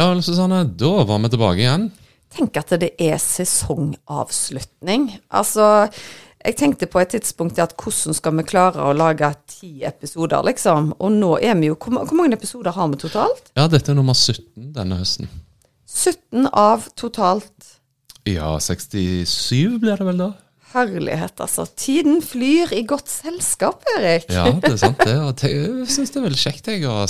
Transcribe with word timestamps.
Ja, 0.00 0.22
Susanne, 0.22 0.64
da 0.64 1.04
var 1.04 1.18
vi 1.18 1.28
tilbake 1.28 1.60
igjen. 1.60 1.82
Tenk 2.32 2.54
at 2.56 2.70
det 2.80 2.94
er 3.04 3.18
sesongavslutning. 3.20 5.10
Altså, 5.28 5.90
jeg 6.40 6.56
tenkte 6.56 6.88
på 6.88 7.02
et 7.02 7.10
tidspunkt 7.12 7.60
at 7.60 7.74
hvordan 7.76 8.16
skal 8.16 8.38
vi 8.38 8.46
klare 8.48 8.80
å 8.80 8.94
lage 8.96 9.28
ti 9.50 9.82
episoder, 9.84 10.40
liksom. 10.48 10.94
Og 11.04 11.12
nå 11.12 11.34
er 11.44 11.58
vi 11.60 11.68
jo 11.68 11.76
Hvor, 11.76 11.98
hvor 12.06 12.16
mange 12.16 12.38
episoder 12.38 12.72
har 12.72 12.88
vi 12.88 12.96
totalt? 13.02 13.52
Ja, 13.52 13.66
dette 13.68 13.92
er 13.92 13.98
nummer 13.98 14.16
17 14.16 14.72
denne 14.78 15.02
høsten. 15.02 15.28
17 15.84 16.48
av 16.48 16.88
totalt. 16.96 17.76
Ja, 18.24 18.54
67 18.56 19.82
blir 19.84 20.00
det 20.00 20.08
vel 20.08 20.24
da? 20.24 20.30
Herlighet, 20.70 21.34
altså. 21.42 21.64
Tiden 21.76 22.20
flyr 22.22 22.70
i 22.76 22.84
godt 22.86 23.10
selskap, 23.10 23.82
Erik. 23.96 24.28
Ja, 24.30 24.44
det 24.54 24.70
er 24.74 24.78
sant 24.78 25.02
det. 25.02 25.16
Og 25.18 25.42
jeg 25.42 25.88
syns 25.90 26.14
det 26.14 26.20
er 26.20 26.26
veldig 26.28 26.42
kjekt 26.44 26.70
jeg, 26.70 26.84
å 26.86 27.06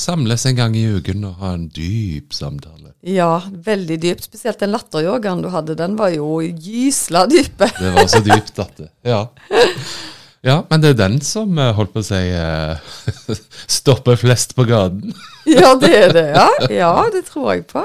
samles 0.00 0.46
en 0.48 0.56
gang 0.56 0.78
i 0.78 0.86
uken 0.96 1.26
og 1.28 1.42
ha 1.42 1.52
en 1.58 1.68
dyp 1.74 2.32
samtale. 2.32 2.94
Ja, 3.04 3.42
veldig 3.66 3.98
dypt. 4.00 4.24
Spesielt 4.30 4.62
den 4.64 4.72
latteryogaen 4.72 5.44
du 5.44 5.50
hadde, 5.52 5.76
den 5.76 5.98
var 6.00 6.14
jo 6.14 6.38
gysla 6.40 7.26
dype. 7.28 7.68
Det 7.82 7.92
var 7.92 8.08
så 8.08 8.24
dypt 8.24 8.64
at 8.64 8.80
det 8.80 8.90
Ja. 9.04 9.26
Ja, 10.44 10.58
men 10.68 10.82
det 10.82 10.90
er 10.92 10.96
den 10.98 11.20
som 11.24 11.56
eh, 11.56 11.70
holdt 11.72 11.94
på 11.94 12.02
å 12.02 12.04
si 12.04 12.18
eh, 12.20 12.80
stopper 13.78 14.18
flest 14.20 14.52
på 14.56 14.66
gaten. 14.68 15.14
Ja, 15.48 15.70
det 15.80 15.92
er 15.96 16.12
det, 16.12 16.24
ja. 16.36 16.48
Ja, 16.82 16.90
det 17.12 17.24
tror 17.30 17.54
jeg 17.54 17.64
på. 17.70 17.84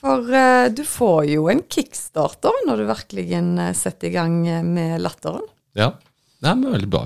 For 0.00 0.30
uh, 0.32 0.68
du 0.72 0.84
får 0.88 1.26
jo 1.28 1.48
en 1.52 1.64
kickstarter 1.68 2.62
når 2.68 2.80
du 2.80 2.86
virkelig 2.88 3.26
eh, 3.36 3.72
setter 3.76 4.08
i 4.08 4.14
gang 4.14 4.38
eh, 4.48 4.62
med 4.64 5.02
latteren. 5.04 5.44
Ja. 5.76 5.92
Nei, 6.40 6.54
men 6.56 6.72
veldig 6.72 6.88
bra. 6.88 7.02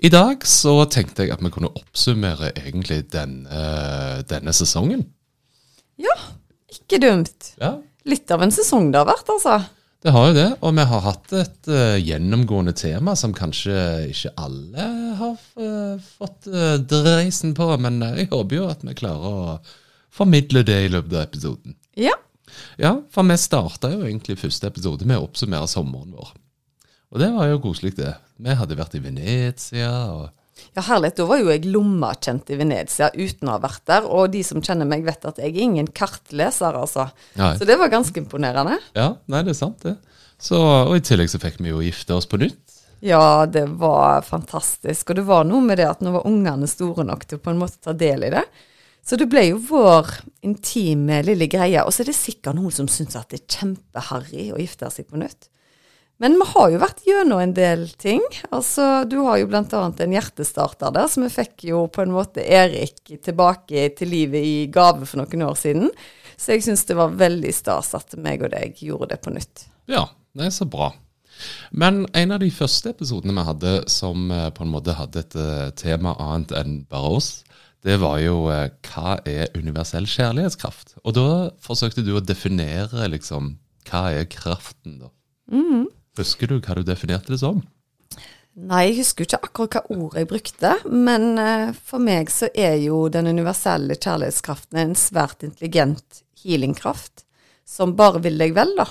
I 0.00 0.08
dag 0.08 0.46
så 0.48 0.78
tenkte 0.88 1.26
jeg 1.26 1.34
at 1.34 1.42
vi 1.44 1.50
kunne 1.52 1.68
oppsummere 1.76 2.54
egentlig 2.56 3.02
den, 3.12 3.42
uh, 3.52 4.24
denne 4.24 4.54
sesongen. 4.56 5.02
Ja, 6.00 6.14
ikke 6.72 6.96
dumt. 7.02 7.50
Ja, 7.60 7.74
Litt 8.08 8.30
av 8.32 8.40
en 8.40 8.54
sesong 8.54 8.88
det 8.92 9.02
har 9.02 9.08
vært, 9.08 9.28
altså. 9.28 9.58
Det 10.00 10.12
har 10.14 10.28
jo 10.28 10.36
det, 10.36 10.46
og 10.62 10.76
vi 10.78 10.84
har 10.88 11.02
hatt 11.04 11.32
et 11.36 11.68
uh, 11.68 11.96
gjennomgående 11.98 12.72
tema 12.78 13.16
som 13.18 13.34
kanskje 13.36 13.74
ikke 14.12 14.30
alle 14.38 14.86
har 15.18 15.34
eh, 15.58 16.06
fått 16.20 16.46
uh, 16.52 16.76
dreisen 16.78 17.52
på, 17.58 17.66
men 17.82 17.98
jeg 18.06 18.30
håper 18.30 18.60
jo 18.60 18.68
at 18.70 18.86
vi 18.86 18.94
klarer 18.96 19.26
å 19.26 19.56
formidle 20.14 20.62
det 20.66 20.78
i 20.86 20.92
løpet 20.94 21.16
av 21.18 21.26
episoden. 21.26 21.76
Ja. 21.98 22.14
Ja, 22.80 22.96
for 23.12 23.26
vi 23.28 23.36
starta 23.40 23.90
jo 23.92 24.04
egentlig 24.06 24.38
første 24.40 24.70
episode 24.70 25.06
med 25.08 25.20
å 25.20 25.28
oppsummere 25.28 25.68
sommeren 25.70 26.14
vår. 26.16 26.34
Og 27.14 27.22
det 27.22 27.30
var 27.32 27.48
jo 27.48 27.60
koselig, 27.64 27.94
det. 27.96 28.12
Vi 28.36 28.56
hadde 28.58 28.76
vært 28.78 28.98
i 28.98 29.02
Venezia, 29.04 29.92
og 30.12 30.28
Ja, 30.74 30.82
herlig. 30.88 31.12
Da 31.14 31.24
var 31.28 31.38
jo 31.38 31.52
jeg 31.52 31.68
lommakjent 31.70 32.50
i 32.50 32.56
Venezia 32.58 33.12
uten 33.14 33.48
å 33.48 33.54
ha 33.54 33.62
vært 33.62 33.84
der. 33.86 34.08
Og 34.10 34.32
de 34.32 34.42
som 34.42 34.62
kjenner 34.62 34.88
meg, 34.90 35.04
vet 35.06 35.24
at 35.28 35.38
jeg 35.38 35.54
er 35.54 35.66
ingen 35.68 35.86
kartleser, 35.86 36.74
altså. 36.74 37.08
Nei. 37.38 37.52
Så 37.60 37.68
det 37.68 37.78
var 37.78 37.92
ganske 37.92 38.18
imponerende. 38.18 38.74
Ja, 38.98 39.12
nei, 39.30 39.44
det 39.46 39.54
er 39.54 39.60
sant, 39.60 39.86
det. 39.86 39.94
Så, 40.38 40.58
og 40.58 40.96
i 40.96 41.02
tillegg 41.02 41.30
så 41.30 41.40
fikk 41.42 41.62
vi 41.62 41.70
jo 41.70 41.82
gifte 41.82 42.18
oss 42.18 42.26
på 42.30 42.38
nytt. 42.42 42.74
Ja, 43.00 43.46
det 43.46 43.68
var 43.78 44.26
fantastisk. 44.26 45.10
Og 45.10 45.20
det 45.20 45.26
var 45.28 45.46
noe 45.46 45.62
med 45.62 45.78
det 45.78 45.86
at 45.86 46.02
nå 46.02 46.12
var 46.16 46.26
ungene 46.26 46.66
store 46.70 47.06
nok 47.06 47.24
til 47.26 47.38
å 47.38 47.44
på 47.44 47.54
en 47.54 47.62
måte 47.62 47.78
ta 47.82 47.94
del 47.94 48.26
i 48.26 48.32
det. 48.34 48.42
Så 49.08 49.16
det 49.16 49.30
ble 49.32 49.46
jo 49.46 49.60
vår 49.70 50.10
intime 50.44 51.22
lille 51.24 51.46
greie. 51.48 51.80
Og 51.80 51.94
så 51.94 52.02
er 52.04 52.10
det 52.10 52.18
sikkert 52.18 52.58
noen 52.58 52.74
som 52.74 52.90
syns 52.92 53.16
at 53.16 53.30
det 53.32 53.40
er 53.40 53.54
kjempeharry 53.60 54.50
å 54.52 54.60
gifte 54.60 54.90
seg 54.92 55.08
på 55.08 55.20
nytt. 55.22 55.48
Men 56.20 56.34
vi 56.34 56.48
har 56.50 56.72
jo 56.72 56.80
vært 56.82 57.04
gjennom 57.06 57.40
en 57.40 57.54
del 57.54 57.86
ting. 57.96 58.20
Altså, 58.50 59.06
du 59.08 59.20
har 59.22 59.38
jo 59.38 59.48
annet 59.54 60.00
en 60.02 60.14
hjertestarter 60.16 60.92
der, 60.92 61.06
så 61.08 61.22
vi 61.22 61.30
fikk 61.30 61.64
jo 61.70 61.84
på 61.94 62.02
en 62.02 62.12
måte 62.12 62.42
Erik 62.42 63.14
tilbake 63.24 63.86
til 63.96 64.10
livet 64.12 64.44
i 64.44 64.56
gave 64.74 65.06
for 65.06 65.22
noen 65.22 65.46
år 65.46 65.56
siden. 65.56 65.92
Så 66.36 66.56
jeg 66.56 66.66
syns 66.66 66.84
det 66.90 66.98
var 66.98 67.14
veldig 67.18 67.52
stas 67.54 67.94
at 67.96 68.18
meg 68.18 68.42
og 68.44 68.52
deg 68.52 68.82
gjorde 68.82 69.14
det 69.14 69.22
på 69.22 69.32
nytt. 69.32 69.68
Ja, 69.88 70.08
det 70.36 70.50
er 70.50 70.56
så 70.58 70.66
bra. 70.68 70.90
Men 71.70 72.02
en 72.18 72.34
av 72.34 72.42
de 72.42 72.50
første 72.50 72.90
episodene 72.90 73.36
vi 73.38 73.46
hadde 73.46 73.74
som 73.90 74.30
eh, 74.34 74.48
på 74.54 74.66
en 74.66 74.72
måte 74.74 74.96
hadde 74.98 75.22
et 75.22 75.38
eh, 75.38 75.68
tema 75.78 76.16
annet 76.18 76.54
enn 76.58 76.80
bare 76.90 77.14
oss, 77.20 77.30
det 77.86 77.98
var 78.02 78.18
jo 78.22 78.48
eh, 78.52 78.70
hva 78.88 79.18
er 79.28 79.52
universell 79.56 80.08
kjærlighetskraft? 80.10 80.96
Og 81.04 81.14
da 81.16 81.28
forsøkte 81.62 82.04
du 82.06 82.14
å 82.16 82.24
definere 82.24 83.06
liksom 83.12 83.56
hva 83.88 84.08
er 84.12 84.28
kraften, 84.30 84.98
da? 85.04 85.12
Husker 86.18 86.50
du 86.50 86.58
hva 86.58 86.74
du 86.76 86.82
definerte 86.86 87.32
det 87.32 87.40
som? 87.40 87.62
Nei, 88.58 88.88
jeg 88.88 88.98
husker 88.98 89.22
jo 89.22 89.28
ikke 89.28 89.46
akkurat 89.46 89.76
hva 89.76 89.98
ord 90.02 90.16
jeg 90.18 90.28
brukte, 90.32 90.72
men 90.90 91.38
eh, 91.38 91.68
for 91.86 92.02
meg 92.02 92.30
så 92.34 92.48
er 92.58 92.74
jo 92.82 93.04
den 93.12 93.30
universelle 93.30 93.94
kjærlighetskraften 93.94 94.80
en 94.82 94.96
svært 94.98 95.44
intelligent 95.46 96.24
healingkraft, 96.42 97.22
som 97.68 97.94
bare 97.98 98.22
vil 98.24 98.40
deg 98.40 98.56
vel, 98.58 98.74
da. 98.80 98.88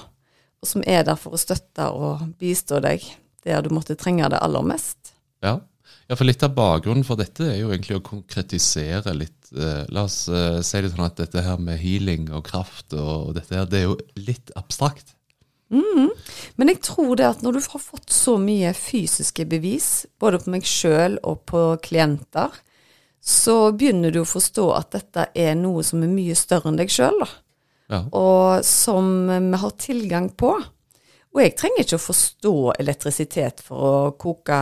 Og 0.63 0.71
som 0.71 0.85
er 0.87 1.03
der 1.05 1.19
for 1.19 1.35
å 1.35 1.41
støtte 1.41 1.89
og 1.91 2.23
bistå 2.39 2.79
deg 2.81 3.03
der 3.47 3.63
du 3.63 3.73
måtte 3.75 3.97
trenge 3.99 4.29
det 4.31 4.39
aller 4.43 4.63
mest. 4.65 5.11
Ja. 5.43 5.59
Ja, 6.07 6.15
for 6.15 6.27
litt 6.27 6.43
av 6.45 6.55
bakgrunnen 6.55 7.05
for 7.07 7.19
dette 7.19 7.45
er 7.51 7.59
jo 7.61 7.71
egentlig 7.73 7.99
å 7.99 8.05
konkretisere 8.05 9.13
litt 9.17 9.51
eh, 9.55 9.83
La 9.93 10.05
oss 10.07 10.25
eh, 10.31 10.59
si 10.65 10.81
det 10.83 10.93
sånn 10.93 11.05
at 11.07 11.19
dette 11.19 11.43
her 11.43 11.59
med 11.61 11.79
healing 11.81 12.29
og 12.31 12.45
kraft 12.47 12.95
og 12.95 13.35
dette 13.37 13.55
her, 13.55 13.67
det 13.69 13.81
er 13.81 13.87
jo 13.89 13.97
litt 14.19 14.53
abstrakt. 14.59 15.13
Men 16.55 16.71
jeg 16.71 16.79
tror 16.85 17.17
det 17.19 17.27
at 17.27 17.41
når 17.43 17.57
du 17.57 17.65
har 17.73 17.83
fått 17.83 18.13
så 18.13 18.37
mye 18.39 18.71
fysiske 18.77 19.45
bevis, 19.49 20.05
både 20.19 20.39
på 20.39 20.53
meg 20.53 20.67
sjøl 20.67 21.19
og 21.27 21.43
på 21.49 21.63
klienter, 21.83 22.55
så 23.19 23.73
begynner 23.75 24.13
du 24.15 24.21
å 24.21 24.29
forstå 24.29 24.69
at 24.77 24.93
dette 24.95 25.27
er 25.35 25.57
noe 25.59 25.83
som 25.83 26.05
er 26.05 26.13
mye 26.13 26.37
større 26.39 26.71
enn 26.71 26.79
deg 26.79 26.93
sjøl. 26.93 27.19
Ja. 27.87 28.01
og 28.11 28.65
som 28.67 29.29
vi 29.31 29.59
har 29.61 29.75
tilgang 29.79 30.25
på. 30.35 30.49
Og 31.37 31.43
jeg 31.43 31.53
trenger 31.53 31.83
ikke 31.83 31.99
å 31.99 32.01
forstå 32.01 32.53
elektrisitet 32.81 33.59
for 33.61 33.85
å 33.85 33.97
koke 34.17 34.57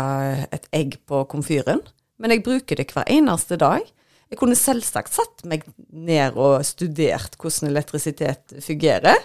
et 0.52 0.66
egg 0.76 0.98
på 1.08 1.22
komfyren, 1.32 1.80
men 2.20 2.34
jeg 2.34 2.44
bruker 2.44 2.80
det 2.80 2.90
hver 2.92 3.08
eneste 3.12 3.56
dag. 3.62 3.86
Jeg 4.28 4.40
kunne 4.42 4.58
selvsagt 4.60 5.14
satt 5.16 5.46
meg 5.48 5.64
ned 5.88 6.36
og 6.36 6.60
studert 6.68 7.38
hvordan 7.40 7.70
elektrisitet 7.70 8.58
fungerer. 8.66 9.24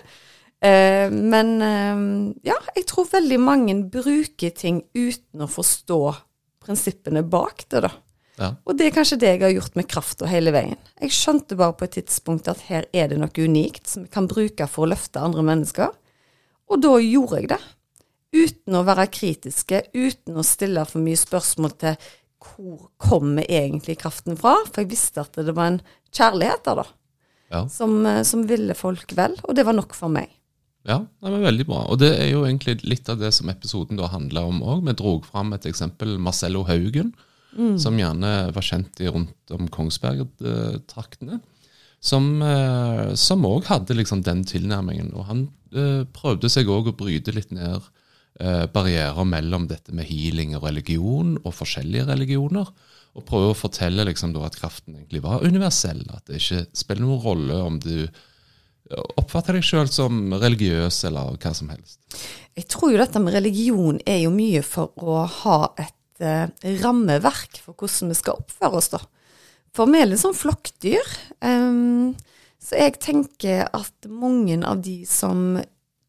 Eh, 0.63 1.11
men 1.11 1.51
eh, 1.65 2.03
ja, 2.47 2.59
jeg 2.77 2.87
tror 2.87 3.11
veldig 3.11 3.41
mange 3.43 3.75
bruker 3.91 4.55
ting 4.55 4.85
uten 4.95 5.43
å 5.43 5.51
forstå 5.51 6.01
prinsippene 6.63 7.25
bak 7.27 7.65
det, 7.67 7.83
da. 7.89 7.91
Ja. 8.41 8.53
Og 8.63 8.77
det 8.79 8.87
er 8.87 8.95
kanskje 8.95 9.19
det 9.21 9.35
jeg 9.35 9.43
har 9.43 9.57
gjort 9.57 9.75
med 9.77 9.89
krafta 9.91 10.29
hele 10.31 10.53
veien. 10.55 10.79
Jeg 11.03 11.17
skjønte 11.17 11.59
bare 11.59 11.75
på 11.77 11.89
et 11.89 11.99
tidspunkt 11.99 12.47
at 12.49 12.63
her 12.71 12.87
er 12.95 13.11
det 13.11 13.19
noe 13.19 13.43
unikt 13.43 13.91
som 13.91 14.07
jeg 14.07 14.15
kan 14.15 14.31
bruke 14.31 14.69
for 14.71 14.87
å 14.87 14.93
løfte 14.95 15.21
andre 15.21 15.45
mennesker. 15.51 15.91
Og 16.71 16.81
da 16.83 16.95
gjorde 17.03 17.41
jeg 17.41 17.51
det. 17.51 17.61
Uten 18.31 18.77
å 18.79 18.85
være 18.87 19.09
kritiske, 19.11 19.83
uten 19.97 20.39
å 20.39 20.45
stille 20.47 20.85
for 20.87 21.03
mye 21.03 21.19
spørsmål 21.19 21.73
til 21.83 21.97
hvor 22.41 22.87
kommer 22.97 23.45
egentlig 23.51 23.99
kraften 24.01 24.39
fra? 24.39 24.55
For 24.71 24.85
jeg 24.85 24.93
visste 24.95 25.25
at 25.25 25.35
det 25.37 25.53
var 25.57 25.73
en 25.75 25.81
kjærlighet 26.15 26.63
der, 26.65 26.83
da, 26.83 26.87
Ja. 27.51 27.67
som, 27.69 28.07
eh, 28.07 28.23
som 28.23 28.47
ville 28.47 28.75
folk 28.79 29.11
vel. 29.19 29.35
Og 29.45 29.55
det 29.59 29.67
var 29.67 29.75
nok 29.75 29.93
for 29.95 30.09
meg. 30.09 30.31
Ja, 30.87 31.01
det 31.01 31.31
var 31.35 31.43
veldig 31.43 31.67
bra. 31.67 31.81
Og 31.91 31.99
det 31.99 32.15
er 32.19 32.31
jo 32.31 32.45
egentlig 32.47 32.79
litt 32.89 33.09
av 33.13 33.19
det 33.19 33.35
som 33.35 33.51
episoden 33.51 33.99
da 33.99 34.07
handla 34.09 34.47
om 34.49 34.63
òg. 34.63 34.87
Vi 34.87 34.95
dro 34.95 35.21
fram 35.21 35.53
et 35.53 35.67
eksempel, 35.69 36.17
Marcello 36.19 36.63
Haugen, 36.65 37.13
som 37.77 37.99
gjerne 37.99 38.53
var 38.55 38.63
kjent 38.63 39.01
i 39.01 39.11
rundt 39.11 39.51
om 39.51 39.69
Kongsberg-traktene. 39.69 41.41
Som 42.01 42.41
eh, 42.43 43.13
òg 43.13 43.67
hadde 43.69 43.97
liksom 43.97 44.23
den 44.25 44.45
tilnærmingen. 44.49 45.13
Og 45.15 45.27
han 45.29 45.43
eh, 45.75 46.07
prøvde 46.17 46.49
seg 46.53 46.71
òg 46.73 46.93
å 46.93 46.97
bryte 46.97 47.35
litt 47.37 47.53
ned 47.53 47.83
eh, 48.41 48.65
barrierer 48.73 49.29
mellom 49.29 49.69
dette 49.69 49.93
med 49.93 50.09
healing 50.09 50.57
og 50.57 50.65
religion, 50.69 51.37
og 51.45 51.57
forskjellige 51.59 52.09
religioner. 52.09 52.73
Og 53.19 53.27
prøve 53.27 53.53
å 53.53 53.59
fortelle 53.59 54.07
liksom 54.09 54.33
at 54.41 54.57
kraften 54.57 54.97
egentlig 54.97 55.23
var 55.27 55.45
universell. 55.45 56.03
At 56.15 56.31
det 56.31 56.41
ikke 56.41 56.65
spiller 56.79 57.05
noen 57.05 57.25
rolle 57.25 57.63
om 57.67 57.81
du 57.83 58.09
oppfatter 58.91 59.55
deg 59.57 59.67
sjøl 59.67 59.89
som 59.91 60.33
religiøs 60.35 61.05
eller 61.07 61.37
hva 61.39 61.53
som 61.55 61.71
helst. 61.71 62.01
Jeg 62.59 62.67
tror 62.71 62.93
jo 62.93 63.01
dette 63.01 63.23
med 63.23 63.37
religion 63.37 64.01
er 64.09 64.25
jo 64.25 64.33
mye 64.35 64.63
for 64.67 64.91
å 64.99 65.23
ha 65.45 65.59
et 65.79 66.25
eh, 66.25 66.49
rammeverk 66.83 67.61
for 67.63 67.77
hvordan 67.79 68.11
vi 68.11 68.19
skal 68.19 68.41
oppføre 68.43 68.81
oss, 68.81 68.91
da. 68.95 69.03
For 69.77 69.91
vi 69.91 70.01
er 70.01 70.11
litt 70.11 70.23
sånn 70.23 70.37
flokkdyr. 70.37 71.15
Um, 71.45 72.17
Så 72.61 72.77
jeg 72.77 72.99
tenker 73.01 73.71
at 73.73 74.07
mange 74.07 74.59
av 74.69 74.83
de 74.85 75.07
som 75.09 75.57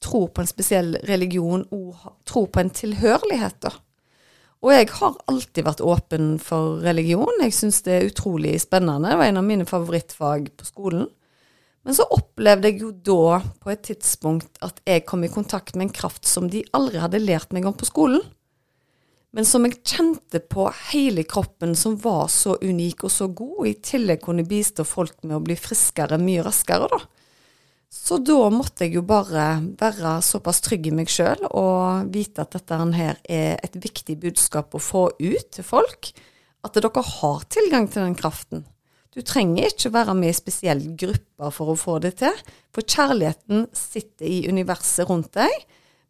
tror 0.03 0.27
på 0.33 0.43
en 0.43 0.49
spesiell 0.49 0.97
religion, 1.07 1.63
og 1.71 1.95
tror 2.27 2.49
på 2.51 2.59
en 2.59 2.73
tilhørighet, 2.75 3.55
da. 3.63 3.71
Og 4.61 4.73
jeg 4.75 4.89
har 4.93 5.15
alltid 5.31 5.65
vært 5.65 5.81
åpen 5.81 6.35
for 6.43 6.81
religion. 6.83 7.31
Jeg 7.41 7.55
syns 7.55 7.79
det 7.85 7.93
er 7.95 8.09
utrolig 8.11 8.59
spennende. 8.61 9.09
Det 9.09 9.17
var 9.17 9.31
en 9.31 9.39
av 9.41 9.47
mine 9.47 9.65
favorittfag 9.65 10.51
på 10.57 10.67
skolen. 10.67 11.07
Men 11.81 11.97
så 11.97 12.05
opplevde 12.13 12.69
jeg 12.69 12.83
jo 12.83 12.91
da, 12.91 13.39
på 13.63 13.71
et 13.73 13.81
tidspunkt, 13.87 14.51
at 14.61 14.83
jeg 14.85 15.05
kom 15.09 15.23
i 15.25 15.31
kontakt 15.33 15.73
med 15.73 15.87
en 15.87 15.95
kraft 15.95 16.29
som 16.29 16.49
de 16.51 16.61
aldri 16.77 17.01
hadde 17.01 17.23
lært 17.23 17.55
meg 17.55 17.65
om 17.65 17.73
på 17.73 17.89
skolen. 17.89 18.21
Men 19.31 19.47
som 19.47 19.63
jeg 19.63 19.79
kjente 19.87 20.41
på 20.43 20.65
hele 20.91 21.23
kroppen, 21.23 21.71
som 21.79 21.95
var 22.03 22.27
så 22.31 22.57
unik 22.59 23.05
og 23.07 23.13
så 23.13 23.29
god, 23.31 23.53
og 23.63 23.69
i 23.69 23.77
tillegg 23.79 24.19
kunne 24.25 24.43
bistå 24.47 24.83
folk 24.87 25.15
med 25.23 25.37
å 25.37 25.43
bli 25.43 25.55
friskere 25.55 26.19
mye 26.19 26.43
raskere, 26.43 26.89
da. 26.91 26.99
Så 27.91 28.21
da 28.23 28.45
måtte 28.51 28.85
jeg 28.85 28.95
jo 28.95 29.01
bare 29.03 29.45
være 29.79 30.13
såpass 30.23 30.61
trygg 30.63 30.85
i 30.87 30.93
meg 30.95 31.09
sjøl 31.11 31.41
og 31.49 32.11
vite 32.13 32.45
at 32.45 32.55
dette 32.55 32.77
her 32.95 33.17
er 33.27 33.57
et 33.59 33.75
viktig 33.75 34.15
budskap 34.21 34.71
å 34.75 34.79
få 34.79 35.09
ut 35.19 35.49
til 35.51 35.67
folk. 35.67 36.13
At 36.63 36.77
dere 36.77 37.03
har 37.03 37.43
tilgang 37.51 37.89
til 37.91 38.05
den 38.05 38.15
kraften. 38.15 38.63
Du 39.11 39.19
trenger 39.27 39.67
ikke 39.67 39.91
være 39.91 40.15
med 40.15 40.31
i 40.31 40.37
spesielle 40.37 40.95
grupper 40.95 41.51
for 41.51 41.73
å 41.73 41.79
få 41.79 41.97
det 41.99 42.13
til, 42.21 42.35
for 42.71 42.87
kjærligheten 42.87 43.67
sitter 43.75 44.27
i 44.29 44.45
universet 44.47 45.09
rundt 45.09 45.33
deg. 45.35 45.51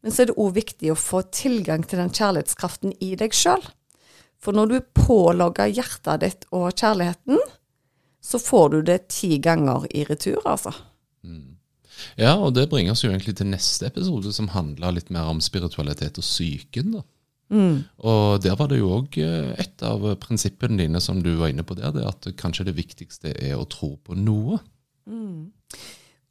Men 0.02 0.14
så 0.14 0.24
er 0.24 0.32
det 0.32 0.40
òg 0.42 0.56
viktig 0.58 0.92
å 0.92 0.98
få 0.98 1.22
tilgang 1.34 1.86
til 1.86 2.02
den 2.02 2.14
kjærlighetskraften 2.14 2.96
i 3.04 3.14
deg 3.20 3.36
sjøl. 3.38 3.64
For 4.42 4.58
når 4.58 4.72
du 4.72 4.78
pålogger 4.98 5.70
hjertet 5.70 6.24
ditt 6.24 6.48
og 6.50 6.72
kjærligheten, 6.74 7.38
så 8.22 8.42
får 8.42 8.70
du 8.74 8.80
det 8.90 9.00
ti 9.14 9.38
ganger 9.42 9.86
i 9.94 10.06
retur, 10.10 10.42
altså. 10.46 10.74
Mm. 11.26 11.58
Ja, 12.18 12.34
og 12.34 12.56
det 12.58 12.68
bringer 12.72 12.96
oss 12.96 13.04
jo 13.06 13.12
egentlig 13.12 13.36
til 13.38 13.52
neste 13.52 13.90
episode, 13.92 14.34
som 14.34 14.50
handler 14.56 14.96
litt 14.96 15.12
mer 15.14 15.30
om 15.30 15.42
spiritualitet 15.44 16.18
og 16.18 16.26
psyken. 16.26 16.98
da. 16.98 17.04
Mm. 17.52 17.84
Og 18.08 18.42
der 18.42 18.56
var 18.58 18.72
det 18.72 18.80
jo 18.80 18.94
òg 18.96 19.18
eh, 19.22 19.52
et 19.60 19.84
av 19.86 20.06
prinsippene 20.24 20.80
dine 20.80 21.02
som 21.04 21.20
du 21.22 21.34
var 21.38 21.52
inne 21.52 21.66
på 21.68 21.76
der, 21.78 21.92
det 21.94 22.08
at 22.08 22.30
kanskje 22.40 22.70
det 22.70 22.78
viktigste 22.78 23.36
er 23.36 23.60
å 23.60 23.68
tro 23.70 23.94
på 24.02 24.18
noe. 24.18 24.62
Mm. 25.06 25.52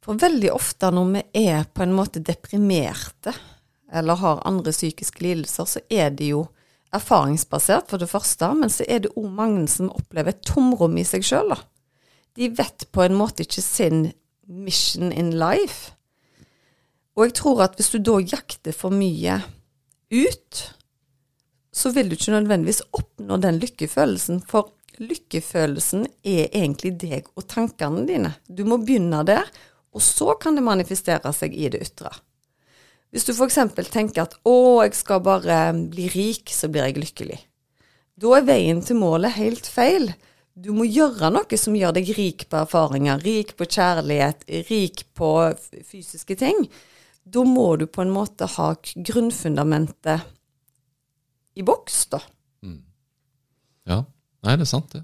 For 0.01 0.17
veldig 0.17 0.51
ofte 0.55 0.89
når 0.91 1.11
vi 1.13 1.23
er 1.45 1.67
på 1.69 1.85
en 1.85 1.93
måte 1.93 2.23
deprimerte 2.25 3.35
eller 3.91 4.19
har 4.21 4.41
andre 4.47 4.71
psykiske 4.71 5.23
lidelser, 5.23 5.67
så 5.67 5.81
er 5.89 6.11
det 6.15 6.31
jo 6.31 6.45
erfaringsbasert, 6.95 7.89
for 7.89 8.01
det 8.01 8.09
første, 8.11 8.49
men 8.57 8.71
så 8.71 8.85
er 8.87 9.03
det 9.03 9.13
òg 9.15 9.29
mange 9.31 9.67
som 9.71 9.91
opplever 9.93 10.33
et 10.33 10.43
tomrom 10.47 10.97
i 10.99 11.05
seg 11.07 11.23
sjøl. 11.27 11.53
De 12.35 12.51
vet 12.55 12.87
på 12.91 13.03
en 13.05 13.17
måte 13.19 13.45
ikke 13.45 13.63
sin 13.63 14.11
mission 14.47 15.11
in 15.11 15.33
life. 15.39 15.95
Og 17.15 17.27
jeg 17.27 17.37
tror 17.39 17.65
at 17.67 17.79
hvis 17.79 17.91
du 17.93 17.99
da 18.03 18.19
jakter 18.19 18.75
for 18.75 18.93
mye 18.95 19.39
ut, 20.11 20.61
så 21.71 21.91
vil 21.95 22.11
du 22.11 22.17
ikke 22.17 22.35
nødvendigvis 22.35 22.83
oppnå 22.95 23.39
den 23.43 23.59
lykkefølelsen. 23.61 24.41
For 24.47 24.73
lykkefølelsen 24.99 26.05
er 26.27 26.49
egentlig 26.49 26.97
deg 26.99 27.29
og 27.35 27.47
tankene 27.51 28.03
dine. 28.07 28.33
Du 28.47 28.65
må 28.67 28.79
begynne 28.81 29.23
der, 29.27 29.47
og 29.91 30.03
så 30.03 30.35
kan 30.39 30.55
det 30.55 30.63
manifestere 30.67 31.31
seg 31.35 31.55
i 31.55 31.71
det 31.71 31.83
ytre. 31.87 32.11
Hvis 33.11 33.27
du 33.27 33.33
f.eks. 33.35 33.59
tenker 33.91 34.23
at 34.23 34.35
'å, 34.43 34.83
jeg 34.85 34.95
skal 34.95 35.19
bare 35.23 35.73
bli 35.75 36.07
rik, 36.13 36.49
så 36.49 36.69
blir 36.71 36.87
jeg 36.87 37.01
lykkelig', 37.01 37.41
da 38.21 38.37
er 38.37 38.45
veien 38.47 38.81
til 38.85 38.99
målet 39.01 39.35
helt 39.35 39.67
feil. 39.67 40.13
Du 40.53 40.71
må 40.75 40.85
gjøre 40.85 41.31
noe 41.31 41.57
som 41.57 41.75
gjør 41.75 41.95
deg 41.95 42.11
rik 42.17 42.45
på 42.51 42.59
erfaringer, 42.59 43.21
rik 43.23 43.55
på 43.57 43.65
kjærlighet, 43.65 44.43
rik 44.69 45.05
på 45.17 45.31
fysiske 45.87 46.35
ting. 46.39 46.67
Da 47.23 47.43
må 47.47 47.75
du 47.79 47.87
på 47.87 48.03
en 48.03 48.13
måte 48.13 48.47
ha 48.57 48.73
grunnfundamentet 48.95 50.27
i 51.55 51.63
boks, 51.63 52.05
da. 52.11 52.19
Mm. 52.63 52.81
Ja. 53.89 54.03
Nei, 54.41 54.57
det 54.57 54.65
er 54.65 54.71
sant, 54.71 54.91
det. 54.93 55.03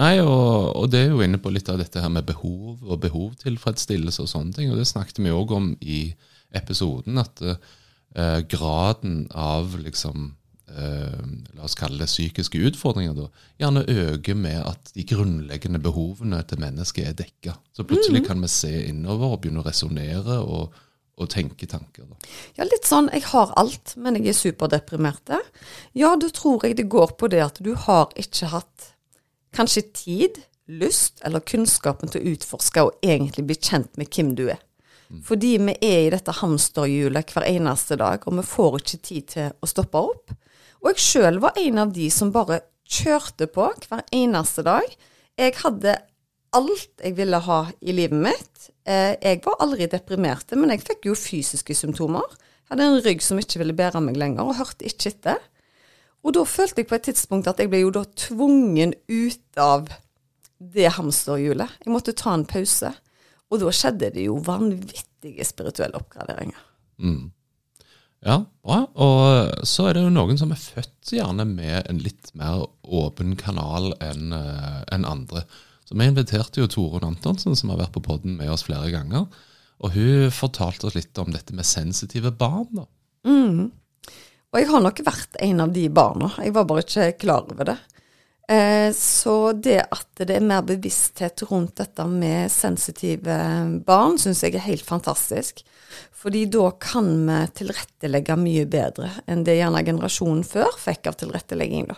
Nei, 0.00 0.20
og, 0.22 0.76
og, 0.76 0.86
det 0.92 1.00
er 1.02 1.10
jo 1.12 1.22
inne 1.24 1.40
på 1.42 1.50
litt 1.52 1.68
av 1.68 1.80
dette 1.80 2.00
her 2.00 2.12
med 2.12 2.28
behov 2.28 2.78
og 2.86 3.00
behovtilfredsstillelse 3.02 4.22
og 4.24 4.30
sånne 4.30 4.56
ting. 4.56 4.70
Og 4.70 4.78
det 4.78 4.88
snakket 4.88 5.18
vi 5.20 5.32
òg 5.34 5.52
om 5.56 5.72
i 5.80 6.00
episoden, 6.56 7.18
at 7.22 7.42
eh, 7.44 8.38
graden 8.50 9.24
av 9.30 9.78
liksom 9.78 10.30
eh, 10.76 11.24
la 11.56 11.64
oss 11.64 11.74
kalle 11.78 12.02
det 12.02 12.10
psykiske 12.10 12.60
utfordringer, 12.70 13.16
da, 13.16 13.28
gjerne 13.60 13.86
øker 13.86 14.38
med 14.38 14.60
at 14.64 14.92
de 14.94 15.06
grunnleggende 15.08 15.80
behovene 15.82 16.42
til 16.48 16.62
mennesket 16.62 17.08
er 17.08 17.18
dekka. 17.18 17.56
Så 17.76 17.86
plutselig 17.88 18.24
mm. 18.24 18.28
kan 18.28 18.42
vi 18.42 18.52
se 18.52 18.74
innover 18.90 19.34
og 19.34 19.42
begynne 19.42 19.64
å 19.64 19.66
resonnere 19.66 20.40
og, 20.42 20.76
og, 21.16 21.26
tenke 21.32 21.68
tanker. 21.70 22.06
Da. 22.08 22.30
Ja, 22.58 22.68
litt 22.68 22.88
sånn 22.88 23.10
jeg 23.14 23.26
har 23.30 23.54
alt, 23.60 23.96
men 23.96 24.20
jeg 24.20 24.32
er 24.32 24.38
superdeprimert. 24.38 25.34
Ja, 25.98 26.14
da 26.16 26.32
tror 26.34 26.66
jeg 26.66 26.78
det 26.80 26.90
går 26.92 27.16
på 27.20 27.30
det 27.32 27.44
at 27.44 27.60
du 27.64 27.74
har 27.88 28.10
ikke 28.18 28.52
hatt 28.54 28.94
kanskje 29.56 29.88
tid, 29.94 30.42
lyst 30.70 31.18
eller 31.26 31.42
kunnskapen 31.42 32.12
til 32.12 32.22
å 32.22 32.32
utforske 32.36 32.82
og 32.86 33.00
egentlig 33.02 33.42
bli 33.48 33.56
kjent 33.58 33.96
med 33.98 34.06
hvem 34.14 34.36
du 34.38 34.44
er. 34.52 34.60
Mm. 35.10 35.22
Fordi 35.26 35.56
vi 35.58 35.74
er 35.82 36.04
i 36.06 36.12
dette 36.12 36.34
hamsterhjulet 36.38 37.32
hver 37.34 37.48
eneste 37.50 37.98
dag, 37.98 38.22
og 38.26 38.36
vi 38.38 38.46
får 38.46 38.76
ikke 38.78 39.00
tid 39.08 39.30
til 39.34 39.48
å 39.58 39.70
stoppe 39.70 40.04
opp. 40.10 40.34
Og 40.80 40.92
jeg 40.92 41.02
sjøl 41.04 41.40
var 41.42 41.58
en 41.60 41.80
av 41.82 41.90
de 41.92 42.06
som 42.14 42.30
bare 42.32 42.62
kjørte 42.90 43.50
på 43.50 43.66
hver 43.86 44.04
eneste 44.14 44.64
dag. 44.66 44.86
Jeg 45.38 45.56
hadde 45.60 45.98
alt 46.56 47.02
jeg 47.02 47.16
ville 47.18 47.38
ha 47.46 47.60
i 47.80 47.94
livet 47.94 48.22
mitt. 48.22 48.70
Eh, 48.86 49.14
jeg 49.20 49.42
var 49.44 49.60
aldri 49.62 49.86
deprimert, 49.90 50.50
men 50.56 50.72
jeg 50.74 50.86
fikk 50.86 51.10
jo 51.10 51.18
fysiske 51.18 51.76
symptomer. 51.76 52.26
Jeg 52.30 52.74
hadde 52.74 52.88
en 52.88 53.02
rygg 53.04 53.22
som 53.24 53.38
ikke 53.42 53.60
ville 53.62 53.76
bære 53.76 54.02
meg 54.04 54.18
lenger, 54.18 54.46
og 54.46 54.58
hørte 54.58 54.86
ikke 54.86 55.12
etter. 55.12 55.42
Og 56.20 56.34
da 56.36 56.44
følte 56.44 56.82
jeg 56.82 56.90
på 56.90 56.98
et 56.98 57.06
tidspunkt 57.08 57.48
at 57.48 57.60
jeg 57.60 57.70
ble 57.72 57.82
jo 57.82 57.92
da 57.94 58.04
tvungen 58.18 58.94
ut 59.08 59.60
av 59.60 59.88
det 60.60 60.90
hamsterhjulet. 60.96 61.78
Jeg 61.84 61.92
måtte 61.92 62.16
ta 62.16 62.34
en 62.36 62.44
pause. 62.48 62.92
Og 63.50 63.62
da 63.62 63.72
skjedde 63.74 64.12
det 64.14 64.24
jo 64.28 64.38
vanvittige 64.46 65.46
spirituelle 65.46 65.98
oppgraderinger. 65.98 66.60
Mm. 67.02 67.30
Ja, 68.20 68.36
bra. 68.62 68.84
Og 69.00 69.66
så 69.68 69.88
er 69.88 69.96
det 69.96 70.04
jo 70.04 70.12
noen 70.12 70.38
som 70.38 70.52
er 70.52 70.60
født 70.60 71.14
gjerne 71.16 71.46
med 71.48 71.88
en 71.88 72.00
litt 72.04 72.30
mer 72.38 72.66
åpen 72.84 73.34
kanal 73.40 73.94
enn 74.04 74.34
uh, 74.36 74.82
en 74.92 75.08
andre. 75.08 75.46
Så 75.88 75.96
vi 75.98 76.06
inviterte 76.06 76.62
jo 76.62 76.68
Torunn 76.70 77.08
Antonsen, 77.08 77.56
som 77.58 77.72
har 77.72 77.80
vært 77.80 77.96
på 77.96 78.04
podden 78.04 78.36
med 78.38 78.52
oss 78.52 78.66
flere 78.68 78.92
ganger. 78.92 79.26
Og 79.80 79.96
hun 79.96 80.28
fortalte 80.34 80.86
oss 80.86 80.98
litt 80.98 81.18
om 81.18 81.32
dette 81.32 81.56
med 81.56 81.66
sensitive 81.66 82.30
barn. 82.36 82.68
da. 82.76 82.84
Mm. 83.26 83.70
Og 84.50 84.58
jeg 84.58 84.68
har 84.68 84.84
nok 84.84 85.00
vært 85.06 85.40
en 85.40 85.64
av 85.64 85.72
de 85.74 85.86
barna. 85.94 86.30
Jeg 86.44 86.54
var 86.54 86.68
bare 86.68 86.84
ikke 86.84 87.08
klar 87.24 87.48
over 87.48 87.72
det. 87.72 87.78
Eh, 88.50 88.90
så 88.96 89.52
det 89.52 89.78
at 89.94 90.08
det 90.18 90.34
er 90.34 90.42
mer 90.42 90.64
bevissthet 90.66 91.44
rundt 91.50 91.76
dette 91.78 92.06
med 92.10 92.50
sensitive 92.50 93.36
barn, 93.86 94.18
syns 94.18 94.42
jeg 94.42 94.56
er 94.58 94.66
helt 94.66 94.86
fantastisk. 94.86 95.62
Fordi 96.20 96.44
da 96.50 96.66
kan 96.82 97.12
vi 97.28 97.38
tilrettelegge 97.60 98.36
mye 98.40 98.66
bedre 98.70 99.12
enn 99.30 99.44
det 99.46 99.60
gjerne 99.60 99.84
generasjonen 99.86 100.42
før 100.46 100.74
fikk 100.82 101.12
av 101.12 101.20
tilrettelegging. 101.22 101.86
da. 101.92 101.96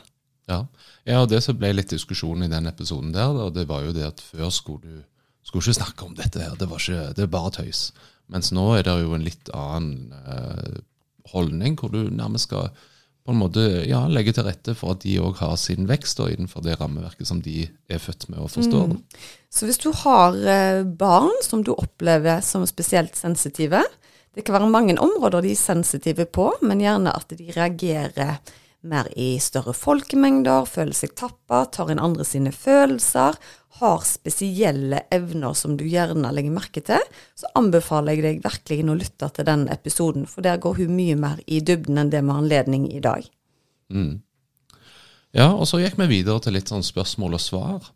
Ja, 0.51 0.61
ja 1.09 1.23
og 1.23 1.31
det 1.33 1.41
som 1.45 1.57
ble 1.57 1.73
litt 1.73 1.95
diskusjon 1.95 2.45
i 2.45 2.53
den 2.53 2.69
episoden 2.69 3.15
der, 3.17 3.33
da, 3.37 3.49
det 3.55 3.67
var 3.71 3.87
jo 3.87 3.97
det 3.97 4.07
at 4.11 4.21
før 4.21 4.53
skulle 4.53 4.85
du 4.85 5.03
skulle 5.43 5.65
ikke 5.65 5.81
snakke 5.81 6.07
om 6.07 6.15
dette 6.15 6.39
her, 6.39 6.55
det 6.59 6.69
var 6.71 6.79
ikke, 6.79 7.13
det 7.17 7.25
er 7.25 7.33
bare 7.33 7.51
tøys. 7.57 7.91
Mens 8.31 8.53
nå 8.55 8.69
er 8.77 8.85
det 8.87 8.95
jo 9.03 9.17
en 9.17 9.25
litt 9.27 9.51
annen 9.57 10.13
eh, 10.23 10.83
holdning, 11.33 11.75
hvor 11.81 11.91
du 11.93 12.07
nærmest 12.13 12.51
skal 12.51 12.71
på 13.23 13.33
en 13.33 13.39
måte 13.39 13.63
ja, 13.87 14.01
legge 14.11 14.35
til 14.35 14.47
rette 14.49 14.75
for 14.79 14.97
at 14.97 15.05
de 15.05 15.15
òg 15.23 15.39
har 15.39 15.55
sin 15.61 15.87
vekst 15.91 16.19
da, 16.19 16.27
innenfor 16.33 16.65
det 16.67 16.79
rammeverket 16.81 17.29
som 17.29 17.43
de 17.45 17.69
er 17.87 18.03
født 18.03 18.27
med 18.33 18.41
og 18.43 18.51
forstår. 18.51 18.89
Mm. 18.91 19.27
Så 19.53 19.69
hvis 19.69 19.79
du 19.83 19.93
har 20.03 20.35
eh, 20.35 20.83
barn 20.83 21.31
som 21.47 21.63
du 21.63 21.71
opplever 21.77 22.43
som 22.43 22.67
spesielt 22.67 23.15
sensitive, 23.19 23.85
det 24.35 24.47
kan 24.47 24.57
være 24.57 24.73
mange 24.73 24.97
områder 24.99 25.45
de 25.45 25.53
er 25.53 25.61
sensitive 25.61 26.27
på, 26.27 26.49
men 26.67 26.83
gjerne 26.83 27.15
at 27.15 27.35
de 27.37 27.53
reagerer 27.55 28.41
mer 28.89 29.09
i 29.19 29.37
større 29.43 29.75
folkemengder, 29.77 30.67
føler 30.67 30.97
seg 30.97 31.15
tappa, 31.19 31.65
tar 31.71 31.93
inn 31.93 32.03
andre 32.03 32.27
sine 32.27 32.53
følelser, 32.55 33.39
har 33.81 34.03
spesielle 34.05 35.05
evner 35.15 35.55
som 35.57 35.79
du 35.79 35.87
gjerne 35.89 36.33
legger 36.35 36.55
merke 36.55 36.83
til, 36.85 37.01
så 37.39 37.49
anbefaler 37.59 38.19
jeg 38.19 38.25
deg 38.27 38.43
virkelig 38.45 38.83
å 38.85 38.99
lytte 38.99 39.31
til 39.33 39.49
den 39.49 39.65
episoden, 39.73 40.27
for 40.29 40.45
der 40.45 40.61
går 40.63 40.83
hun 40.83 40.93
mye 40.99 41.17
mer 41.19 41.41
i 41.47 41.63
dybden 41.65 42.03
enn 42.03 42.13
det 42.13 42.21
har 42.27 42.43
anledning 42.43 42.91
i 42.93 43.01
dag. 43.03 43.25
Mm. 43.93 44.21
Ja, 45.33 45.49
og 45.55 45.65
så 45.71 45.81
gikk 45.81 45.97
vi 46.03 46.11
videre 46.19 46.43
til 46.45 46.59
litt 46.59 46.69
sånn 46.69 46.85
spørsmål 46.85 47.39
og 47.39 47.43
svar. 47.43 47.93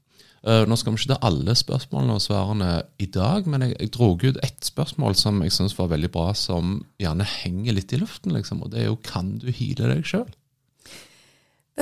Uh, 0.46 0.62
nå 0.68 0.76
skal 0.78 0.94
vi 0.94 1.00
ikke 1.00 1.16
ta 1.16 1.26
alle 1.26 1.56
spørsmålene 1.58 2.16
og 2.16 2.22
svarene 2.22 2.70
i 3.02 3.08
dag, 3.10 3.48
men 3.50 3.64
jeg, 3.66 3.76
jeg 3.80 3.92
dro 3.96 4.12
ut 4.14 4.40
ett 4.46 4.68
spørsmål 4.68 5.16
som 5.18 5.40
jeg 5.42 5.52
syns 5.56 5.74
var 5.76 5.90
veldig 5.90 6.10
bra, 6.14 6.30
som 6.38 6.78
gjerne 7.02 7.26
henger 7.26 7.74
litt 7.74 7.92
i 7.92 7.98
luften, 7.98 8.34
liksom, 8.36 8.62
og 8.62 8.70
det 8.72 8.84
er 8.84 8.90
jo 8.92 9.00
kan 9.02 9.34
du 9.42 9.48
heale 9.50 9.90
deg 9.90 10.06
sjøl? 10.06 10.28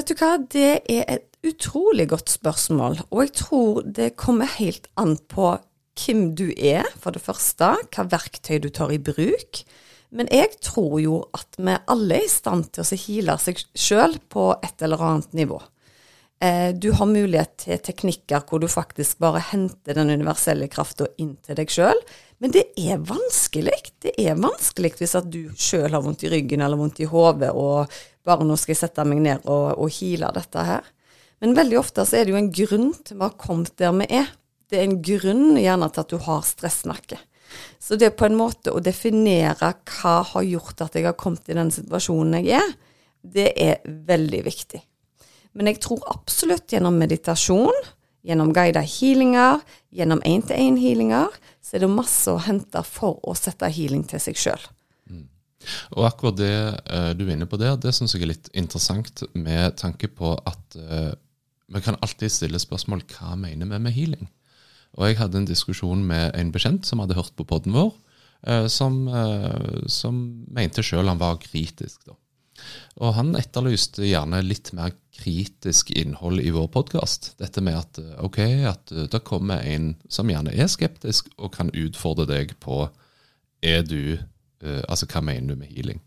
Vet 0.05 0.19
du 0.19 0.21
hva, 0.21 0.35
det 0.53 0.73
er 0.93 1.07
et 1.09 1.39
utrolig 1.49 2.05
godt 2.11 2.29
spørsmål, 2.29 2.99
og 3.09 3.23
jeg 3.23 3.31
tror 3.39 3.79
det 3.97 4.11
kommer 4.21 4.51
helt 4.59 4.85
an 5.01 5.15
på 5.33 5.55
hvem 5.97 6.27
du 6.37 6.51
er, 6.53 6.85
for 7.01 7.17
det 7.17 7.23
første, 7.25 7.71
hva 7.89 8.05
verktøy 8.13 8.59
du 8.61 8.69
tar 8.69 8.93
i 8.93 8.99
bruk. 9.01 9.63
Men 10.13 10.29
jeg 10.29 10.59
tror 10.61 10.99
jo 11.01 11.23
at 11.33 11.57
vi 11.57 11.79
alle 11.95 12.19
er 12.19 12.29
i 12.29 12.29
stand 12.29 12.69
til 12.77 12.85
å 12.85 12.99
heale 13.07 13.39
seg 13.41 13.65
sjøl 13.73 14.19
på 14.29 14.51
et 14.59 14.85
eller 14.85 15.07
annet 15.09 15.33
nivå. 15.41 15.63
Eh, 16.45 16.77
du 16.77 16.91
har 17.01 17.09
mulighet 17.09 17.57
til 17.65 17.81
teknikker 17.89 18.45
hvor 18.45 18.61
du 18.61 18.69
faktisk 18.69 19.25
bare 19.25 19.41
henter 19.55 19.97
den 19.97 20.13
universelle 20.13 20.69
krafta 20.69 21.09
inn 21.17 21.39
til 21.41 21.57
deg 21.63 21.73
sjøl. 21.73 21.97
Men 22.45 22.53
det 22.53 22.67
er 22.77 22.99
vanskelig. 23.01 23.79
Det 24.05 24.11
er 24.21 24.35
vanskelig 24.37 24.91
hvis 24.99 25.15
at 25.17 25.31
du 25.33 25.47
sjøl 25.57 25.95
har 25.95 26.03
vondt 26.05 26.27
i 26.27 26.29
ryggen 26.29 26.61
eller 26.61 26.77
vondt 26.77 26.99
i 27.01 27.07
hodet 27.09 27.49
og 27.57 27.95
bare 28.21 28.45
nå 28.45 28.59
skal 28.61 28.75
jeg 28.75 28.83
sette 28.83 29.07
meg 29.09 29.23
ned 29.25 29.47
og, 29.49 29.79
og 29.81 29.89
heale 29.97 30.29
dette 30.37 30.65
her. 30.69 30.91
Men 31.41 31.57
veldig 31.57 31.79
ofte 31.81 32.05
så 32.05 32.19
er 32.19 32.27
det 32.27 32.35
jo 32.35 32.41
en 32.43 32.51
grunn 32.53 32.91
til 33.01 33.17
vi 33.17 33.25
har 33.25 33.39
kommet 33.41 33.73
der 33.81 33.97
vi 33.97 34.11
er. 34.21 34.29
Det 34.69 34.77
er 34.77 34.85
en 34.85 35.01
grunn 35.09 35.57
gjerne 35.57 35.89
til 35.89 36.05
at 36.05 36.13
du 36.13 36.21
har 36.27 36.45
stressnakke. 36.45 37.23
Så 37.81 37.97
det 37.97 38.11
er 38.11 38.19
på 38.21 38.29
en 38.29 38.37
måte 38.37 38.77
å 38.77 38.85
definere 38.85 39.73
hva 39.95 40.15
har 40.35 40.45
gjort 40.45 40.85
at 40.85 41.01
jeg 41.01 41.09
har 41.09 41.17
kommet 41.17 41.49
i 41.49 41.57
den 41.57 41.73
situasjonen 41.73 42.45
jeg 42.45 42.61
er, 42.61 42.77
det 43.25 43.51
er 43.57 43.81
veldig 43.89 44.45
viktig. 44.45 44.85
Men 45.57 45.73
jeg 45.73 45.81
tror 45.81 46.05
absolutt 46.13 46.77
gjennom 46.77 47.01
meditasjon, 47.01 47.89
gjennom 48.25 48.53
guida 48.57 48.83
healinger, 48.85 49.61
gjennom 49.95 50.23
én-til-én-healinger, 50.25 51.35
så 51.65 51.77
er 51.77 51.85
det 51.85 51.91
masse 51.93 52.33
å 52.33 52.41
hente 52.45 52.81
for 52.87 53.21
å 53.25 53.35
sette 53.39 53.69
healing 53.73 54.05
til 54.09 54.23
seg 54.23 54.39
sjøl. 54.41 54.69
Mm. 55.11 55.27
Og 55.97 56.07
akkurat 56.09 56.39
det 56.39 56.55
uh, 56.55 57.11
du 57.17 57.27
er 57.27 57.35
inne 57.37 57.49
på 57.51 57.61
der, 57.61 57.77
det 57.81 57.95
syns 57.97 58.17
jeg 58.17 58.25
er 58.25 58.33
litt 58.33 58.49
interessant 58.57 59.27
med 59.37 59.77
tanke 59.81 60.09
på 60.13 60.35
at 60.37 60.79
uh, 60.81 61.13
vi 61.73 61.85
kan 61.85 61.99
alltid 62.05 62.33
stille 62.33 62.61
spørsmål 62.61 63.05
hva 63.15 63.37
mener 63.41 63.69
vi 63.69 63.83
med 63.83 63.97
healing? 63.97 64.27
Og 64.95 65.09
jeg 65.09 65.19
hadde 65.19 65.41
en 65.41 65.49
diskusjon 65.49 66.05
med 66.07 66.37
en 66.39 66.53
bekjent 66.55 66.87
som 66.87 67.01
hadde 67.03 67.17
hørt 67.19 67.35
på 67.37 67.47
poden 67.49 67.75
vår, 67.77 67.93
uh, 68.49 68.67
som, 68.73 69.05
som, 69.91 70.21
mente 70.55 70.85
sjøl 70.87 71.11
han 71.11 71.21
var 71.21 71.41
kritisk. 71.43 72.05
da. 72.07 72.17
Og 73.03 73.15
han 73.17 73.35
etterlyste 73.39 74.07
gjerne 74.07 74.43
litt 74.45 74.73
mer 74.77 74.95
kritisk 75.15 75.91
innhold 75.95 76.43
i 76.43 76.53
vår 76.55 76.69
podkast. 76.75 77.33
Dette 77.41 77.63
med 77.65 77.79
at 77.79 78.01
ok, 78.23 78.41
at 78.71 78.95
det 79.13 79.23
kommer 79.27 79.63
en 79.67 79.95
som 80.09 80.31
gjerne 80.31 80.55
er 80.55 80.71
skeptisk 80.71 81.31
og 81.39 81.55
kan 81.57 81.73
utfordre 81.75 82.27
deg 82.31 82.57
på 82.63 82.87
er 83.65 83.85
du, 83.87 84.17
uh, 84.65 84.83
altså 84.91 85.09
hva 85.09 85.23
mener 85.25 85.55
du 85.55 85.61
med 85.63 85.71
healing. 85.73 86.03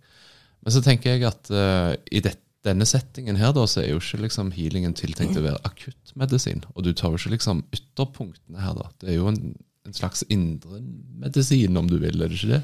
Men 0.61 0.75
så 0.75 0.83
tenker 0.85 1.15
jeg 1.15 1.25
at 1.29 1.49
uh, 1.53 1.95
i 2.11 2.21
dette 2.23 2.43
denne 2.67 2.83
settingen 2.89 3.37
her 3.39 3.53
da, 3.55 3.63
så 3.69 3.79
er 3.79 3.93
jo 3.93 3.99
ikke 4.01 4.25
liksom 4.25 4.49
healingen 4.51 4.95
tiltenkt 4.97 5.37
å 5.39 5.43
være 5.45 5.61
akuttmedisin. 5.67 6.65
Og 6.73 6.83
du 6.83 6.89
tar 6.91 7.13
jo 7.13 7.19
ikke 7.21 7.35
liksom 7.37 7.61
ytterpunktene 7.71 8.59
her, 8.59 8.73
da. 8.75 8.89
Det 8.99 9.13
er 9.13 9.19
jo 9.21 9.29
en, 9.31 9.53
en 9.87 9.95
slags 9.95 10.25
indremedisin, 10.33 11.77
om 11.79 11.87
du 11.87 11.95
vil, 12.01 12.19
er 12.19 12.33
det 12.33 12.41
ikke 12.41 12.57
det? 12.57 12.63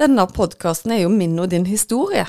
Denne 0.00 0.24
podkasten 0.26 0.94
er 0.94 1.02
jo 1.04 1.10
min 1.12 1.36
og 1.38 1.50
din 1.52 1.66
historie. 1.68 2.24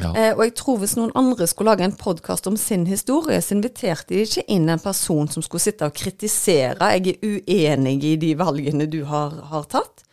Ja. 0.00 0.10
Eh, 0.16 0.32
og 0.34 0.42
jeg 0.46 0.54
tror 0.58 0.80
hvis 0.80 0.96
noen 0.98 1.12
andre 1.18 1.46
skulle 1.50 1.74
lage 1.74 1.86
en 1.86 1.96
podkast 1.98 2.48
om 2.50 2.56
sin 2.60 2.86
historie, 2.88 3.40
så 3.42 3.56
inviterte 3.56 4.14
de 4.14 4.24
ikke 4.24 4.46
inn 4.52 4.68
en 4.72 4.82
person 4.82 5.28
som 5.30 5.44
skulle 5.44 5.64
sitte 5.64 5.88
og 5.88 5.96
kritisere. 5.96 6.92
Jeg 6.96 7.16
er 7.16 7.40
uenig 7.40 7.98
i 8.08 8.14
de 8.20 8.34
valgene 8.38 8.88
du 8.90 9.02
har, 9.08 9.36
har 9.50 9.68
tatt. 9.70 10.04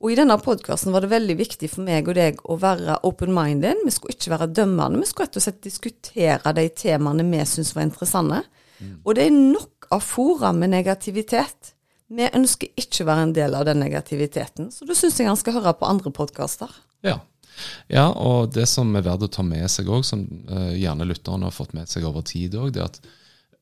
Og 0.00 0.14
i 0.14 0.16
denne 0.16 0.38
podkasten 0.40 0.94
var 0.94 1.04
det 1.04 1.12
veldig 1.12 1.36
viktig 1.36 1.68
for 1.68 1.84
meg 1.84 2.08
og 2.08 2.16
deg 2.16 2.38
å 2.48 2.56
være 2.60 3.02
open-minded. 3.04 3.82
Vi 3.84 3.92
skulle 3.92 4.16
ikke 4.16 4.32
være 4.32 4.48
dømmende, 4.56 5.02
vi 5.02 5.08
skulle 5.10 5.28
rett 5.28 5.36
og 5.36 5.44
slett 5.44 5.60
diskutere 5.66 6.54
de 6.56 6.64
temaene 6.72 7.26
vi 7.28 7.42
syntes 7.44 7.74
var 7.76 7.84
interessante. 7.84 8.40
Mm. 8.80 8.94
Og 9.04 9.18
det 9.18 9.26
er 9.26 9.36
nok 9.36 9.90
av 9.92 10.06
fora 10.06 10.54
med 10.56 10.72
negativitet. 10.72 11.74
Vi 12.10 12.26
ønsker 12.26 12.72
ikke 12.80 13.04
å 13.04 13.10
være 13.10 13.26
en 13.28 13.34
del 13.36 13.54
av 13.54 13.66
den 13.68 13.84
negativiteten, 13.84 14.70
så 14.72 14.88
da 14.88 14.96
syns 14.98 15.20
jeg 15.20 15.28
han 15.28 15.38
skal 15.38 15.60
høre 15.60 15.76
på 15.78 15.86
andre 15.86 16.10
podkaster. 16.16 16.72
Ja, 17.06 17.20
ja, 17.92 18.08
og 18.10 18.52
det 18.54 18.66
som 18.70 18.92
er 18.96 19.04
verdt 19.06 19.26
å 19.26 19.32
ta 19.32 19.44
med 19.46 19.66
seg 19.72 19.90
òg, 19.90 20.04
som 20.06 20.24
uh, 20.50 20.72
gjerne 20.76 21.08
lytterne 21.08 21.48
har 21.48 21.54
fått 21.54 21.74
med 21.76 21.90
seg 21.90 22.06
over 22.08 22.24
tid 22.26 22.56
òg, 22.58 22.72
det 22.74 22.84
er 22.84 22.90
at 22.90 23.00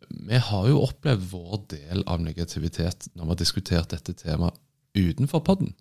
vi 0.09 0.41
har 0.41 0.69
jo 0.71 0.85
opplevd 0.87 1.27
vår 1.33 1.59
del 1.75 2.05
av 2.09 2.23
negativitet 2.25 3.11
når 3.13 3.25
vi 3.25 3.33
har 3.35 3.43
diskutert 3.43 3.93
dette 3.93 4.15
temaet 4.17 4.57
utenfor 4.97 5.43
podden. 5.45 5.75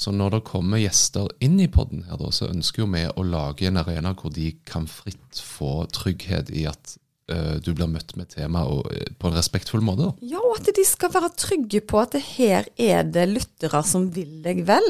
Så 0.00 0.12
når 0.14 0.36
det 0.36 0.46
kommer 0.48 0.80
gjester 0.80 1.28
inn 1.44 1.58
i 1.60 1.68
podden, 1.68 2.04
her 2.08 2.22
så 2.32 2.48
ønsker 2.48 2.84
jo 2.84 2.90
vi 2.92 3.04
å 3.08 3.24
lage 3.26 3.68
en 3.68 3.80
arena 3.80 4.14
hvor 4.16 4.32
de 4.32 4.52
kan 4.68 4.86
fritt 4.88 5.40
få 5.44 5.84
trygghet 5.92 6.52
i 6.56 6.64
at 6.70 6.94
uh, 7.32 7.56
du 7.60 7.72
blir 7.74 7.90
møtt 7.90 8.14
med 8.16 8.30
temaet 8.32 8.86
uh, 8.86 9.16
på 9.20 9.30
en 9.30 9.36
respektfull 9.36 9.84
måte. 9.84 10.12
Ja, 10.24 10.40
og 10.40 10.60
at 10.60 10.70
de 10.76 10.86
skal 10.88 11.12
være 11.14 11.32
trygge 11.36 11.82
på 11.84 12.00
at 12.00 12.16
her 12.36 12.70
er 12.80 13.04
det 13.04 13.26
lyttere 13.32 13.82
som 13.86 14.08
vil 14.14 14.40
deg 14.44 14.64
vel. 14.68 14.88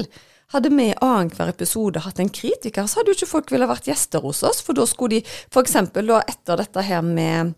Hadde 0.50 0.70
vi 0.74 0.88
annenhver 0.98 1.52
episode 1.52 2.02
hatt 2.02 2.18
en 2.18 2.30
kritiker, 2.34 2.88
så 2.90 3.00
hadde 3.00 3.12
jo 3.12 3.20
ikke 3.20 3.34
folk 3.36 3.52
ville 3.54 3.68
vært 3.70 3.86
gjester 3.86 4.24
hos 4.24 4.42
oss. 4.46 4.62
For 4.66 4.74
da 4.74 4.86
skulle 4.88 5.20
de 5.20 5.36
f.eks. 5.46 5.76
etter 5.78 6.58
dette 6.58 6.82
her 6.82 7.04
med, 7.06 7.52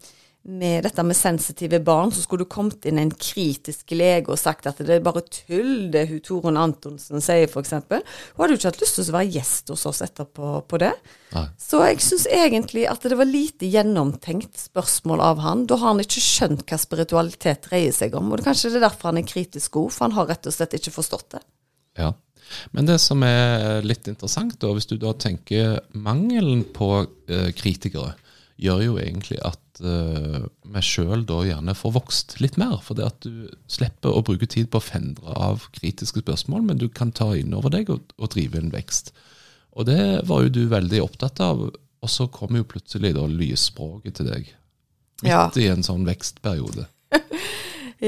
med 0.44 0.84
dette 0.84 1.04
med 1.08 1.16
sensitive 1.16 1.78
barn, 1.86 2.12
så 2.12 2.20
skulle 2.20 2.44
det 2.44 2.52
kommet 2.52 2.84
inn 2.84 3.00
en 3.00 3.12
kritisk 3.16 3.94
lege 3.96 4.34
og 4.34 4.40
sagt 4.42 4.68
at 4.68 4.82
det 4.84 4.98
er 4.98 5.06
bare 5.06 5.22
tull 5.24 5.86
det 5.94 6.02
hun 6.10 6.20
Torunn 6.26 6.58
Antonsen 6.60 7.24
sier, 7.24 7.48
f.eks. 7.48 7.72
Hun 7.72 8.42
hadde 8.42 8.50
jo 8.52 8.60
ikke 8.60 8.72
hatt 8.74 8.82
lyst 8.84 8.98
til 8.98 9.08
å 9.08 9.14
være 9.16 9.32
gjest 9.38 9.72
hos 9.72 9.84
oss 9.88 10.02
etterpå 10.04 10.50
på 10.68 10.80
det. 10.82 10.92
Nei. 11.32 11.46
Så 11.64 11.80
jeg 11.86 12.02
syns 12.04 12.26
egentlig 12.28 12.84
at 12.92 13.06
det 13.08 13.16
var 13.16 13.30
lite 13.30 13.70
gjennomtenkt 13.72 14.60
spørsmål 14.66 15.24
av 15.30 15.40
han. 15.46 15.62
Da 15.64 15.80
har 15.80 15.94
han 15.94 16.04
ikke 16.04 16.20
skjønt 16.20 16.66
hva 16.68 16.76
spiritualitet 16.84 17.70
dreier 17.70 17.96
seg 17.96 18.12
om. 18.20 18.28
Og 18.28 18.42
det 18.42 18.50
kanskje 18.50 18.74
det 18.74 18.82
er 18.82 18.90
derfor 18.90 19.14
han 19.14 19.22
er 19.22 19.32
kritisk 19.32 19.80
god, 19.80 19.96
for 19.96 20.10
han 20.10 20.18
har 20.20 20.28
rett 20.34 20.50
og 20.52 20.56
slett 20.58 20.76
ikke 20.76 20.92
forstått 20.98 21.38
det. 21.38 21.42
Ja. 22.02 22.12
Men 22.76 22.88
det 22.88 22.98
som 23.02 23.22
er 23.26 23.84
litt 23.86 24.08
interessant, 24.10 24.58
da, 24.62 24.72
hvis 24.74 24.90
du 24.90 24.96
da 25.00 25.14
tenker 25.14 25.80
mangelen 25.92 26.64
på 26.76 27.06
eh, 27.28 27.50
kritikere, 27.56 28.14
gjør 28.62 28.82
jo 28.84 28.96
egentlig 29.00 29.38
at 29.46 29.82
eh, 29.82 30.44
vi 30.74 30.82
sjøl 30.84 31.24
da 31.28 31.40
gjerne 31.46 31.74
får 31.76 31.94
vokst 31.96 32.36
litt 32.42 32.58
mer. 32.60 32.78
For 32.84 32.98
det 32.98 33.08
at 33.08 33.26
du 33.26 33.50
slipper 33.70 34.14
å 34.14 34.24
bruke 34.26 34.48
tid 34.50 34.70
på 34.72 34.80
å 34.80 34.84
fendre 34.84 35.36
av 35.36 35.68
kritiske 35.74 36.22
spørsmål, 36.24 36.66
men 36.68 36.82
du 36.82 36.88
kan 36.92 37.14
ta 37.14 37.32
inn 37.38 37.54
over 37.56 37.72
deg 37.74 37.90
og, 37.92 38.12
og 38.18 38.34
drive 38.34 38.60
en 38.60 38.72
vekst. 38.74 39.12
Og 39.72 39.88
det 39.88 40.02
var 40.28 40.44
jo 40.44 40.52
du 40.52 40.62
veldig 40.70 41.00
opptatt 41.04 41.40
av, 41.44 41.64
og 41.72 42.10
så 42.10 42.28
kom 42.32 42.58
jo 42.58 42.68
plutselig 42.68 43.14
da 43.16 43.24
lysspråket 43.30 44.18
til 44.18 44.28
deg. 44.28 44.52
Midt 45.22 45.32
ja. 45.32 45.46
i 45.62 45.68
en 45.70 45.84
sånn 45.86 46.04
vekstperiode. 46.06 46.88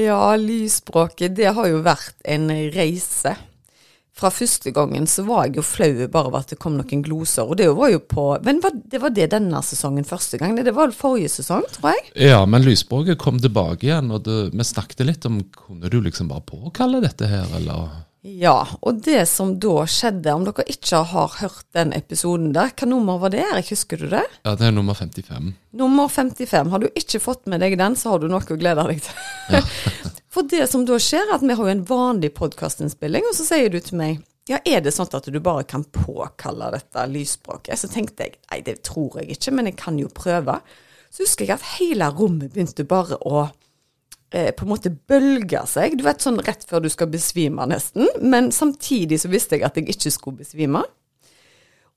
ja, 0.07 0.21
lysspråket, 0.39 1.35
det 1.37 1.53
har 1.57 1.69
jo 1.71 1.81
vært 1.85 2.17
en 2.27 2.49
reise 2.75 3.35
fra 4.15 4.31
første 4.31 4.71
gangen 4.71 5.07
så 5.11 5.25
var 5.27 5.49
jeg 5.49 5.59
jo 5.59 5.65
flau 5.65 6.05
bare 6.07 6.29
over 6.29 6.39
at 6.39 6.53
det 6.53 6.59
kom 6.61 6.77
noen 6.77 7.03
gloser. 7.03 7.43
Og 7.43 7.59
det 7.59 7.67
var 7.75 7.91
jo 7.91 7.99
på 7.99 8.27
Men 8.45 8.61
det 8.63 9.01
var 9.03 9.11
det 9.15 9.27
denne 9.33 9.59
sesongen 9.65 10.07
første 10.07 10.39
gang? 10.39 10.55
Det 10.55 10.75
var 10.75 10.95
forrige 10.95 11.33
sesong, 11.33 11.65
tror 11.75 11.91
jeg? 11.91 12.07
Ja, 12.31 12.39
men 12.47 12.63
Lysborget 12.63 13.19
kom 13.19 13.41
tilbake 13.43 13.89
igjen, 13.89 14.13
og 14.15 14.23
det, 14.27 14.55
vi 14.55 14.67
snakket 14.67 15.05
litt 15.07 15.27
om 15.27 15.41
Kunne 15.55 15.91
du 15.91 15.99
liksom 16.03 16.31
bare 16.31 16.45
påkalle 16.47 17.03
dette 17.03 17.27
her, 17.27 17.49
eller? 17.59 17.89
Ja, 18.25 18.63
og 18.81 19.03
det 19.05 19.27
som 19.29 19.51
da 19.61 19.83
skjedde, 19.85 20.33
om 20.33 20.47
dere 20.47 20.63
ikke 20.71 21.03
har 21.11 21.35
hørt 21.43 21.67
den 21.77 21.91
episoden 21.93 22.55
der, 22.55 22.71
hva 22.73 22.87
nummer 22.89 23.19
var 23.21 23.35
det, 23.35 23.43
Erik, 23.51 23.69
husker 23.75 24.01
du 24.01 24.07
det? 24.15 24.23
Ja, 24.47 24.55
det 24.57 24.65
er 24.65 24.73
nummer 24.73 24.97
55. 24.97 25.51
Nummer 25.77 26.09
55. 26.09 26.71
Har 26.73 26.81
du 26.81 26.87
ikke 26.89 27.21
fått 27.21 27.45
med 27.51 27.61
deg 27.61 27.77
den, 27.77 27.99
så 27.99 28.15
har 28.15 28.23
du 28.23 28.31
noe 28.31 28.41
å 28.41 28.57
glede 28.57 28.87
deg 28.89 29.03
til. 29.05 29.25
Ja. 29.53 29.61
For 30.35 30.43
det 30.51 30.65
som 30.67 30.83
da 30.83 30.97
skjer, 30.99 31.29
er 31.29 31.37
at 31.37 31.43
vi 31.45 31.55
har 31.55 31.63
jo 31.63 31.71
en 31.71 31.85
vanlig 31.87 32.33
podkastinnspilling, 32.35 33.23
og 33.29 33.37
så 33.37 33.45
sier 33.47 33.71
du 33.71 33.79
til 33.79 34.01
meg 34.01 34.23
ja, 34.45 34.59
er 34.61 34.83
det 34.85 34.91
sånn 34.93 35.09
at 35.17 35.25
du 35.31 35.39
bare 35.41 35.63
kan 35.65 35.81
påkalle 35.89 36.67
dette 36.75 37.05
lysspråket? 37.09 37.79
Så 37.81 37.87
tenkte 37.89 38.27
jeg 38.27 38.35
nei, 38.51 38.59
det 38.67 38.83
tror 38.85 39.15
jeg 39.17 39.31
ikke, 39.33 39.53
men 39.57 39.71
jeg 39.71 39.77
kan 39.79 39.95
jo 39.97 40.11
prøve. 40.13 40.59
Så 41.09 41.23
husker 41.23 41.47
jeg 41.47 41.55
at 41.55 41.65
hele 41.79 42.11
rommet 42.13 42.53
begynte 42.53 42.85
bare 42.85 43.17
å 43.25 43.47
eh, 44.29 44.51
på 44.53 44.67
en 44.67 44.69
måte 44.69 44.91
bølge 44.93 45.63
seg. 45.71 45.97
Du 45.97 46.05
vet 46.05 46.21
sånn 46.21 46.37
rett 46.45 46.67
før 46.69 46.83
du 46.85 46.91
skal 46.93 47.09
besvime, 47.09 47.65
nesten. 47.71 48.05
Men 48.21 48.51
samtidig 48.53 49.23
så 49.23 49.31
visste 49.33 49.57
jeg 49.57 49.65
at 49.65 49.79
jeg 49.79 49.89
ikke 49.95 50.13
skulle 50.13 50.43
besvime. 50.43 50.83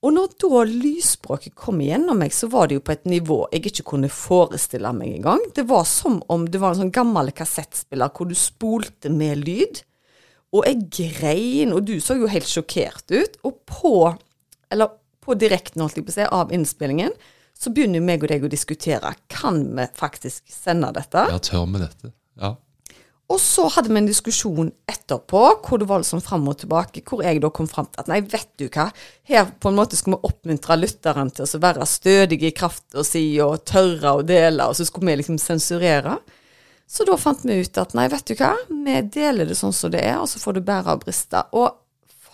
Og 0.07 0.15
når 0.15 0.35
da 0.39 0.61
lysspråket 0.69 1.57
kom 1.59 1.81
igjennom 1.83 2.21
meg, 2.23 2.31
så 2.35 2.47
var 2.53 2.69
det 2.69 2.77
jo 2.79 2.85
på 2.87 2.95
et 2.95 3.09
nivå 3.11 3.41
jeg 3.51 3.65
ikke 3.67 3.87
kunne 3.95 4.11
forestille 4.13 4.93
meg 4.95 5.17
engang. 5.17 5.43
Det 5.57 5.65
var 5.67 5.83
som 5.91 6.21
om 6.31 6.45
det 6.47 6.61
var 6.63 6.75
en 6.75 6.85
sånn 6.85 6.95
gammel 6.95 7.33
kassettspiller 7.35 8.13
hvor 8.15 8.31
du 8.31 8.37
spolte 8.39 9.11
med 9.11 9.43
lyd. 9.43 9.83
Og 10.55 10.65
jeg 10.65 10.87
grein, 11.19 11.75
og 11.75 11.83
du 11.91 11.99
så 12.01 12.17
jo 12.17 12.31
helt 12.31 12.49
sjokkert 12.49 13.11
ut. 13.11 13.41
Og 13.45 13.59
på, 13.69 13.97
eller 14.73 14.95
på 15.25 15.35
direkten, 15.37 15.83
holdt 15.83 15.99
jeg 15.99 16.07
på 16.07 16.15
å 16.15 16.19
si, 16.21 16.29
av 16.39 16.55
innspillingen, 16.55 17.13
så 17.59 17.75
begynner 17.75 18.05
meg 18.05 18.23
og 18.23 18.31
deg 18.31 18.47
å 18.47 18.53
diskutere. 18.53 19.13
Kan 19.35 19.65
vi 19.75 19.89
faktisk 19.99 20.47
sende 20.53 20.93
dette? 20.95 21.27
Ja, 21.33 21.43
tør 21.43 21.67
vi 21.67 21.83
dette? 21.83 22.15
Ja. 22.39 22.55
Og 23.29 23.37
så 23.43 23.67
hadde 23.75 23.93
vi 23.93 24.01
en 24.01 24.09
diskusjon 24.09 24.71
etterpå 24.89 25.41
hvor 25.61 25.81
det 25.81 25.89
var 25.91 26.01
liksom 26.01 26.23
fram 26.25 26.47
og 26.49 26.63
tilbake, 26.63 27.03
hvor 27.05 27.21
jeg 27.27 27.43
da 27.43 27.51
kom 27.53 27.69
fram 27.69 27.91
til 27.93 28.01
at 28.01 28.09
nei, 28.09 28.23
vet 28.25 28.49
du 28.57 28.71
hva, 28.73 28.87
her 29.29 29.51
på 29.61 29.69
en 29.69 29.77
måte 29.77 29.99
skal 29.99 30.15
vi 30.15 30.31
oppmuntre 30.31 30.79
lytteren 30.79 31.33
til 31.37 31.45
å 31.45 31.61
være 31.61 31.89
stødige 31.89 32.49
i 32.49 32.57
krafta 32.57 33.05
si 33.05 33.25
og 33.45 33.67
tørre 33.69 34.15
å 34.17 34.25
dele, 34.25 34.71
og 34.71 34.79
så 34.79 34.89
skulle 34.89 35.13
vi 35.13 35.19
liksom 35.21 35.37
sensurere. 35.43 36.17
Så 36.89 37.05
da 37.05 37.19
fant 37.21 37.45
vi 37.45 37.59
ut 37.61 37.83
at 37.83 37.93
nei, 37.99 38.07
vet 38.09 38.33
du 38.33 38.35
hva, 38.39 38.55
vi 38.73 38.97
deler 39.13 39.51
det 39.51 39.59
sånn 39.61 39.77
som 39.77 39.93
det 39.93 40.07
er, 40.09 40.17
og 40.23 40.31
så 40.33 40.41
får 40.41 40.57
du 40.57 40.65
bære 40.65 40.97
og 40.97 41.05
briste. 41.05 41.45
Og 41.53 41.77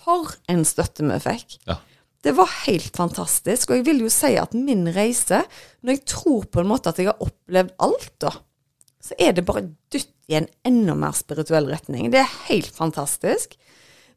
for 0.05 0.37
en 0.53 0.63
støtte 0.69 1.03
vi 1.11 1.19
fikk. 1.27 1.59
Ja. 1.67 1.81
Det 2.25 2.33
var 2.39 2.55
helt 2.63 2.95
fantastisk, 2.97 3.69
og 3.69 3.81
jeg 3.81 3.89
vil 3.91 4.07
jo 4.07 4.15
si 4.15 4.31
at 4.41 4.55
min 4.57 4.87
reise, 4.95 5.43
når 5.83 5.99
jeg 5.99 6.07
tror 6.15 6.47
på 6.47 6.63
en 6.63 6.71
måte 6.71 6.95
at 6.95 7.03
jeg 7.03 7.11
har 7.11 7.19
opplevd 7.21 7.75
alt, 7.83 8.13
da, 8.23 8.31
så 9.05 9.19
er 9.21 9.35
det 9.37 9.45
bare 9.45 9.67
dytt 9.93 10.14
i 10.29 10.37
en 10.39 10.47
enda 10.65 10.95
mer 10.99 11.13
spirituell 11.17 11.69
retning. 11.69 12.11
Det 12.13 12.21
er 12.23 12.35
helt 12.49 12.73
fantastisk. 12.75 13.57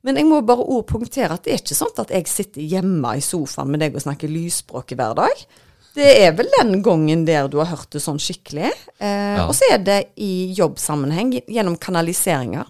Men 0.06 0.16
jeg 0.20 0.28
må 0.30 0.40
bare 0.46 0.64
òg 0.64 0.86
punktere 0.88 1.34
at 1.36 1.44
det 1.44 1.54
er 1.56 1.62
ikke 1.64 1.76
sånn 1.76 1.98
at 2.00 2.12
jeg 2.14 2.30
sitter 2.32 2.62
hjemme 2.62 3.16
i 3.18 3.24
sofaen 3.26 3.72
med 3.74 3.82
deg 3.84 3.96
og 3.98 4.04
snakker 4.06 4.32
lysspråk 4.32 4.94
hver 4.96 5.16
dag. 5.18 5.42
Det 5.98 6.12
er 6.22 6.36
vel 6.38 6.48
den 6.60 6.82
gangen 6.86 7.26
der 7.26 7.48
du 7.50 7.58
har 7.58 7.72
hørt 7.72 7.90
det 7.96 8.04
sånn 8.04 8.20
skikkelig. 8.22 8.70
Eh, 9.02 9.38
Ja. 9.38 9.48
Og 9.48 9.56
så 9.58 9.66
er 9.74 9.80
det 9.82 10.00
i 10.16 10.54
jobbsammenheng 10.56 11.34
gjennom 11.50 11.76
kanaliseringer. 11.82 12.68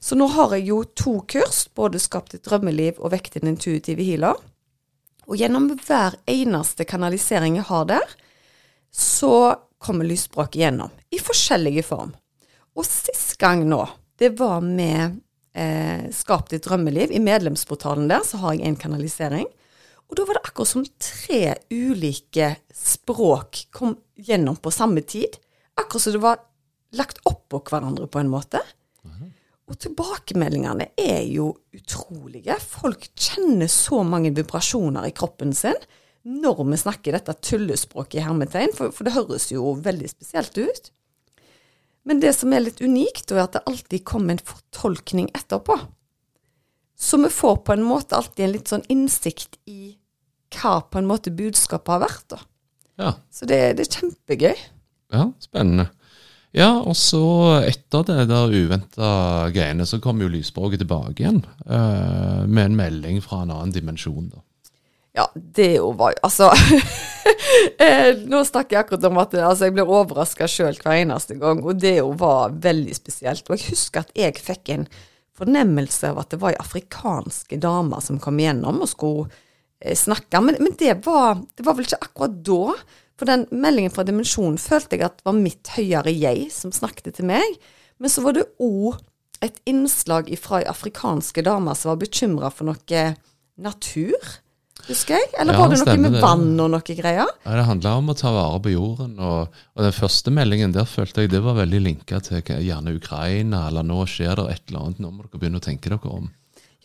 Så 0.00 0.16
nå 0.18 0.26
har 0.32 0.50
jeg 0.56 0.66
jo 0.68 0.82
to 0.84 1.20
kurs, 1.28 1.68
både 1.74 2.00
Skap 2.00 2.28
ditt 2.32 2.42
drømmeliv 2.44 2.98
og 2.98 3.12
Vekk 3.12 3.30
din 3.36 3.48
intuitive 3.54 4.02
healer. 4.02 4.34
Og 5.28 5.36
gjennom 5.38 5.70
hver 5.86 6.16
eneste 6.26 6.84
kanalisering 6.84 7.56
jeg 7.56 7.64
har 7.70 7.84
der, 7.84 8.06
så 8.92 9.56
kommer 9.78 10.04
lysspråket 10.08 10.60
gjennom. 10.62 10.90
I 11.12 11.18
forskjellige 11.22 11.84
form. 11.84 12.14
Og 12.76 12.84
sist 12.86 13.36
gang 13.40 13.64
nå, 13.68 13.80
det 14.20 14.34
var 14.38 14.60
med 14.64 15.18
eh, 15.56 16.08
Skap 16.12 16.50
ditt 16.52 16.66
drømmeliv. 16.66 17.12
I 17.12 17.22
medlemsportalen 17.22 18.08
der 18.10 18.24
så 18.26 18.40
har 18.44 18.56
jeg 18.56 18.68
en 18.68 18.80
kanalisering. 18.80 19.48
Og 20.06 20.18
da 20.18 20.26
var 20.26 20.38
det 20.38 20.44
akkurat 20.46 20.70
som 20.70 20.84
tre 21.02 21.56
ulike 21.72 22.52
språk 22.70 23.66
kom 23.74 23.96
gjennom 24.14 24.58
på 24.60 24.70
samme 24.74 25.02
tid. 25.02 25.38
Akkurat 25.76 26.04
som 26.04 26.14
det 26.14 26.22
var 26.22 26.42
lagt 26.96 27.22
oppå 27.26 27.64
hverandre 27.66 28.06
på 28.08 28.22
en 28.22 28.30
måte. 28.32 28.62
Og 29.66 29.78
tilbakemeldingene 29.82 30.92
er 31.00 31.24
jo 31.26 31.50
utrolige. 31.74 32.54
Folk 32.62 33.08
kjenner 33.18 33.70
så 33.70 34.04
mange 34.06 34.30
vibrasjoner 34.36 35.08
i 35.08 35.14
kroppen 35.16 35.54
sin 35.56 35.78
når 36.26 36.62
vi 36.66 36.78
snakker 36.78 37.14
dette 37.14 37.34
tullespråket 37.38 38.18
i 38.18 38.22
hermetegn, 38.24 38.72
for, 38.74 38.90
for 38.90 39.06
det 39.06 39.14
høres 39.14 39.46
jo 39.52 39.76
veldig 39.78 40.08
spesielt 40.10 40.56
ut. 40.58 40.88
Men 42.06 42.22
det 42.22 42.32
som 42.38 42.54
er 42.54 42.62
litt 42.68 42.80
unikt, 42.80 43.32
er 43.34 43.44
at 43.44 43.56
det 43.56 43.64
alltid 43.66 44.04
kommer 44.06 44.36
en 44.36 44.46
fortolkning 44.46 45.28
etterpå. 45.34 45.78
Så 46.96 47.18
vi 47.20 47.30
får 47.32 47.56
på 47.66 47.74
en 47.74 47.84
måte 47.84 48.16
alltid 48.16 48.46
en 48.46 48.54
litt 48.54 48.70
sånn 48.72 48.86
innsikt 48.92 49.58
i 49.68 49.96
hva 50.56 50.78
på 50.86 51.00
en 51.00 51.08
måte 51.10 51.34
budskapet 51.34 51.92
har 51.92 52.04
vært. 52.06 52.24
da. 52.32 52.38
Ja. 53.02 53.12
Så 53.34 53.48
det, 53.50 53.60
det 53.76 53.84
er 53.86 53.98
kjempegøy. 53.98 54.64
ja, 55.12 55.28
spennende. 55.42 55.90
Ja, 56.56 56.70
og 56.80 56.94
så 56.96 57.20
etter 57.66 58.06
det 58.08 58.30
der 58.30 58.54
uventa 58.54 59.08
greiene, 59.52 59.84
så 59.84 59.98
kom 60.00 60.22
jo 60.22 60.30
lysspråket 60.32 60.80
tilbake 60.80 61.20
igjen. 61.20 61.42
Uh, 61.66 62.46
med 62.48 62.70
en 62.70 62.78
melding 62.78 63.20
fra 63.24 63.42
en 63.42 63.52
annen 63.52 63.74
dimensjon, 63.74 64.30
da. 64.30 64.40
Ja, 65.16 65.30
det 65.34 65.70
jo 65.78 65.94
var 65.96 66.12
Altså 66.26 66.50
eh, 67.84 68.10
Nå 68.28 68.42
snakker 68.44 68.76
jeg 68.76 68.82
akkurat 68.82 69.06
om 69.08 69.20
at 69.22 69.36
altså, 69.40 69.68
jeg 69.68 69.76
blir 69.78 69.88
overraska 69.88 70.48
sjøl 70.50 70.76
hver 70.82 71.00
eneste 71.00 71.38
gang, 71.40 71.62
og 71.64 71.80
det 71.80 71.96
jo 71.98 72.10
var 72.20 72.52
veldig 72.52 72.96
spesielt. 72.96 73.48
Og 73.48 73.56
jeg 73.56 73.72
husker 73.72 74.04
at 74.04 74.12
jeg 74.16 74.36
fikk 74.36 74.74
en 74.74 74.86
fornemmelse 75.36 76.12
av 76.12 76.20
at 76.20 76.32
det 76.32 76.40
var 76.42 76.54
ei 76.54 76.60
afrikanske 76.60 77.58
dame 77.60 77.98
som 78.04 78.20
kom 78.20 78.38
igjennom 78.40 78.82
og 78.84 78.92
skulle 78.92 79.26
eh, 79.80 79.96
snakke, 79.96 80.40
men, 80.44 80.60
men 80.64 80.76
det, 80.80 80.94
var, 81.08 81.42
det 81.56 81.64
var 81.66 81.76
vel 81.78 81.88
ikke 81.88 82.04
akkurat 82.10 82.38
da. 82.46 82.76
For 83.16 83.28
den 83.28 83.46
meldingen 83.48 83.92
fra 83.92 84.04
dimensjonen 84.04 84.60
følte 84.60 84.98
jeg 84.98 85.08
at 85.08 85.24
var 85.24 85.36
mitt 85.36 85.72
høyere 85.76 86.12
jeg 86.12 86.50
som 86.52 86.72
snakket 86.76 87.14
til 87.16 87.30
meg. 87.32 87.56
Men 87.96 88.12
så 88.12 88.20
var 88.24 88.36
det 88.36 88.50
òg 88.60 88.98
et 89.44 89.56
innslag 89.68 90.28
fra 90.40 90.60
ei 90.60 90.68
afrikanske 90.68 91.44
dame 91.44 91.72
som 91.76 91.94
var 91.94 92.02
bekymra 92.04 92.52
for 92.52 92.68
noe 92.68 93.06
natur, 93.56 94.36
husker 94.88 95.16
jeg? 95.18 95.28
Eller 95.40 95.54
Ja, 95.56 95.60
var 95.60 95.72
det 95.74 95.78
noe 95.84 95.96
med 96.02 96.12
det. 96.16 96.20
vann 96.22 96.60
og 96.60 96.70
noe 96.72 96.80
greier? 96.96 97.28
Ja, 97.44 97.54
det 97.58 97.64
handla 97.68 97.94
om 98.00 98.10
å 98.12 98.16
ta 98.18 98.32
vare 98.34 98.60
på 98.64 98.72
jorden, 98.72 99.18
og, 99.18 99.54
og 99.76 99.82
den 99.86 99.94
første 99.96 100.32
meldingen 100.34 100.72
der 100.76 100.86
følte 100.88 101.24
jeg 101.24 101.30
det 101.34 101.42
var 101.44 101.58
veldig 101.58 101.80
linka 101.84 102.20
til 102.24 102.42
gjerne 102.42 102.94
Ukraina, 102.96 103.66
eller 103.68 103.82
nå 103.86 104.02
skjer 104.10 104.36
det 104.40 104.46
et 104.54 104.62
eller 104.70 104.84
annet, 104.86 105.02
nå 105.04 105.10
må 105.12 105.26
dere 105.26 105.40
begynne 105.42 105.60
å 105.62 105.66
tenke 105.66 105.90
dere 105.92 106.12
om. 106.12 106.30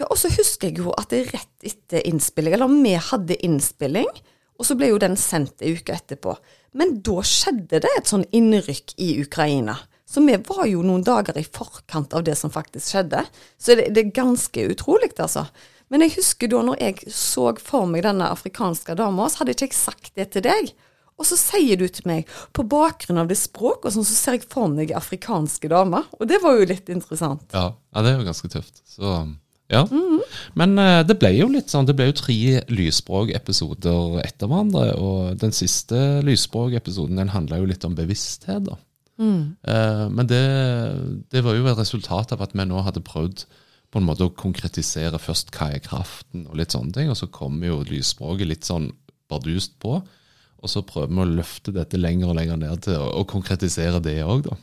Ja, 0.01 0.07
og 0.09 0.17
så 0.17 0.31
husker 0.33 0.69
jeg 0.71 0.81
jo 0.81 0.93
at 0.97 1.09
det 1.13 1.27
rett 1.33 1.67
etter 1.67 2.01
innspilling, 2.09 2.55
eller 2.57 2.71
vi 2.73 2.95
hadde 2.97 3.37
innspilling, 3.45 4.09
og 4.57 4.65
så 4.65 4.75
ble 4.77 4.91
jo 4.91 4.99
den 5.01 5.15
sendt 5.17 5.61
ei 5.65 5.75
uke 5.77 5.93
etterpå. 5.93 6.35
Men 6.77 6.99
da 7.05 7.21
skjedde 7.25 7.79
det 7.83 7.89
et 7.97 8.09
sånn 8.09 8.23
innrykk 8.31 8.93
i 9.01 9.15
Ukraina. 9.23 9.75
Så 10.11 10.21
vi 10.25 10.35
var 10.43 10.65
jo 10.67 10.81
noen 10.83 11.03
dager 11.07 11.37
i 11.39 11.43
forkant 11.47 12.13
av 12.17 12.23
det 12.27 12.33
som 12.37 12.51
faktisk 12.51 12.91
skjedde. 12.93 13.21
Så 13.57 13.77
det, 13.79 13.87
det 13.95 14.03
er 14.05 14.11
ganske 14.15 14.65
utrolig, 14.73 15.11
altså. 15.23 15.45
Men 15.91 16.05
jeg 16.05 16.15
husker 16.15 16.51
da 16.51 16.61
når 16.65 16.79
jeg 16.79 17.11
så 17.11 17.49
for 17.59 17.89
meg 17.89 18.05
denne 18.05 18.29
afrikanske 18.31 18.95
dama, 18.99 19.27
så 19.29 19.41
hadde 19.41 19.55
ikke 19.57 19.69
jeg 19.69 19.77
sagt 19.77 20.13
det 20.17 20.29
til 20.35 20.45
deg. 20.47 20.71
Og 21.19 21.27
så 21.27 21.37
sier 21.37 21.77
du 21.77 21.85
til 21.91 22.07
meg, 22.09 22.29
på 22.55 22.65
bakgrunn 22.65 23.19
av 23.21 23.29
det 23.29 23.37
språket, 23.37 23.91
og 23.91 23.93
sånn, 23.93 24.07
så 24.07 24.15
ser 24.17 24.39
jeg 24.39 24.47
for 24.49 24.71
meg 24.71 24.93
afrikanske 24.97 25.69
damer. 25.69 26.07
Og 26.17 26.25
det 26.31 26.39
var 26.41 26.57
jo 26.57 26.69
litt 26.71 26.89
interessant. 26.89 27.45
Ja, 27.53 27.69
ja 27.75 28.03
det 28.05 28.13
er 28.13 28.21
jo 28.21 28.29
ganske 28.31 28.49
tøft. 28.49 28.81
Så, 28.89 29.11
ja. 29.69 29.83
Men 30.57 30.73
uh, 30.81 31.03
det 31.05 31.19
ble 31.21 31.35
jo 31.35 31.51
litt 31.51 31.69
sånn, 31.69 31.85
det 31.85 31.93
ble 31.99 32.09
jo 32.09 32.17
tre 32.23 32.63
lysspråk-episoder 32.71 34.23
etter 34.23 34.49
hverandre, 34.49 34.87
og 34.97 35.43
den 35.43 35.53
siste 35.53 36.23
lysspråk-episoden 36.25 37.21
den 37.21 37.35
handla 37.35 37.61
jo 37.61 37.69
litt 37.69 37.85
om 37.85 37.99
bevissthet. 37.99 38.65
da. 38.71 38.79
Eh, 39.21 40.05
men 40.09 40.27
det, 40.29 40.45
det 41.29 41.43
var 41.45 41.57
jo 41.57 41.67
et 41.69 41.77
resultat 41.77 42.31
av 42.33 42.41
at 42.41 42.55
vi 42.57 42.65
nå 42.65 42.81
hadde 42.85 43.03
prøvd 43.05 43.45
på 43.91 43.99
en 43.99 44.07
måte 44.07 44.25
å 44.27 44.33
konkretisere 44.35 45.19
først 45.19 45.51
hva 45.55 45.71
er 45.75 45.83
kraften, 45.83 46.45
og 46.47 46.57
litt 46.59 46.75
sånne 46.75 46.95
ting, 46.95 47.11
og 47.11 47.19
så 47.19 47.27
kommer 47.31 47.67
jo 47.67 47.81
lysspråket 47.87 48.47
litt 48.47 48.67
sånn 48.67 48.89
bardust 49.31 49.75
på. 49.83 49.99
Og 50.61 50.69
så 50.69 50.83
prøver 50.85 51.11
vi 51.11 51.23
å 51.23 51.31
løfte 51.41 51.73
dette 51.75 51.99
lenger 51.99 52.31
og 52.31 52.37
lenger 52.37 52.59
ned 52.61 52.85
til 52.85 53.01
å, 53.01 53.23
konkretisere 53.27 53.99
det 54.03 54.19
òg, 54.23 54.45
da. 54.47 54.57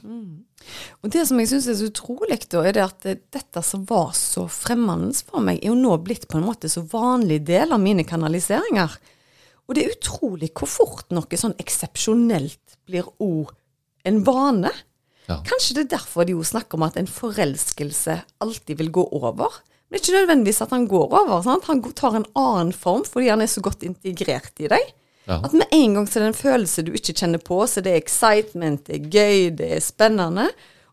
Og 1.01 1.13
det 1.15 1.23
som 1.29 1.39
jeg 1.41 1.49
syns 1.51 1.69
er 1.71 1.77
så 1.79 1.89
utrolig, 1.89 2.39
da, 2.51 2.63
er 2.67 2.77
det 2.77 2.85
at 2.85 3.07
dette 3.35 3.63
som 3.65 3.85
var 3.89 4.11
så 4.17 4.47
fremmende 4.53 5.15
for 5.27 5.45
meg, 5.45 5.61
er 5.63 5.73
jo 5.73 5.79
nå 5.79 5.95
blitt 6.05 6.29
på 6.29 6.39
en 6.39 6.49
måte 6.49 6.71
så 6.71 6.85
vanlig 6.89 7.41
del 7.49 7.73
av 7.75 7.83
mine 7.83 8.05
kanaliseringer. 8.09 8.99
Og 9.69 9.77
det 9.77 9.85
er 9.85 9.97
utrolig 9.97 10.51
hvor 10.57 10.71
fort 10.71 11.15
noe 11.15 11.41
sånn 11.41 11.57
eksepsjonelt 11.61 12.79
blir 12.89 13.09
ord 13.21 13.53
en 14.09 14.23
vane. 14.25 14.73
Ja. 15.29 15.41
Kanskje 15.47 15.77
det 15.77 15.87
er 15.87 15.97
derfor 15.99 16.25
de 16.25 16.35
jo 16.37 16.45
snakker 16.47 16.79
om 16.79 16.87
at 16.87 16.97
en 16.97 17.11
forelskelse 17.11 18.17
alltid 18.45 18.79
vil 18.81 18.93
gå 18.95 19.05
over. 19.13 19.61
Men 19.89 19.97
det 19.97 20.01
er 20.01 20.05
ikke 20.05 20.21
nødvendigvis 20.23 20.63
at 20.65 20.73
han 20.73 20.87
går 20.89 21.13
over. 21.21 21.43
Sant? 21.45 21.69
Han 21.69 21.83
tar 21.97 22.17
en 22.17 22.29
annen 22.37 22.73
form 22.77 23.05
fordi 23.09 23.31
han 23.33 23.45
er 23.45 23.51
så 23.53 23.63
godt 23.65 23.85
integrert 23.87 24.65
i 24.65 24.71
deg. 24.73 24.95
Ja. 25.29 25.43
At 25.45 25.53
med 25.53 25.69
en 25.77 25.99
gang 25.99 26.09
så 26.09 26.19
er 26.19 26.25
det 26.25 26.33
en 26.33 26.41
følelse 26.41 26.85
du 26.87 26.95
ikke 26.97 27.13
kjenner 27.13 27.41
på, 27.45 27.61
så 27.69 27.85
det 27.85 27.93
er 27.93 28.01
excitement, 28.01 28.81
det 28.89 28.97
er 28.97 29.11
gøy, 29.13 29.51
det 29.59 29.73
er 29.77 29.83
spennende. 29.85 30.47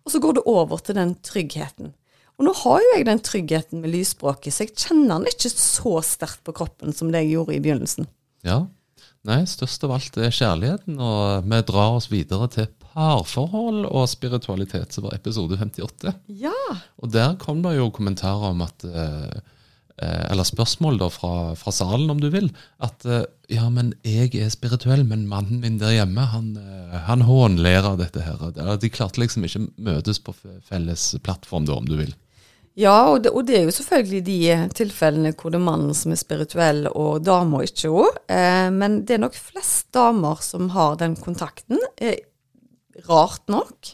Og 0.03 0.11
så 0.11 0.19
går 0.21 0.37
det 0.37 0.47
over 0.51 0.83
til 0.83 0.97
den 0.99 1.15
tryggheten. 1.23 1.93
Og 2.35 2.43
nå 2.43 2.51
har 2.65 2.81
jo 2.83 2.89
jeg 2.97 3.05
den 3.07 3.21
tryggheten 3.23 3.79
med 3.79 3.93
lysspråket, 3.93 4.51
så 4.51 4.65
jeg 4.65 4.75
kjenner 4.75 5.21
den 5.21 5.31
ikke 5.31 5.51
så 5.53 6.01
sterkt 6.03 6.43
på 6.43 6.55
kroppen 6.57 6.91
som 6.95 7.13
det 7.13 7.23
jeg 7.23 7.37
gjorde 7.37 7.55
i 7.55 7.61
begynnelsen. 7.63 8.09
Ja. 8.43 8.65
Nei, 9.25 9.39
størst 9.49 9.87
av 9.87 9.95
alt 9.95 10.19
er 10.21 10.35
kjærligheten, 10.35 10.99
og 11.01 11.47
vi 11.47 11.61
drar 11.65 11.95
oss 11.95 12.11
videre 12.11 12.49
til 12.51 12.67
parforhold 12.95 13.86
og 13.89 14.08
spiritualitet, 14.10 14.95
som 14.95 15.08
var 15.08 15.17
episode 15.17 15.58
58. 15.60 16.15
Ja. 16.41 16.55
Og 17.03 17.12
der 17.13 17.36
kom 17.41 17.62
det 17.65 17.75
jo 17.77 17.91
kommentarer 17.93 18.53
om 18.53 18.63
at 18.65 18.88
eh, 18.88 19.38
eh, 19.99 20.23
Eller 20.31 20.47
spørsmål 20.47 20.99
da 21.03 21.10
fra, 21.12 21.53
fra 21.60 21.75
salen, 21.75 22.10
om 22.10 22.21
du 22.21 22.29
vil. 22.34 22.49
At 22.79 23.05
eh, 23.05 23.25
ja, 23.51 23.67
men 23.69 23.93
jeg 24.08 24.34
er 24.39 24.49
spirituell, 24.53 25.03
men 25.05 25.27
mannen 25.29 25.62
min 25.62 25.79
der 25.81 25.97
hjemme, 25.99 26.23
han, 26.31 26.53
han 27.05 27.27
hånler 27.27 27.91
av 27.91 27.99
dette 28.01 28.23
her. 28.25 28.39
De 28.81 28.89
klarte 28.89 29.21
liksom 29.21 29.45
ikke 29.45 29.67
møtes 29.75 30.23
på 30.23 30.34
felles 30.65 31.12
plattform, 31.21 31.67
da, 31.67 31.77
om 31.77 31.89
du 31.89 31.99
vil. 31.99 32.15
Ja, 32.75 33.08
og 33.08 33.21
det, 33.23 33.31
og 33.31 33.45
det 33.47 33.55
er 33.55 33.69
jo 33.69 33.73
selvfølgelig 33.77 34.21
de 34.27 34.39
tilfellene 34.75 35.31
hvor 35.39 35.53
det 35.53 35.62
er 35.62 35.63
mannen 35.63 35.95
som 35.95 36.12
er 36.12 36.19
spirituell, 36.19 36.84
og 36.91 37.23
dama 37.23 37.62
ikke 37.63 37.91
òg. 38.01 38.17
Eh, 38.27 38.67
men 38.75 38.99
det 39.08 39.15
er 39.15 39.21
nok 39.23 39.38
flest 39.39 39.88
damer 39.95 40.41
som 40.43 40.67
har 40.75 40.97
den 40.99 41.15
kontakten. 41.15 41.79
Eh, 41.95 42.19
rart 43.08 43.47
nok. 43.51 43.93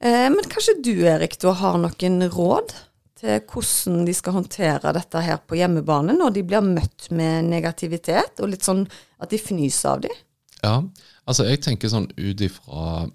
Eh, 0.00 0.26
men 0.32 0.50
kanskje 0.50 0.78
du, 0.84 0.94
Erik, 1.08 1.38
du 1.40 1.48
har 1.52 1.78
noen 1.80 2.20
råd 2.32 2.74
til 3.16 3.40
hvordan 3.48 4.04
de 4.04 4.14
skal 4.16 4.36
håndtere 4.36 4.92
dette 4.92 5.22
her 5.24 5.38
på 5.48 5.56
hjemmebane 5.56 6.16
når 6.16 6.34
de 6.36 6.44
blir 6.46 6.64
møtt 6.64 7.08
med 7.16 7.48
negativitet, 7.48 8.42
og 8.42 8.52
litt 8.52 8.66
sånn 8.66 8.84
at 9.22 9.32
de 9.32 9.40
fnyser 9.40 9.94
av 9.94 10.02
dem? 10.04 10.18
Ja, 10.62 10.76
altså 11.24 11.46
jeg 11.48 11.62
tenker 11.64 11.92
sånn 11.92 12.10
ut 12.16 12.42
ifra 12.44 13.06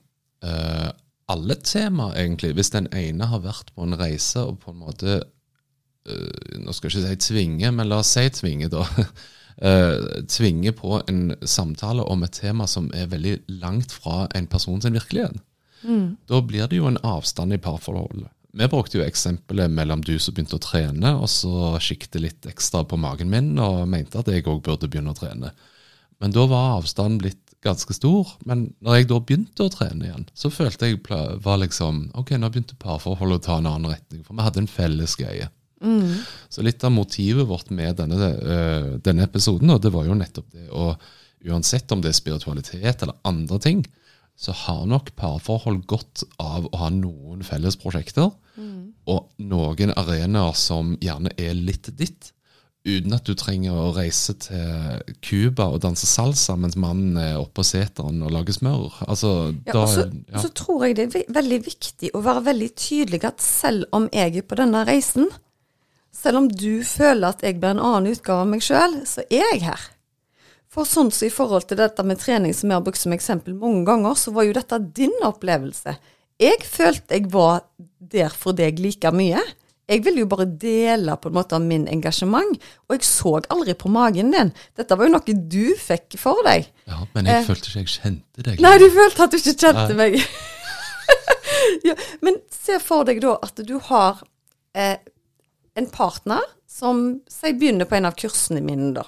eh, 0.45 0.89
alle 1.31 1.57
temaer, 1.63 2.17
egentlig. 2.23 2.55
Hvis 2.57 2.73
den 2.73 2.89
ene 2.97 3.29
har 3.29 3.43
vært 3.45 3.71
på 3.75 3.85
en 3.85 3.97
reise 3.99 4.43
og 4.47 4.59
på 4.63 4.73
en 4.73 4.81
måte 4.81 5.19
eh, 5.21 6.57
Nå 6.61 6.73
skal 6.75 6.89
jeg 6.89 7.03
ikke 7.03 7.13
si 7.13 7.29
tvinge, 7.31 7.71
men 7.75 7.89
la 7.91 8.01
oss 8.01 8.15
si 8.17 8.25
tvinge, 8.41 8.71
da. 8.73 8.85
eh, 9.57 10.23
tvinge 10.29 10.73
på 10.77 11.01
en 11.07 11.35
samtale 11.41 12.03
om 12.03 12.23
et 12.23 12.35
tema 12.37 12.67
som 12.67 12.89
er 12.95 13.09
veldig 13.11 13.37
langt 13.61 13.91
fra 13.91 14.27
en 14.35 14.47
person 14.47 14.81
sin 14.81 14.97
virkelighet. 14.97 15.39
Da 16.29 16.41
blir 16.45 16.67
det 16.69 16.77
jo 16.77 16.87
en 16.89 17.01
avstand 17.03 17.53
i 17.53 17.61
parforholdet. 17.61 18.29
Vi 18.51 18.67
brukte 18.67 18.99
jo 18.99 19.05
eksempelet 19.05 19.71
mellom 19.71 20.01
du 20.03 20.17
som 20.19 20.35
begynte 20.35 20.57
å 20.59 20.63
trene, 20.63 21.13
og 21.15 21.29
så 21.31 21.77
siktet 21.79 22.21
litt 22.21 22.47
ekstra 22.49 22.83
på 22.83 22.99
magen 22.99 23.31
min, 23.31 23.53
og 23.63 23.87
mente 23.87 24.19
at 24.19 24.27
jeg 24.27 24.43
òg 24.43 24.59
burde 24.65 24.89
begynne 24.91 25.13
å 25.13 25.17
trene. 25.17 25.53
Men 26.19 26.35
da 26.35 26.43
var 26.51 26.75
avstanden 26.81 27.21
blitt 27.21 27.55
ganske 27.63 27.93
stor. 27.95 28.35
Men 28.45 28.67
når 28.83 28.99
jeg 28.99 29.09
da 29.09 29.19
begynte 29.21 29.65
å 29.65 29.71
trene 29.73 30.07
igjen, 30.09 30.27
så 30.37 30.51
følte 30.53 30.91
jeg 30.91 30.99
var 31.45 31.61
liksom 31.61 32.09
Ok, 32.17 32.33
nå 32.37 32.49
begynte 32.51 32.77
parforholdet 32.81 33.41
å 33.41 33.45
ta 33.47 33.57
en 33.61 33.69
annen 33.71 33.93
retning, 33.93 34.25
for 34.25 34.37
vi 34.37 34.45
hadde 34.45 34.63
en 34.65 34.71
felles 34.71 35.15
greie. 35.19 35.47
Så 36.51 36.63
litt 36.65 36.83
av 36.85 36.93
motivet 36.93 37.47
vårt 37.49 37.71
med 37.73 37.97
denne, 37.97 38.33
øh, 38.37 38.91
denne 39.03 39.25
episoden, 39.25 39.69
og 39.73 39.81
det 39.81 39.93
var 39.93 40.05
jo 40.05 40.17
nettopp 40.17 40.53
det 40.53 40.69
å 40.69 40.93
Uansett 41.41 41.89
om 41.89 42.03
det 42.03 42.11
er 42.11 42.13
spiritualitet 42.13 43.01
eller 43.01 43.15
andre 43.25 43.57
ting, 43.57 43.79
så 44.37 44.53
har 44.53 44.83
nok 44.85 45.07
parforhold 45.17 45.79
godt 45.89 46.21
av 46.37 46.67
å 46.69 46.81
ha 46.83 46.89
noen 46.93 47.41
felles 47.41 47.77
prosjekter, 47.81 48.29
og 49.09 49.31
noen 49.41 49.93
arenaer 49.97 50.53
som 50.53 50.95
gjerne 51.01 51.33
er 51.41 51.57
litt 51.57 51.89
ditt. 51.97 52.31
Uten 52.81 53.13
at 53.13 53.27
du 53.29 53.35
trenger 53.37 53.77
å 53.77 53.91
reise 53.93 54.33
til 54.41 55.17
Cuba 55.21 55.67
og 55.69 55.83
danse 55.83 56.07
salsa 56.09 56.55
mens 56.57 56.73
mannen 56.77 57.17
er 57.21 57.35
oppe 57.37 57.59
på 57.59 57.65
seteren 57.69 58.23
og 58.25 58.33
lager 58.33 58.57
smør. 58.57 58.95
Altså, 59.05 59.53
Ja, 59.67 59.75
da, 59.75 59.83
så, 59.85 60.07
ja. 60.29 60.41
så 60.41 60.49
tror 60.57 60.87
jeg 60.87 60.97
det 60.97 61.09
er 61.09 61.29
veldig 61.29 61.59
viktig 61.67 62.09
å 62.17 62.23
være 62.25 62.47
veldig 62.49 62.71
tydelig 62.73 63.21
at 63.29 63.41
selv 63.45 63.85
om 63.93 64.09
jeg 64.13 64.41
er 64.41 64.47
på 64.49 64.57
denne 64.57 64.81
reisen, 64.89 65.29
selv 66.11 66.43
om 66.43 66.47
du 66.51 66.83
føler 66.85 67.31
at 67.31 67.43
jeg 67.45 67.59
blir 67.59 67.75
en 67.75 67.81
annen 67.81 68.11
utgave 68.11 68.45
av 68.45 68.51
meg 68.51 68.63
sjøl, 68.65 69.01
så 69.07 69.23
er 69.29 69.47
jeg 69.53 69.65
her. 69.65 69.89
For 70.71 70.87
sånn 70.87 71.09
som 71.11 71.27
i 71.27 71.33
forhold 71.33 71.67
til 71.67 71.81
dette 71.81 72.03
med 72.07 72.21
trening 72.21 72.53
som 72.55 72.71
jeg 72.71 72.79
har 72.79 72.83
brukt 72.85 73.01
som 73.01 73.15
eksempel 73.15 73.55
mange 73.59 73.83
ganger, 73.87 74.15
så 74.15 74.31
var 74.35 74.47
jo 74.47 74.55
dette 74.55 74.79
din 74.95 75.15
opplevelse. 75.27 75.97
Jeg 76.41 76.61
følte 76.63 77.17
jeg 77.17 77.27
var 77.33 77.65
der 78.11 78.31
for 78.31 78.55
deg 78.57 78.79
like 78.79 79.11
mye. 79.13 79.41
Jeg 79.91 80.05
ville 80.05 80.23
jo 80.23 80.29
bare 80.31 80.45
dele 80.47 81.17
på 81.19 81.27
en 81.27 81.35
måte 81.35 81.57
av 81.57 81.63
min 81.65 81.83
engasjement, 81.91 82.53
og 82.87 82.95
jeg 82.95 83.03
så 83.03 83.33
aldri 83.51 83.75
på 83.75 83.91
magen 83.91 84.31
din. 84.31 84.53
Dette 84.79 84.95
var 84.95 85.09
jo 85.09 85.15
noe 85.17 85.35
du 85.51 85.73
fikk 85.75 86.15
for 86.21 86.39
deg. 86.47 86.69
ja, 86.87 87.03
men 87.15 87.27
jeg 87.27 87.41
eh, 87.41 87.47
følte 87.49 87.67
ikke 87.67 87.81
jeg 87.81 87.93
kjente 87.97 88.45
deg. 88.47 88.63
Nei, 88.63 88.73
du 88.79 88.87
følte 88.95 89.27
at 89.27 89.35
du 89.35 89.39
ikke 89.41 89.57
kjente 89.65 89.97
meg. 89.99 90.19
ja, 91.89 91.97
men 92.23 92.39
se 92.55 92.79
for 92.79 93.07
deg 93.09 93.19
da 93.25 93.35
at 93.43 93.59
du 93.67 93.75
har 93.89 94.23
eh, 94.71 94.95
en 95.75 95.87
partner 95.91 96.43
som 96.69 97.21
sier 97.31 97.57
begynner 97.59 97.87
på 97.87 97.97
en 97.97 98.09
av 98.09 98.15
kursene 98.19 98.61
mine, 98.63 98.91
da. 98.95 99.05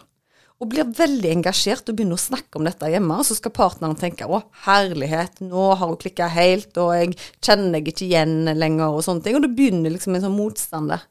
Og 0.62 0.70
blir 0.72 0.88
veldig 0.96 1.32
engasjert 1.34 1.90
og 1.90 1.98
begynner 1.98 2.16
å 2.16 2.24
snakke 2.24 2.60
om 2.60 2.68
dette 2.68 2.88
hjemme. 2.88 3.18
Og 3.20 3.28
så 3.28 3.36
skal 3.36 3.52
partneren 3.52 4.00
tenke 4.00 4.28
'Å, 4.28 4.44
herlighet, 4.64 5.42
nå 5.42 5.76
har 5.76 5.88
hun 5.88 5.98
klikka 5.98 6.30
helt', 6.30 6.78
og 6.78 6.94
'jeg 6.94 7.18
kjenner 7.42 7.74
deg 7.74 7.88
ikke 7.88 8.08
igjen 8.08 8.46
lenger', 8.46 8.96
og 8.96 9.04
sånne 9.04 9.24
ting. 9.24 9.36
Og 9.36 9.42
det 9.42 9.56
begynner 9.56 9.92
liksom 9.92 10.16
en 10.16 10.22
sånn 10.22 10.38
motstand 10.38 10.90
der. 10.90 11.02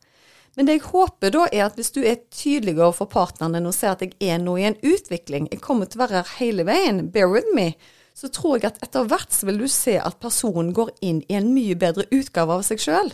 Men 0.57 0.67
det 0.67 0.73
jeg 0.73 0.91
håper 0.93 1.31
da, 1.31 1.47
er 1.53 1.65
at 1.67 1.77
hvis 1.77 1.93
du 1.93 2.03
er 2.05 2.21
tydelig 2.31 2.77
overfor 2.77 3.09
partneren 3.09 3.53
din 3.57 3.67
og 3.67 3.75
ser 3.75 3.95
at 3.95 4.01
jeg 4.05 4.13
er 4.21 4.39
nå 4.39 4.59
i 4.59 4.69
en 4.69 4.77
utvikling, 4.83 5.49
jeg 5.51 5.61
kommer 5.61 5.89
til 5.89 6.01
å 6.01 6.05
være 6.07 6.21
her 6.21 6.37
hele 6.39 6.65
veien, 6.65 7.11
bear 7.11 7.29
with 7.29 7.49
me, 7.55 7.75
så 8.15 8.29
tror 8.29 8.59
jeg 8.59 8.65
at 8.73 8.83
etter 8.85 9.09
hvert 9.09 9.33
så 9.33 9.49
vil 9.49 9.63
du 9.63 9.69
se 9.69 9.97
at 9.97 10.21
personen 10.21 10.75
går 10.77 10.91
inn 11.01 11.23
i 11.29 11.39
en 11.39 11.55
mye 11.55 11.75
bedre 11.75 12.05
utgave 12.13 12.53
av 12.53 12.63
seg 12.69 12.79
sjøl. 12.85 13.13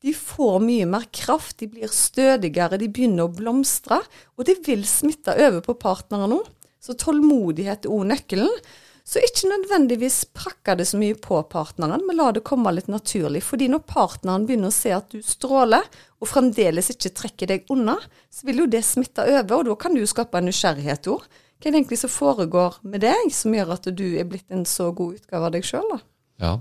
De 0.00 0.14
får 0.16 0.60
mye 0.64 0.86
mer 0.88 1.04
kraft, 1.12 1.58
de 1.60 1.68
blir 1.68 1.90
stødigere, 1.92 2.78
de 2.80 2.88
begynner 2.88 3.26
å 3.26 3.32
blomstre, 3.34 4.00
og 4.38 4.46
det 4.48 4.60
vil 4.64 4.86
smitte 4.88 5.34
over 5.36 5.60
på 5.64 5.76
partneren 5.82 6.32
nå. 6.32 6.38
Så 6.80 6.96
tålmodighet 6.96 7.84
er 7.84 7.92
òg 7.92 8.06
nøkkelen. 8.08 8.62
Så 9.04 9.20
ikke 9.24 9.48
nødvendigvis 9.50 10.22
prakke 10.36 10.76
det 10.78 10.86
så 10.86 10.98
mye 11.00 11.16
på 11.18 11.40
partneren, 11.50 12.04
men 12.06 12.16
la 12.16 12.28
det 12.32 12.44
komme 12.46 12.70
litt 12.72 12.88
naturlig. 12.92 13.42
Fordi 13.44 13.66
når 13.72 13.82
partneren 13.88 14.44
begynner 14.48 14.70
å 14.70 14.76
se 14.76 14.92
at 14.94 15.10
du 15.12 15.20
stråler, 15.24 15.84
og 16.20 16.28
fremdeles 16.28 16.92
ikke 16.92 17.12
trekker 17.16 17.50
deg 17.50 17.72
unna, 17.72 17.96
så 18.30 18.46
vil 18.48 18.62
jo 18.62 18.68
det 18.70 18.84
smitte 18.86 19.24
over, 19.26 19.56
og 19.58 19.70
da 19.70 19.76
kan 19.82 19.96
du 19.96 20.04
skape 20.08 20.38
en 20.38 20.48
nysgjerrighet 20.48 21.10
òg. 21.12 21.24
Hva 21.60 21.68
er 21.68 21.74
det 21.74 21.80
egentlig 21.82 22.00
som 22.00 22.12
foregår 22.12 22.78
med 22.88 23.02
deg, 23.04 23.32
som 23.36 23.52
gjør 23.52 23.74
at 23.76 23.88
du 23.92 24.06
er 24.16 24.28
blitt 24.28 24.48
en 24.48 24.64
så 24.68 24.88
god 24.96 25.18
utgave 25.18 25.48
av 25.48 25.56
deg 25.56 25.66
sjøl, 25.66 25.90
da? 25.92 25.98
Ja, 26.40 26.54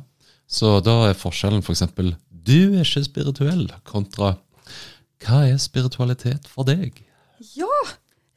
Så 0.50 0.80
da 0.82 0.96
er 1.08 1.14
forskjellen 1.16 1.62
f.eks. 1.62 1.86
For 1.94 2.10
du 2.46 2.76
er 2.78 2.86
ikke 2.86 3.06
spirituell, 3.08 3.68
kontra 3.88 4.38
hva 5.26 5.42
er 5.50 5.58
spiritualitet 5.60 6.48
for 6.48 6.68
deg? 6.68 7.02
Ja, 7.56 7.80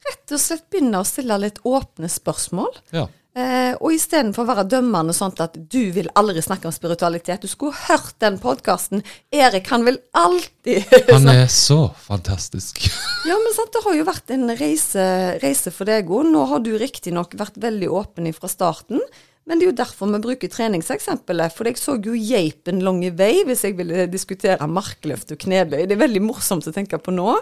rett 0.03 0.33
og 0.35 0.41
slett 0.41 0.65
begynne 0.71 0.99
å 0.99 1.07
stille 1.07 1.37
litt 1.39 1.61
åpne 1.67 2.09
spørsmål. 2.11 2.73
Ja, 2.95 3.07
Eh, 3.33 3.73
og 3.81 3.95
istedenfor 3.95 4.45
å 4.45 4.49
være 4.51 4.63
dømmende 4.69 5.13
sånn 5.17 5.33
at 5.41 5.55
du 5.57 5.79
vil 5.95 6.05
aldri 6.19 6.41
snakke 6.45 6.69
om 6.69 6.75
spiritualitet. 6.75 7.41
Du 7.41 7.49
skulle 7.49 7.73
hørt 7.87 8.13
den 8.21 8.37
podkasten. 8.37 9.01
Erik, 9.33 9.71
han 9.73 9.87
vil 9.87 9.97
alltid 10.13 10.85
Han 11.09 11.25
er 11.31 11.47
så 11.49 11.87
fantastisk. 12.05 12.83
Ja, 13.23 13.37
men 13.39 13.53
sant, 13.55 13.71
det 13.71 13.81
har 13.85 13.95
jo 13.95 14.03
vært 14.03 14.31
en 14.35 14.49
reise, 14.59 15.03
reise 15.39 15.71
for 15.71 15.87
deg 15.87 16.09
òg. 16.11 16.27
Nå 16.27 16.43
har 16.51 16.59
du 16.61 16.73
riktignok 16.77 17.37
vært 17.39 17.55
veldig 17.63 17.87
åpen 17.95 18.27
fra 18.35 18.49
starten. 18.51 18.99
Men 19.43 19.59
det 19.59 19.65
er 19.65 19.71
jo 19.71 19.75
derfor 19.81 20.07
vi 20.13 20.21
bruker 20.23 20.51
treningseksempelet. 20.51 21.51
For 21.55 21.67
jeg 21.67 21.79
så 21.81 21.97
jo 21.99 22.15
geipen 22.15 22.79
lang 22.85 23.01
vei 23.17 23.43
hvis 23.47 23.65
jeg 23.67 23.77
ville 23.79 24.07
diskutere 24.11 24.69
markløft 24.71 25.35
og 25.35 25.41
knebøy. 25.43 25.83
Det 25.83 25.97
er 25.97 26.03
veldig 26.05 26.23
morsomt 26.23 26.67
å 26.69 26.75
tenke 26.75 26.99
på 27.01 27.13
nå. 27.15 27.35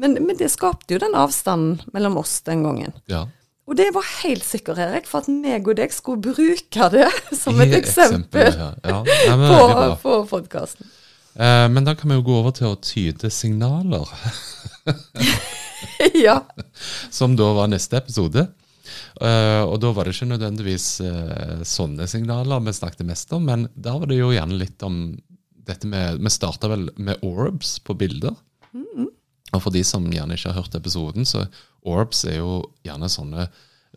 Men, 0.00 0.16
men 0.24 0.38
det 0.38 0.48
skapte 0.52 0.94
jo 0.94 1.02
den 1.02 1.16
avstanden 1.18 1.82
mellom 1.92 2.20
oss 2.22 2.38
den 2.46 2.62
gangen. 2.64 2.94
Ja. 3.10 3.26
Og 3.70 3.76
det 3.78 3.90
var 3.94 4.06
helt 4.24 4.42
sikkert, 4.42 4.80
Erik, 4.82 5.06
for 5.06 5.22
at 5.22 5.28
meg 5.30 5.68
og 5.70 5.76
deg 5.78 5.92
skulle 5.94 6.22
bruke 6.34 6.88
det 6.90 7.06
som 7.42 7.60
et 7.62 7.74
eksempel 7.78 8.48
Ja, 8.50 8.72
ja. 8.82 9.02
Nei, 9.06 9.36
men, 9.38 9.52
på, 9.54 9.92
på 10.02 10.16
podkasten. 10.32 10.88
Eh, 11.38 11.66
men 11.70 11.86
da 11.86 11.94
kan 11.94 12.10
vi 12.10 12.18
jo 12.18 12.24
gå 12.26 12.38
over 12.40 12.54
til 12.56 12.72
å 12.72 12.78
tyde 12.82 13.30
signaler, 13.30 14.10
ja. 16.26 16.40
som 17.14 17.36
da 17.38 17.52
var 17.60 17.70
neste 17.70 18.00
episode. 18.00 18.48
Eh, 19.20 19.62
og 19.64 19.78
da 19.82 19.94
var 19.96 20.06
det 20.06 20.14
ikke 20.16 20.30
nødvendigvis 20.32 20.86
uh, 21.04 21.64
sånne 21.66 22.06
signaler 22.10 22.62
vi 22.66 22.76
snakket 22.76 23.06
mest 23.08 23.32
om, 23.36 23.48
men 23.48 23.66
da 23.74 23.96
var 23.98 24.10
det 24.10 24.20
jo 24.20 24.32
gjerne 24.34 24.60
litt 24.60 24.82
om 24.86 25.02
dette 25.70 25.86
med 25.86 26.18
Vi 26.18 26.30
starta 26.32 26.70
vel 26.72 26.88
med 26.98 27.20
orbs 27.26 27.78
på 27.84 27.94
bilder. 27.94 28.34
Og 29.50 29.64
for 29.64 29.74
de 29.74 29.82
som 29.86 30.06
gjerne 30.10 30.36
ikke 30.36 30.52
har 30.52 30.62
hørt 30.62 30.76
episoden, 30.78 31.26
så 31.26 31.44
orbs 31.86 32.24
er 32.28 32.38
jo 32.40 32.62
gjerne 32.86 33.10
sånne 33.10 33.48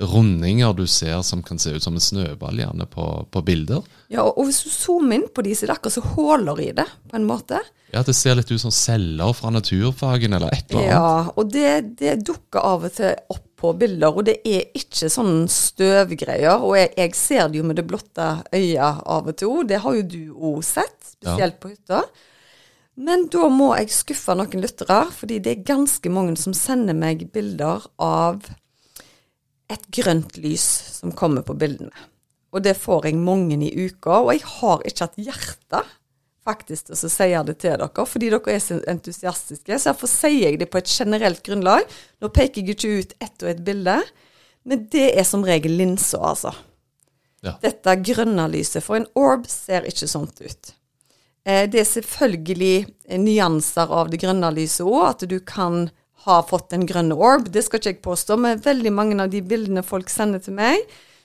rundinger 0.01 0.73
du 0.73 0.87
ser 0.89 1.21
som 1.21 1.43
kan 1.45 1.59
se 1.61 1.75
ut 1.75 1.83
som 1.83 1.93
en 1.93 2.01
snøball 2.01 2.57
gjerne 2.57 2.87
på, 2.89 3.05
på 3.29 3.41
bilder. 3.45 3.83
ja, 4.09 4.23
og 4.25 4.47
hvis 4.47 4.63
du 4.65 4.71
zoomer 4.73 5.19
inn 5.19 5.27
på 5.29 5.43
de, 5.45 5.53
så 5.53 5.65
er 5.67 5.69
det 5.69 5.75
akkurat 5.75 5.97
som 5.99 6.07
huller 6.15 6.61
i 6.63 6.71
det, 6.73 6.87
på 7.11 7.19
en 7.19 7.27
måte. 7.29 7.61
Ja, 7.93 8.01
Det 8.01 8.15
ser 8.17 8.39
litt 8.39 8.49
ut 8.49 8.61
som 8.61 8.73
celler 8.73 9.35
fra 9.37 9.51
naturfagen 9.53 10.33
eller 10.33 10.49
et 10.49 10.71
eller 10.71 10.81
annet. 10.81 10.95
Ja, 10.95 11.33
og 11.37 11.51
det, 11.53 11.73
det 12.01 12.15
dukker 12.25 12.65
av 12.73 12.87
og 12.89 12.95
til 12.97 13.13
opp 13.29 13.52
på 13.63 13.71
bilder, 13.79 14.11
og 14.11 14.27
det 14.27 14.41
er 14.43 14.67
ikke 14.75 15.07
sånn 15.11 15.47
støvgreier. 15.51 16.59
Og 16.59 16.75
jeg, 16.75 16.91
jeg 16.99 17.15
ser 17.15 17.47
det 17.47 17.61
jo 17.61 17.67
med 17.69 17.79
det 17.79 17.87
blotte 17.87 18.27
øyet 18.51 19.01
av 19.07 19.29
og 19.31 19.37
til 19.39 19.63
det 19.69 19.79
har 19.85 19.97
jo 19.97 20.05
du 20.11 20.21
òg 20.35 20.61
sett, 20.67 20.97
spesielt 21.15 21.61
på 21.63 21.71
hytta. 21.71 22.03
Men 22.99 23.25
da 23.33 23.47
må 23.49 23.71
jeg 23.79 23.93
skuffe 23.95 24.35
noen 24.37 24.61
lyttere, 24.61 24.99
fordi 25.15 25.39
det 25.41 25.53
er 25.53 25.67
ganske 25.71 26.11
mange 26.13 26.35
som 26.41 26.53
sender 26.57 26.97
meg 26.97 27.23
bilder 27.33 27.87
av 28.03 28.43
et 29.71 29.87
grønt 29.95 30.37
lys 30.43 30.65
som 30.99 31.15
kommer 31.15 31.45
på 31.47 31.55
bildene. 31.57 32.09
Og 32.53 32.61
det 32.67 32.75
får 32.77 33.07
jeg 33.09 33.17
mange 33.17 33.57
i 33.65 33.71
uka, 33.87 34.19
og 34.19 34.35
jeg 34.35 34.43
har 34.59 34.83
ikke 34.85 35.07
hatt 35.07 35.21
hjerte 35.23 35.81
faktisk 36.43 36.89
til 36.89 36.97
å 36.97 37.11
si 37.11 37.29
det 37.47 37.55
til 37.61 37.79
dere, 37.79 38.05
fordi 38.09 38.29
dere 38.33 38.53
er 38.53 38.61
så 38.63 38.79
entusiastiske. 38.91 39.79
Så 39.79 39.91
derfor 39.91 40.11
sier 40.11 40.49
jeg 40.49 40.59
det 40.61 40.69
på 40.71 40.81
et 40.81 40.91
generelt 40.91 41.43
grunnlag. 41.45 41.87
Nå 42.21 42.29
peker 42.35 42.61
jeg 42.61 42.75
ikke 42.75 42.93
ut 42.99 43.17
ett 43.23 43.45
og 43.45 43.49
ett 43.53 43.63
bilde, 43.65 43.97
men 44.67 44.85
det 44.91 45.09
er 45.17 45.27
som 45.27 45.43
regel 45.45 45.75
linsa, 45.79 46.21
altså. 46.23 46.53
Ja. 47.43 47.57
Dette 47.63 47.97
grønne 47.99 48.45
lyset. 48.51 48.83
For 48.85 48.99
en 48.99 49.09
orb 49.19 49.49
ser 49.51 49.87
ikke 49.87 50.07
sånt 50.07 50.39
ut. 50.39 50.73
Eh, 51.43 51.65
det 51.67 51.81
er 51.81 51.89
selvfølgelig 51.89 52.75
eh, 52.83 53.19
nyanser 53.19 53.91
av 53.91 54.11
det 54.11 54.21
grønne 54.23 54.51
lyset 54.55 54.85
òg, 54.87 55.01
at 55.09 55.25
du 55.27 55.39
kan 55.43 55.89
ha 56.23 56.39
fått 56.47 56.71
en 56.75 56.85
grønn 56.87 57.11
orb. 57.11 57.49
Det 57.51 57.65
skal 57.65 57.81
ikke 57.81 57.91
jeg 57.91 58.03
påstå, 58.05 58.37
men 58.39 58.63
veldig 58.63 58.93
mange 58.95 59.19
av 59.19 59.33
de 59.33 59.43
bildene 59.43 59.83
folk 59.83 60.11
sender 60.11 60.39
til 60.43 60.55
meg, 60.55 60.79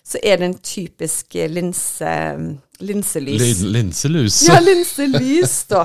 så 0.09 0.21
er 0.25 0.38
det 0.40 0.47
en 0.49 0.61
typisk 0.64 1.37
eh, 1.37 1.51
linse, 1.53 2.12
linselys. 2.81 3.42
Lin 3.42 3.73
linselus. 3.75 4.40
Ja, 4.49 4.57
linselys, 4.62 5.59
da. 5.68 5.85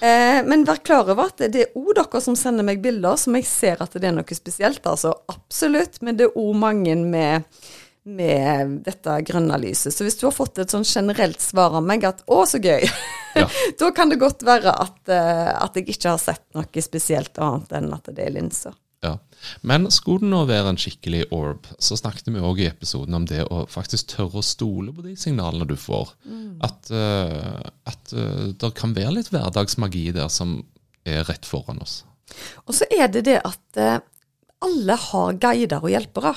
Eh, 0.00 0.42
men 0.46 0.66
vær 0.68 0.82
klar 0.84 1.08
over 1.08 1.32
at 1.32 1.40
det 1.50 1.62
er 1.64 1.78
òg 1.78 1.94
dere 1.96 2.20
som 2.22 2.36
sender 2.38 2.66
meg 2.66 2.82
bilder 2.84 3.16
som 3.18 3.34
jeg 3.38 3.48
ser 3.48 3.82
at 3.82 3.96
det 3.96 4.06
er 4.06 4.14
noe 4.14 4.38
spesielt. 4.38 4.84
Altså 4.86 5.14
absolutt, 5.32 5.98
men 6.06 6.18
det 6.18 6.28
er 6.28 6.38
òg 6.38 6.54
mange 6.60 6.94
med, 7.00 7.46
med 8.06 8.78
dette 8.86 9.18
grønne 9.26 9.58
lyset. 9.62 9.94
Så 9.96 10.06
hvis 10.06 10.20
du 10.20 10.28
har 10.28 10.36
fått 10.36 10.60
et 10.62 10.74
sånn 10.74 10.86
generelt 10.86 11.42
svar 11.42 11.74
av 11.80 11.86
meg 11.86 12.06
at 12.06 12.22
'å, 12.26 12.44
så 12.46 12.62
gøy', 12.62 12.86
Ja. 13.36 13.48
da 13.80 13.90
kan 13.92 14.08
det 14.08 14.16
godt 14.16 14.46
være 14.46 14.72
at, 14.72 15.08
eh, 15.12 15.52
at 15.52 15.74
jeg 15.76 15.90
ikke 15.92 16.14
har 16.14 16.20
sett 16.22 16.44
noe 16.56 16.84
spesielt 16.84 17.36
annet 17.36 17.74
enn 17.76 17.90
at 17.92 18.08
det 18.14 18.24
er 18.24 18.32
linser. 18.38 18.72
Ja. 19.04 19.18
Men 19.60 19.90
skulle 19.92 20.24
det 20.24 20.30
nå 20.32 20.40
være 20.48 20.72
en 20.72 20.80
skikkelig 20.80 21.26
orb, 21.34 21.68
så 21.78 21.98
snakket 21.98 22.30
vi 22.32 22.42
òg 22.42 22.62
i 22.62 22.68
episoden 22.70 23.18
om 23.18 23.26
det 23.28 23.44
å 23.52 23.64
faktisk 23.70 24.14
tørre 24.14 24.40
å 24.40 24.46
stole 24.46 24.94
på 24.96 25.04
de 25.04 25.14
signalene 25.20 25.68
du 25.68 25.76
får. 25.78 26.14
At, 26.64 26.90
uh, 26.90 27.60
at 27.88 28.16
uh, 28.16 28.48
det 28.56 28.72
kan 28.78 28.96
være 28.96 29.18
litt 29.18 29.30
hverdagsmagi 29.34 30.08
der 30.16 30.32
som 30.32 30.58
er 31.06 31.26
rett 31.28 31.46
foran 31.46 31.82
oss. 31.84 32.00
Og 32.66 32.74
så 32.74 32.88
er 32.90 33.10
det 33.12 33.26
det 33.28 33.38
at 33.44 33.80
uh, 33.80 34.00
alle 34.66 34.98
har 35.10 35.40
guider 35.42 35.84
og 35.84 35.92
hjelpere. 35.92 36.34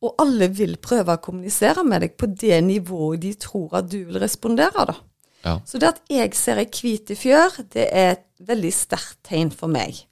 Og 0.00 0.22
alle 0.22 0.48
vil 0.56 0.78
prøve 0.80 1.18
å 1.18 1.20
kommunisere 1.20 1.84
med 1.84 2.06
deg 2.06 2.14
på 2.16 2.30
det 2.30 2.56
nivået 2.64 3.20
de 3.20 3.34
tror 3.36 3.82
at 3.82 3.90
du 3.92 3.98
vil 4.06 4.20
respondere, 4.22 4.86
da. 4.88 4.96
Ja. 5.44 5.58
Så 5.64 5.80
det 5.80 5.88
at 5.88 6.00
jeg 6.12 6.36
ser 6.36 6.60
ei 6.60 6.68
hvit 6.68 7.12
fjør, 7.16 7.62
det 7.72 7.86
er 7.96 8.14
et 8.14 8.26
veldig 8.44 8.72
sterkt 8.76 9.20
tegn 9.28 9.52
for 9.52 9.72
meg. 9.72 10.02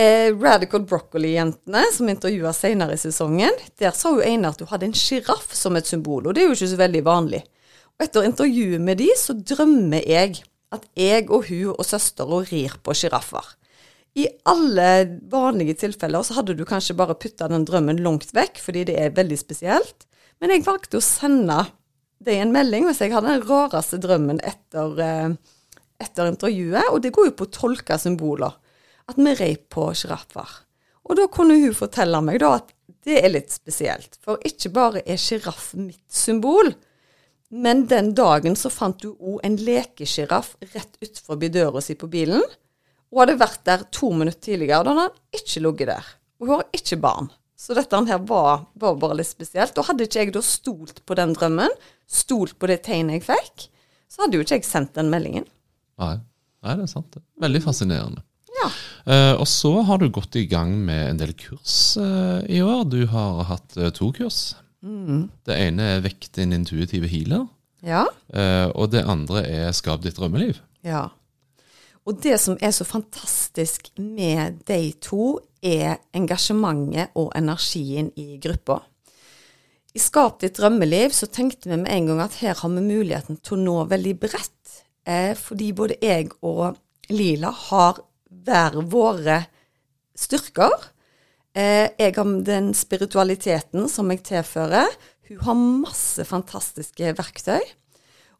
Eh, 0.00 0.32
Radical 0.40 0.80
Broccoli-jentene, 0.86 1.82
som 1.92 2.08
intervjua 2.08 2.52
senere 2.56 2.94
i 2.96 3.00
sesongen, 3.00 3.56
der 3.82 3.92
sa 3.92 4.14
jo 4.14 4.22
Einar 4.24 4.54
at 4.54 4.62
hun 4.62 4.70
hadde 4.70 4.86
en 4.88 4.96
sjiraff 4.96 5.50
som 5.56 5.76
et 5.76 5.88
symbol, 5.90 6.24
og 6.24 6.36
det 6.36 6.44
er 6.44 6.46
jo 6.48 6.54
ikke 6.54 6.68
så 6.70 6.78
veldig 6.80 7.02
vanlig. 7.04 7.40
Og 7.98 8.06
etter 8.06 8.28
intervjuet 8.28 8.80
med 8.80 9.00
de, 9.02 9.08
så 9.18 9.34
drømmer 9.36 10.06
jeg 10.08 10.38
at 10.72 10.86
jeg 10.96 11.26
og 11.28 11.50
hun 11.50 11.74
og 11.74 11.84
søstera 11.84 12.38
rir 12.48 12.78
på 12.80 12.94
sjiraffer. 12.96 13.50
I 14.16 14.24
alle 14.48 14.86
vanlige 15.30 15.76
tilfeller 15.82 16.24
så 16.24 16.38
hadde 16.38 16.56
du 16.56 16.64
kanskje 16.64 16.96
bare 16.96 17.18
putta 17.20 17.50
den 17.50 17.66
drømmen 17.68 18.00
langt 18.00 18.32
vekk, 18.36 18.62
fordi 18.62 18.86
det 18.88 18.96
er 19.02 19.12
veldig 19.18 19.38
spesielt. 19.42 20.08
Men 20.40 20.54
jeg 20.54 20.64
valgte 20.70 21.02
å 21.02 21.04
sende 21.04 21.58
deg 22.24 22.40
en 22.40 22.56
melding 22.56 22.88
hvis 22.88 23.04
jeg 23.04 23.12
hadde 23.12 23.34
den 23.34 23.44
rareste 23.50 24.00
drømmen 24.00 24.40
etter, 24.48 24.96
eh, 25.04 25.36
etter 26.00 26.32
intervjuet, 26.32 26.88
og 26.88 27.02
det 27.04 27.12
går 27.12 27.32
jo 27.32 27.38
på 27.42 27.50
å 27.50 27.54
tolke 27.60 28.00
symboler. 28.00 28.56
At 29.10 29.18
vi 29.18 29.34
rei 29.34 29.54
på 29.58 29.88
sjiraffer. 29.96 30.50
Og 31.10 31.18
da 31.18 31.26
kunne 31.32 31.58
hun 31.58 31.74
fortelle 31.74 32.20
meg 32.22 32.38
da 32.42 32.54
at 32.60 32.70
det 33.06 33.18
er 33.18 33.32
litt 33.32 33.50
spesielt. 33.50 34.18
For 34.22 34.38
ikke 34.46 34.70
bare 34.74 35.02
er 35.08 35.18
sjiraff 35.20 35.72
mitt 35.74 36.04
symbol, 36.12 36.72
men 37.50 37.86
den 37.90 38.12
dagen 38.14 38.54
så 38.58 38.70
fant 38.70 39.02
hun 39.02 39.16
òg 39.18 39.40
en 39.46 39.56
lekesjiraff 39.58 40.52
rett 40.74 41.00
utenfor 41.00 41.40
døra 41.50 41.82
si 41.82 41.96
på 41.98 42.06
bilen. 42.12 42.44
Hun 43.10 43.24
hadde 43.24 43.40
vært 43.40 43.64
der 43.66 43.82
to 43.90 44.12
minutter 44.14 44.52
tidligere, 44.52 44.84
da 44.86 44.94
hadde 44.94 45.08
han 45.08 45.40
ikke 45.40 45.64
ligget 45.64 45.90
der. 45.90 46.10
Og 46.38 46.46
hun 46.46 46.54
har 46.60 46.78
ikke 46.78 47.00
barn. 47.02 47.32
Så 47.60 47.74
dette 47.76 47.98
her 48.08 48.22
var, 48.24 48.62
var, 48.80 48.94
bare 48.96 49.18
litt 49.18 49.28
spesielt. 49.28 49.76
Og 49.76 49.90
hadde 49.90 50.06
ikke 50.06 50.22
jeg 50.22 50.32
da 50.32 50.40
stolt 50.46 51.02
på 51.04 51.16
den 51.18 51.34
drømmen, 51.36 51.74
stolt 52.08 52.54
på 52.56 52.70
det 52.70 52.80
tegnet 52.86 53.18
jeg 53.18 53.26
fikk, 53.26 53.66
så 54.10 54.24
hadde 54.24 54.38
jo 54.38 54.46
ikke 54.46 54.60
jeg 54.60 54.68
sendt 54.68 54.94
den 54.96 55.10
meldingen. 55.12 55.44
Nei, 56.00 56.16
Nei 56.64 56.76
det 56.78 56.86
er 56.86 56.92
sant. 56.92 57.18
Veldig 57.42 57.60
fascinerende. 57.66 58.22
Ja. 58.60 58.70
Uh, 59.06 59.34
og 59.40 59.46
så 59.48 59.72
har 59.88 60.00
du 60.00 60.10
gått 60.12 60.36
i 60.36 60.46
gang 60.50 60.74
med 60.84 61.14
en 61.14 61.20
del 61.22 61.32
kurs 61.38 61.96
uh, 62.00 62.40
i 62.44 62.60
år. 62.62 62.84
Du 62.92 63.04
har 63.10 63.44
hatt 63.48 63.78
uh, 63.80 63.88
to 63.94 64.10
kurs. 64.16 64.52
Det 64.80 65.56
ene 65.56 65.86
er 65.96 66.04
Vekk 66.04 66.30
din 66.38 66.54
intuitive 66.56 67.08
healer. 67.10 67.48
Ja. 67.84 68.02
og 68.76 68.90
det 68.92 69.00
andre 69.08 69.40
er 69.48 69.70
Skap 69.72 70.02
ditt 70.04 70.18
drømmeliv. 70.18 70.58
Ja. 70.84 71.06
Og 72.08 72.18
det 72.20 72.36
som 72.40 72.58
er 72.60 72.72
så 72.76 72.84
fantastisk 72.84 73.88
med 73.96 74.60
de 74.68 74.92
to, 75.00 75.38
er 75.60 75.98
engasjementet 76.16 77.12
og 77.20 77.32
energien 77.36 78.08
i 78.16 78.38
gruppa. 78.40 78.78
I 79.92 80.00
Skap 80.00 80.38
ditt 80.40 80.56
drømmeliv 80.56 81.12
så 81.16 81.26
tenkte 81.28 81.68
vi 81.68 81.80
med 81.80 81.90
en 81.92 82.06
gang 82.08 82.22
at 82.24 82.38
her 82.40 82.54
har 82.56 82.72
vi 82.72 82.84
muligheten 82.84 83.40
til 83.42 83.58
å 83.58 83.64
nå 83.64 83.76
veldig 83.90 84.14
bredt. 84.22 84.76
Eh, 85.08 85.34
fordi 85.36 85.72
både 85.76 85.98
jeg 86.02 86.30
og 86.46 86.78
Lila 87.10 87.50
har 87.68 87.98
hver 88.46 88.80
våre 88.90 89.42
styrker. 90.18 90.74
Eh, 91.54 91.90
jeg 91.98 92.14
har 92.16 92.32
den 92.46 92.72
spiritualiteten 92.76 93.88
som 93.90 94.10
jeg 94.12 94.24
tilfører. 94.28 94.90
Hun 95.30 95.44
har 95.46 95.62
masse 95.86 96.24
fantastiske 96.26 97.14
verktøy. 97.18 97.62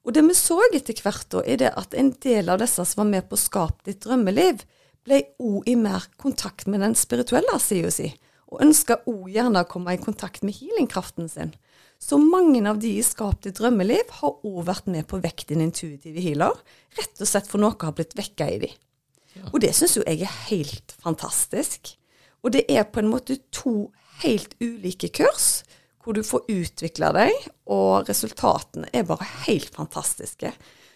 Og 0.06 0.14
det 0.16 0.24
vi 0.24 0.36
så 0.36 0.58
etter 0.72 0.96
hvert, 1.04 1.26
da, 1.32 1.42
er 1.44 1.60
det 1.60 1.72
at 1.76 1.94
en 1.98 2.12
del 2.24 2.48
av 2.48 2.60
disse 2.62 2.84
som 2.88 3.02
var 3.02 3.10
med 3.10 3.28
på 3.28 3.36
å 3.36 3.40
skape 3.40 3.84
ditt 3.84 4.00
drømmeliv, 4.06 4.62
ble 5.04 5.20
òg 5.40 5.68
i 5.68 5.76
mer 5.80 6.06
kontakt 6.20 6.68
med 6.68 6.82
den 6.84 6.96
spirituelle 6.98 7.56
sida 7.60 7.92
si, 7.92 8.08
og 8.50 8.64
ønska 8.64 9.00
òg 9.08 9.28
gjerne 9.32 9.62
å 9.62 9.68
komme 9.68 9.94
i 9.96 10.00
kontakt 10.00 10.44
med 10.44 10.56
healingkraften 10.56 11.28
sin. 11.30 11.52
Så 12.00 12.16
mange 12.16 12.62
av 12.68 12.78
de 12.80 12.94
i 12.96 13.04
Skap 13.04 13.42
ditt 13.44 13.58
drømmeliv 13.58 14.12
har 14.22 14.38
òg 14.40 14.60
vært 14.68 14.86
med 14.88 15.04
på 15.08 15.20
Vekk 15.20 15.50
din 15.50 15.64
intuitive 15.66 16.22
healer, 16.24 16.56
rett 16.96 17.20
og 17.20 17.28
slett 17.28 17.48
for 17.50 17.60
noe 17.60 17.76
har 17.76 17.92
blitt 17.96 18.16
vekka 18.16 18.48
i 18.48 18.60
de. 18.62 18.70
Og 19.52 19.60
det 19.62 19.72
syns 19.76 19.96
jo 19.98 20.04
jeg 20.06 20.24
er 20.26 20.36
helt 20.50 20.94
fantastisk. 21.02 21.94
Og 22.44 22.54
det 22.54 22.64
er 22.72 22.88
på 22.88 23.02
en 23.02 23.10
måte 23.10 23.38
to 23.54 23.90
helt 24.24 24.56
ulike 24.60 25.10
kurs 25.16 25.62
hvor 26.00 26.16
du 26.16 26.22
får 26.24 26.46
utvikla 26.48 27.10
deg, 27.12 27.34
og 27.68 28.08
resultatene 28.08 28.88
er 28.96 29.04
bare 29.04 29.26
helt 29.44 29.74
fantastiske. 29.74 30.48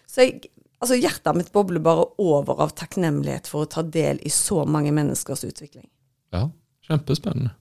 Så 0.09 0.25
jeg, 0.25 0.49
altså 0.81 0.97
hjertet 0.97 1.37
mitt 1.37 1.51
bobler 1.53 1.83
bare 1.83 2.07
over 2.21 2.63
av 2.65 2.73
takknemlighet 2.77 3.45
for 3.51 3.65
å 3.65 3.69
ta 3.69 3.83
del 3.85 4.17
i 4.25 4.31
så 4.33 4.63
mange 4.65 4.93
menneskers 4.95 5.45
utvikling. 5.45 5.85
Ja, 6.33 6.47
kjempespennende. 6.89 7.53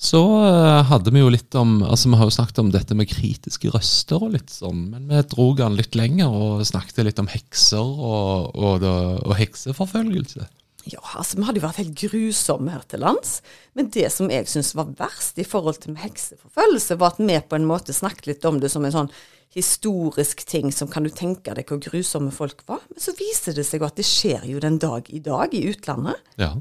Så 0.00 0.20
eh, 0.46 0.82
hadde 0.88 1.12
vi 1.12 1.20
jo 1.20 1.28
litt 1.28 1.52
om 1.60 1.82
altså 1.84 2.08
Vi 2.08 2.16
har 2.16 2.28
jo 2.30 2.32
snakket 2.32 2.60
om 2.62 2.70
dette 2.72 2.96
med 2.96 3.10
kritiske 3.10 3.68
røster 3.74 4.22
og 4.22 4.32
litt 4.32 4.52
sånn, 4.52 4.86
men 4.94 5.10
vi 5.10 5.20
dro 5.28 5.50
den 5.58 5.76
litt 5.76 5.98
lenger 5.98 6.32
og 6.32 6.62
snakket 6.64 7.02
litt 7.04 7.20
om 7.20 7.28
hekser 7.28 7.84
og, 7.84 8.56
og, 8.56 8.86
og 8.86 9.36
hekseforfølgelse. 9.36 10.48
Ja, 10.88 11.02
altså 11.20 11.36
vi 11.36 11.44
hadde 11.44 11.60
jo 11.60 11.66
vært 11.66 11.80
helt 11.82 11.98
grusomme 12.00 12.72
her 12.72 12.86
til 12.88 13.02
lands. 13.04 13.40
Men 13.76 13.90
det 13.92 14.08
som 14.14 14.30
jeg 14.32 14.48
syns 14.48 14.72
var 14.78 14.94
verst 14.98 15.38
i 15.38 15.44
forhold 15.46 15.82
til 15.82 15.98
hekseforfølgelse, 16.00 16.96
var 17.00 17.12
at 17.12 17.20
vi 17.20 17.36
på 17.50 17.58
en 17.58 17.68
måte 17.68 17.94
snakket 17.96 18.30
litt 18.30 18.48
om 18.48 18.62
det 18.62 18.72
som 18.72 18.86
en 18.86 18.96
sånn 18.96 19.12
historisk 19.54 20.44
ting 20.46 20.70
som 20.72 20.88
kan 20.88 21.04
du 21.04 21.10
tenke 21.12 21.52
deg 21.56 21.68
hvor 21.68 21.80
grusomme 21.82 22.32
folk 22.32 22.62
var. 22.70 22.80
Men 22.88 23.02
så 23.02 23.14
viser 23.18 23.56
det 23.56 23.66
seg 23.66 23.82
jo 23.82 23.90
at 23.90 23.98
det 23.98 24.06
skjer 24.08 24.46
jo 24.48 24.62
den 24.62 24.78
dag 24.80 25.10
i 25.10 25.20
dag 25.24 25.54
i 25.54 25.66
utlandet. 25.72 26.22
Ja. 26.40 26.54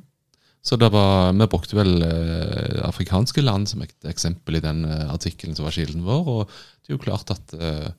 Så 0.62 0.76
det 0.76 0.90
var, 0.92 1.32
vi 1.34 1.48
brukte 1.48 1.78
vel 1.78 2.02
eh, 2.04 2.80
afrikanske 2.84 3.42
land 3.42 3.70
som 3.72 3.82
et 3.86 3.94
eksempel 4.12 4.58
i 4.60 4.64
den 4.64 4.84
eh, 4.86 5.06
artikkelen 5.14 5.56
som 5.56 5.66
var 5.70 5.76
kilden 5.76 6.04
vår. 6.04 6.28
Og 6.34 6.50
det 6.52 6.92
er 6.92 6.98
jo 6.98 7.04
klart 7.04 7.32
at 7.32 7.54
eh, 7.56 7.92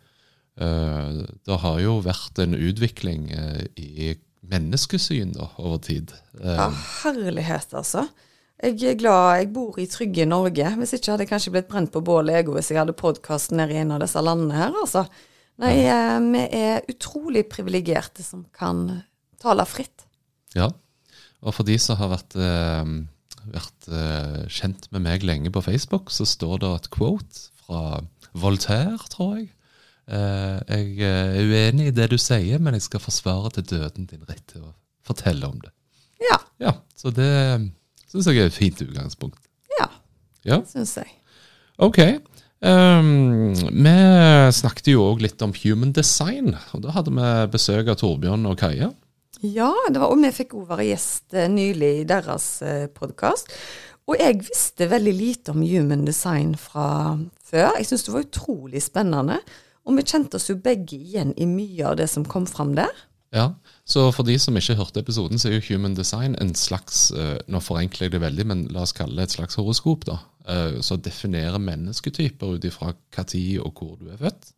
eh, 0.61 1.23
det 1.49 1.61
har 1.63 1.79
jo 1.81 1.99
vært 2.05 2.43
en 2.45 2.57
utvikling 2.59 3.31
eh, 3.33 3.63
i 3.81 4.11
menneskesyn 4.51 5.33
da, 5.37 5.49
over 5.61 5.81
tid. 5.85 6.13
Eh, 6.41 6.57
Ja, 6.59 6.69
herlighet, 7.05 7.73
altså. 7.77 8.07
Jeg 8.61 8.77
er 8.91 8.99
glad 9.01 9.39
jeg 9.39 9.49
bor 9.57 9.79
i 9.81 9.87
trygge 9.89 10.27
Norge. 10.29 10.67
Hvis 10.77 10.93
ikke 10.99 11.15
hadde 11.15 11.25
jeg 11.25 11.31
kanskje 11.33 11.53
blitt 11.55 11.69
brent 11.71 11.93
på 11.95 12.03
bål 12.05 12.29
ego 12.35 12.53
hvis 12.59 12.69
jeg 12.75 12.81
hadde 12.83 12.93
podkast 12.99 13.55
nede 13.57 13.73
i 13.73 13.81
en 13.81 13.95
av 13.97 14.03
disse 14.05 14.21
landene 14.21 14.59
her, 14.59 14.77
altså. 14.83 15.07
Nei, 15.61 15.73
eh, 15.89 16.19
vi 16.29 16.45
er 16.61 16.85
utrolig 16.93 17.47
privilegerte 17.53 18.25
som 18.25 18.45
kan 18.57 18.85
tale 19.41 19.65
fritt. 19.69 20.05
Ja, 20.57 20.69
og 21.43 21.55
for 21.57 21.65
de 21.69 21.77
som 21.81 21.97
har 22.01 22.11
vært, 22.13 22.37
eh, 22.37 22.91
vært 23.55 23.89
eh, 23.89 24.43
kjent 24.53 24.89
med 24.93 25.05
meg 25.07 25.23
lenge 25.25 25.53
på 25.55 25.63
Facebook, 25.65 26.11
så 26.13 26.27
står 26.29 26.61
det 26.63 26.71
et 26.77 26.91
quote 26.95 27.47
fra 27.65 28.01
Voltaire, 28.37 28.99
tror 29.11 29.39
jeg. 29.39 29.49
Eh, 30.11 30.59
jeg 30.69 31.01
er 31.07 31.39
uenig 31.47 31.91
i 31.91 31.95
det 31.97 32.11
du 32.13 32.19
sier, 32.21 32.59
men 32.61 32.75
jeg 32.77 32.83
skal 32.89 33.01
forsvare 33.05 33.51
til 33.57 33.69
døden 33.77 34.09
din 34.11 34.25
rett 34.29 34.45
til 34.51 34.67
å 34.69 34.75
fortelle 35.07 35.47
om 35.49 35.61
det. 35.63 35.71
Ja. 36.21 36.37
Ja, 36.61 36.75
så 36.99 37.13
det 37.15 37.31
syns 38.11 38.27
jeg 38.29 38.37
er 38.43 38.51
et 38.51 38.57
fint 38.59 38.83
utgangspunkt. 38.85 39.41
Ja, 39.79 39.89
Ja, 40.45 40.61
syns 40.69 40.97
jeg. 40.99 41.09
ok. 41.79 42.01
Um, 42.61 43.55
vi 43.57 43.93
snakket 44.53 44.91
jo 44.93 45.07
òg 45.07 45.23
litt 45.25 45.41
om 45.41 45.55
human 45.57 45.95
design, 45.97 46.53
og 46.77 46.83
da 46.85 46.93
hadde 46.93 47.15
vi 47.17 47.29
besøk 47.55 47.89
av 47.89 47.97
Torbjørn 48.03 48.45
og 48.51 48.59
Kaja. 48.61 48.91
Ja, 49.41 49.71
var, 49.89 50.05
og 50.05 50.19
vi 50.21 50.31
fikk 50.37 50.53
òg 50.59 50.67
være 50.69 50.91
gjest 50.91 51.33
eh, 51.33 51.49
nylig 51.49 51.91
i 52.03 52.09
deres 52.09 52.49
eh, 52.61 52.89
podkast. 52.93 53.49
Og 54.11 54.19
jeg 54.21 54.41
visste 54.43 54.89
veldig 54.91 55.13
lite 55.17 55.55
om 55.55 55.63
human 55.65 56.05
design 56.05 56.53
fra 56.59 57.17
før. 57.47 57.71
Jeg 57.79 57.87
syns 57.89 58.05
det 58.05 58.13
var 58.13 58.27
utrolig 58.27 58.83
spennende. 58.85 59.39
Og 59.89 59.97
vi 59.97 60.05
kjente 60.05 60.37
oss 60.37 60.51
jo 60.51 60.59
begge 60.61 60.99
igjen 60.99 61.33
i 61.41 61.47
mye 61.49 61.87
av 61.89 61.97
det 62.03 62.11
som 62.13 62.27
kom 62.29 62.45
fram 62.51 62.75
der. 62.77 62.93
Ja, 63.33 63.47
så 63.87 64.09
for 64.13 64.27
de 64.27 64.35
som 64.43 64.59
ikke 64.59 64.75
hørte 64.77 65.01
episoden, 65.01 65.39
så 65.39 65.49
er 65.49 65.57
jo 65.57 65.69
human 65.71 65.95
design 65.95 66.35
en 66.43 66.51
slags 66.59 67.09
eh, 67.15 67.39
Nå 67.49 67.63
forenkler 67.63 68.09
jeg 68.09 68.17
det 68.17 68.25
veldig, 68.27 68.49
men 68.51 68.65
la 68.75 68.85
oss 68.85 68.93
kalle 68.97 69.17
det 69.17 69.31
et 69.31 69.39
slags 69.39 69.57
horoskop. 69.57 70.05
da, 70.11 70.21
eh, 70.53 70.81
Som 70.85 71.01
definerer 71.01 71.63
mennesketyper 71.63 72.59
ut 72.59 72.69
ifra 72.69 72.93
når 73.17 73.61
og 73.65 73.73
hvor 73.73 73.97
du 73.97 74.11
er 74.11 74.21
født. 74.21 74.53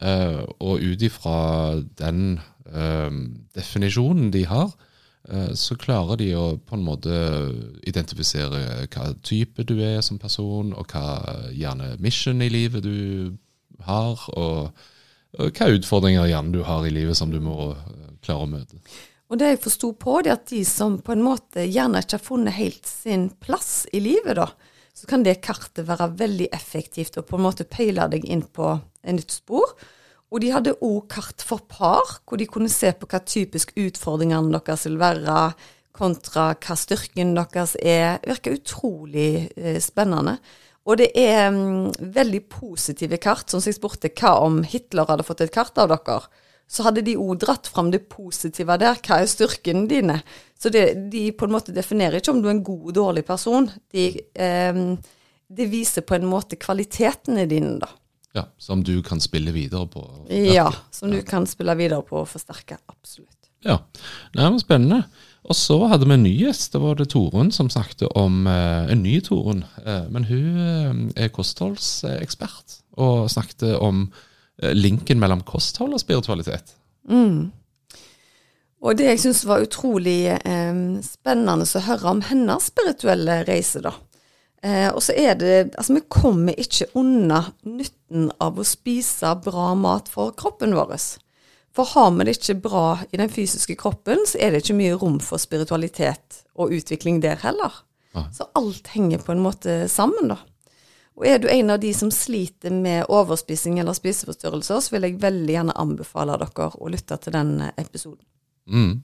Og 0.00 0.80
ut 0.80 1.02
ifra 1.04 1.80
den 1.98 2.38
definisjonen 3.56 4.30
de 4.34 4.44
har, 4.46 4.72
eh, 5.28 5.52
så 5.54 5.76
klarer 5.80 6.20
de 6.20 6.30
å 6.38 6.46
på 6.58 6.78
en 6.78 6.86
måte 6.86 7.18
identifisere 7.86 8.86
hva 8.86 9.10
type 9.26 9.66
du 9.66 9.78
er 9.82 10.00
som 10.06 10.18
person, 10.18 10.72
og 10.74 10.94
hva 10.94 11.50
gjerne 11.52 11.96
mission 12.00 12.42
i 12.42 12.50
livet 12.52 12.86
du 12.86 13.36
har, 13.86 14.26
og, 14.36 14.72
og 15.38 15.54
hva 15.56 15.70
utfordringer 15.74 16.30
gjerne 16.30 16.54
du 16.54 16.64
har 16.66 16.86
i 16.86 16.94
livet 16.94 17.18
som 17.18 17.32
du 17.32 17.40
må 17.42 17.72
eh, 17.74 18.10
klare 18.24 18.46
å 18.46 18.50
møte. 18.50 18.82
Og 19.30 19.38
det 19.38 19.52
jeg 19.52 19.62
forsto 19.62 19.92
på, 19.94 20.16
det 20.24 20.32
er 20.32 20.40
at 20.40 20.50
de 20.50 20.64
som 20.66 20.96
på 21.06 21.14
en 21.14 21.22
måte 21.22 21.62
gjerne 21.62 22.02
ikke 22.02 22.18
har 22.18 22.26
funnet 22.26 22.56
helt 22.56 22.88
sin 22.88 23.28
plass 23.38 23.84
i 23.94 24.00
livet, 24.02 24.34
da, 24.40 24.48
så 24.90 25.06
kan 25.06 25.22
det 25.22 25.38
kartet 25.44 25.86
være 25.86 26.10
veldig 26.18 26.48
effektivt 26.52 27.18
og 27.20 27.28
på 27.28 27.38
en 27.38 27.46
måte 27.46 27.68
peile 27.70 28.08
deg 28.10 28.26
inn 28.26 28.42
på 28.42 28.72
et 28.74 29.14
nytt 29.16 29.30
spor. 29.32 29.76
Og 30.30 30.42
de 30.42 30.52
hadde 30.54 30.76
òg 30.78 31.08
kart 31.10 31.42
for 31.42 31.62
par, 31.66 32.20
hvor 32.22 32.38
de 32.38 32.46
kunne 32.46 32.70
se 32.70 32.92
på 32.94 33.08
hva 33.10 33.18
typisk 33.26 33.72
utfordringene 33.78 34.52
deres 34.54 34.86
vil 34.86 34.98
være, 35.00 35.38
kontra 35.96 36.52
hva 36.54 36.76
styrken 36.78 37.34
deres 37.34 37.74
er. 37.82 38.20
Virker 38.22 38.54
utrolig 38.60 39.50
eh, 39.56 39.80
spennende. 39.82 40.38
Og 40.88 40.96
det 41.00 41.10
er 41.18 41.50
um, 41.52 41.90
veldig 42.00 42.44
positive 42.50 43.18
kart. 43.20 43.50
Sånn 43.50 43.60
som 43.62 43.70
jeg 43.70 43.78
spurte 43.78 44.12
hva 44.16 44.38
om 44.46 44.62
Hitler 44.66 45.08
hadde 45.10 45.26
fått 45.26 45.42
et 45.44 45.52
kart 45.54 45.76
av 45.78 45.90
dere, 45.92 46.22
så 46.70 46.86
hadde 46.86 47.02
de 47.02 47.16
òg 47.18 47.40
dratt 47.42 47.66
fram 47.66 47.90
det 47.90 48.04
positive 48.10 48.76
der. 48.80 49.00
Hva 49.02 49.20
er 49.20 49.30
styrkene 49.30 49.88
dine? 49.90 50.20
Så 50.58 50.70
det, 50.72 50.86
de 51.12 51.28
på 51.34 51.48
en 51.48 51.56
måte 51.56 51.74
definerer 51.74 52.20
ikke 52.20 52.36
om 52.36 52.42
du 52.42 52.48
er 52.48 52.54
en 52.54 52.66
god 52.66 52.92
og 52.92 52.96
dårlig 53.00 53.24
person. 53.26 53.66
De, 53.92 54.06
um, 54.38 54.94
det 55.50 55.66
viser 55.72 56.06
på 56.06 56.16
en 56.16 56.30
måte 56.30 56.58
kvalitetene 56.60 57.48
dine, 57.50 57.80
da. 57.82 57.90
Ja, 58.36 58.46
Som 58.58 58.84
du 58.86 59.02
kan 59.02 59.20
spille 59.20 59.50
videre 59.52 59.88
på? 59.90 60.04
Ja, 60.30 60.68
som 60.94 61.10
du 61.10 61.18
kan 61.26 61.46
spille 61.50 61.74
videre 61.74 62.02
på 62.06 62.20
og 62.22 62.28
forsterke. 62.30 62.78
Absolutt. 62.86 63.50
Ja, 63.66 63.80
det 64.32 64.40
var 64.46 64.58
spennende. 64.62 65.02
Og 65.50 65.56
så 65.56 65.76
hadde 65.88 66.06
vi 66.06 66.14
en 66.14 66.24
ny 66.24 66.32
gjest. 66.44 66.72
Da 66.74 66.80
var 66.82 66.98
det 66.98 67.10
Torunn 67.12 67.50
som 67.52 67.70
snakket 67.72 68.06
om 68.16 68.46
eh, 68.48 68.92
en 68.92 69.02
ny 69.02 69.18
Torunn. 69.24 69.64
Eh, 69.84 70.06
men 70.12 70.26
hun 70.28 71.12
eh, 71.16 71.24
er 71.24 71.32
kostholdsekspert 71.34 72.76
og 73.00 73.30
snakket 73.32 73.66
om 73.80 74.06
eh, 74.62 74.74
linken 74.76 75.20
mellom 75.20 75.42
kosthold 75.48 75.96
og 75.96 76.02
spiritualitet. 76.02 76.76
Mm. 77.10 77.50
Og 78.80 78.96
det 78.96 79.10
jeg 79.10 79.22
syns 79.24 79.42
var 79.48 79.64
utrolig 79.64 80.20
eh, 80.36 80.84
spennende 81.04 81.66
å 81.66 81.84
høre 81.88 82.14
om 82.14 82.22
hennes 82.30 82.70
spirituelle 82.70 83.42
reise, 83.48 83.82
da. 83.84 83.96
Eh, 84.62 84.88
og 84.92 85.00
så 85.00 85.14
er 85.16 85.38
det 85.40 85.72
Altså, 85.78 85.94
vi 85.96 86.02
kommer 86.12 86.58
ikke 86.60 86.90
unna 87.00 87.46
nytten 87.64 88.28
av 88.40 88.58
å 88.60 88.66
spise 88.66 89.32
bra 89.44 89.72
mat 89.74 90.10
for 90.12 90.34
kroppen 90.36 90.76
vår. 90.76 90.96
For 91.72 91.88
har 91.94 92.10
vi 92.16 92.26
det 92.26 92.36
ikke 92.36 92.58
bra 92.66 92.84
i 93.10 93.20
den 93.20 93.30
fysiske 93.30 93.76
kroppen, 93.78 94.26
så 94.26 94.40
er 94.42 94.50
det 94.50 94.64
ikke 94.64 94.78
mye 94.80 94.98
rom 94.98 95.20
for 95.22 95.40
spiritualitet 95.40 96.42
og 96.58 96.74
utvikling 96.74 97.22
der 97.22 97.38
heller. 97.40 97.72
Ja. 98.12 98.26
Så 98.34 98.48
alt 98.58 98.90
henger 98.90 99.22
på 99.22 99.32
en 99.32 99.44
måte 99.44 99.84
sammen, 99.88 100.32
da. 100.34 100.40
Og 101.20 101.26
er 101.28 101.38
du 101.38 101.50
en 101.52 101.70
av 101.70 101.80
de 101.82 101.92
som 101.94 102.10
sliter 102.10 102.72
med 102.72 103.04
overspising 103.12 103.78
eller 103.78 103.94
spiseforstyrrelser, 103.94 104.80
så 104.80 104.94
vil 104.94 105.06
jeg 105.06 105.20
veldig 105.22 105.52
gjerne 105.52 105.76
anbefale 105.78 106.36
dere 106.40 106.70
å 106.74 106.90
lytte 106.90 107.18
til 107.20 107.34
den 107.36 107.52
episoden. 107.76 108.24
Mm. 108.66 109.02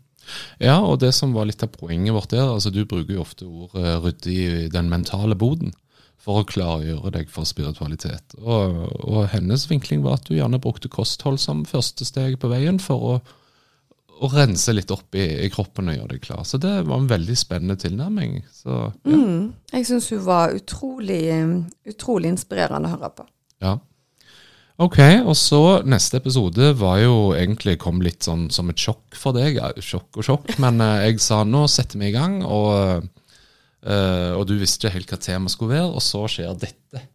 Ja, 0.63 0.79
og 0.83 1.01
det 1.03 1.13
som 1.17 1.35
var 1.37 1.49
litt 1.49 1.63
av 1.65 1.73
poenget 1.75 2.15
vårt 2.17 2.33
der, 2.35 2.49
altså 2.51 2.73
du 2.75 2.85
bruker 2.85 3.17
jo 3.17 3.25
ofte 3.25 3.47
ordet 3.47 3.97
rydde 4.05 4.33
i 4.33 4.69
den 4.73 4.91
mentale 4.93 5.39
boden 5.39 5.75
for 6.27 6.43
å 6.43 6.47
klargjøre 6.49 7.13
deg 7.15 7.31
for 7.31 7.47
spiritualitet. 7.47 8.35
Og, 8.43 8.81
og 9.07 9.27
hennes 9.31 9.67
vinkling 9.71 10.03
var 10.03 10.19
at 10.19 10.27
du 10.27 10.35
gjerne 10.35 10.61
brukte 10.63 10.91
kosthold 10.91 11.39
som 11.43 11.67
første 11.69 12.07
steg 12.09 12.41
på 12.43 12.51
veien 12.51 12.81
for 12.83 13.11
å, 13.11 13.13
å 14.17 14.31
rense 14.33 14.75
litt 14.75 14.91
opp 14.95 15.15
i, 15.15 15.27
i 15.47 15.51
kroppen 15.55 15.93
og 15.93 15.99
gjøre 16.01 16.17
deg 16.17 16.25
klar. 16.27 16.43
Så 16.49 16.59
det 16.63 16.73
var 16.89 16.99
en 16.99 17.11
veldig 17.11 17.37
spennende 17.39 17.79
tilnærming. 17.79 18.41
Så, 18.51 18.89
ja. 19.07 19.21
Mm. 19.21 19.53
Jeg 19.71 19.87
syns 19.93 20.11
hun 20.15 20.25
var 20.27 20.57
utrolig, 20.57 21.23
utrolig 21.87 22.35
inspirerende 22.35 22.91
å 22.91 22.97
høre 22.97 23.13
på. 23.21 23.29
Ja. 23.63 23.77
Ok, 24.77 24.99
og 25.25 25.33
så 25.41 25.61
neste 25.89 26.19
episode 26.21 26.75
var 26.77 26.99
jo 27.01 27.31
egentlig 27.33 27.79
kom 27.81 28.03
litt 28.05 28.27
sånn 28.27 28.51
som 28.53 28.69
et 28.69 28.81
sjokk 28.81 29.17
for 29.17 29.33
deg. 29.33 29.57
Ja, 29.57 29.71
sjokk 29.81 30.21
og 30.21 30.27
sjokk, 30.29 30.51
men 30.61 30.83
eh, 30.85 31.07
jeg 31.09 31.23
sa 31.25 31.41
nå 31.49 31.65
setter 31.73 32.03
vi 32.03 32.11
i 32.11 32.17
gang, 32.17 32.43
og, 32.45 33.07
eh, 33.89 34.33
og 34.37 34.45
du 34.51 34.59
visste 34.61 34.85
ikke 34.85 34.99
helt 34.99 35.15
hva 35.15 35.21
temaet 35.25 35.57
skulle 35.57 35.79
være, 35.79 35.89
og 35.97 36.05
så 36.05 36.27
skjer 36.29 36.61
dette. 36.61 37.07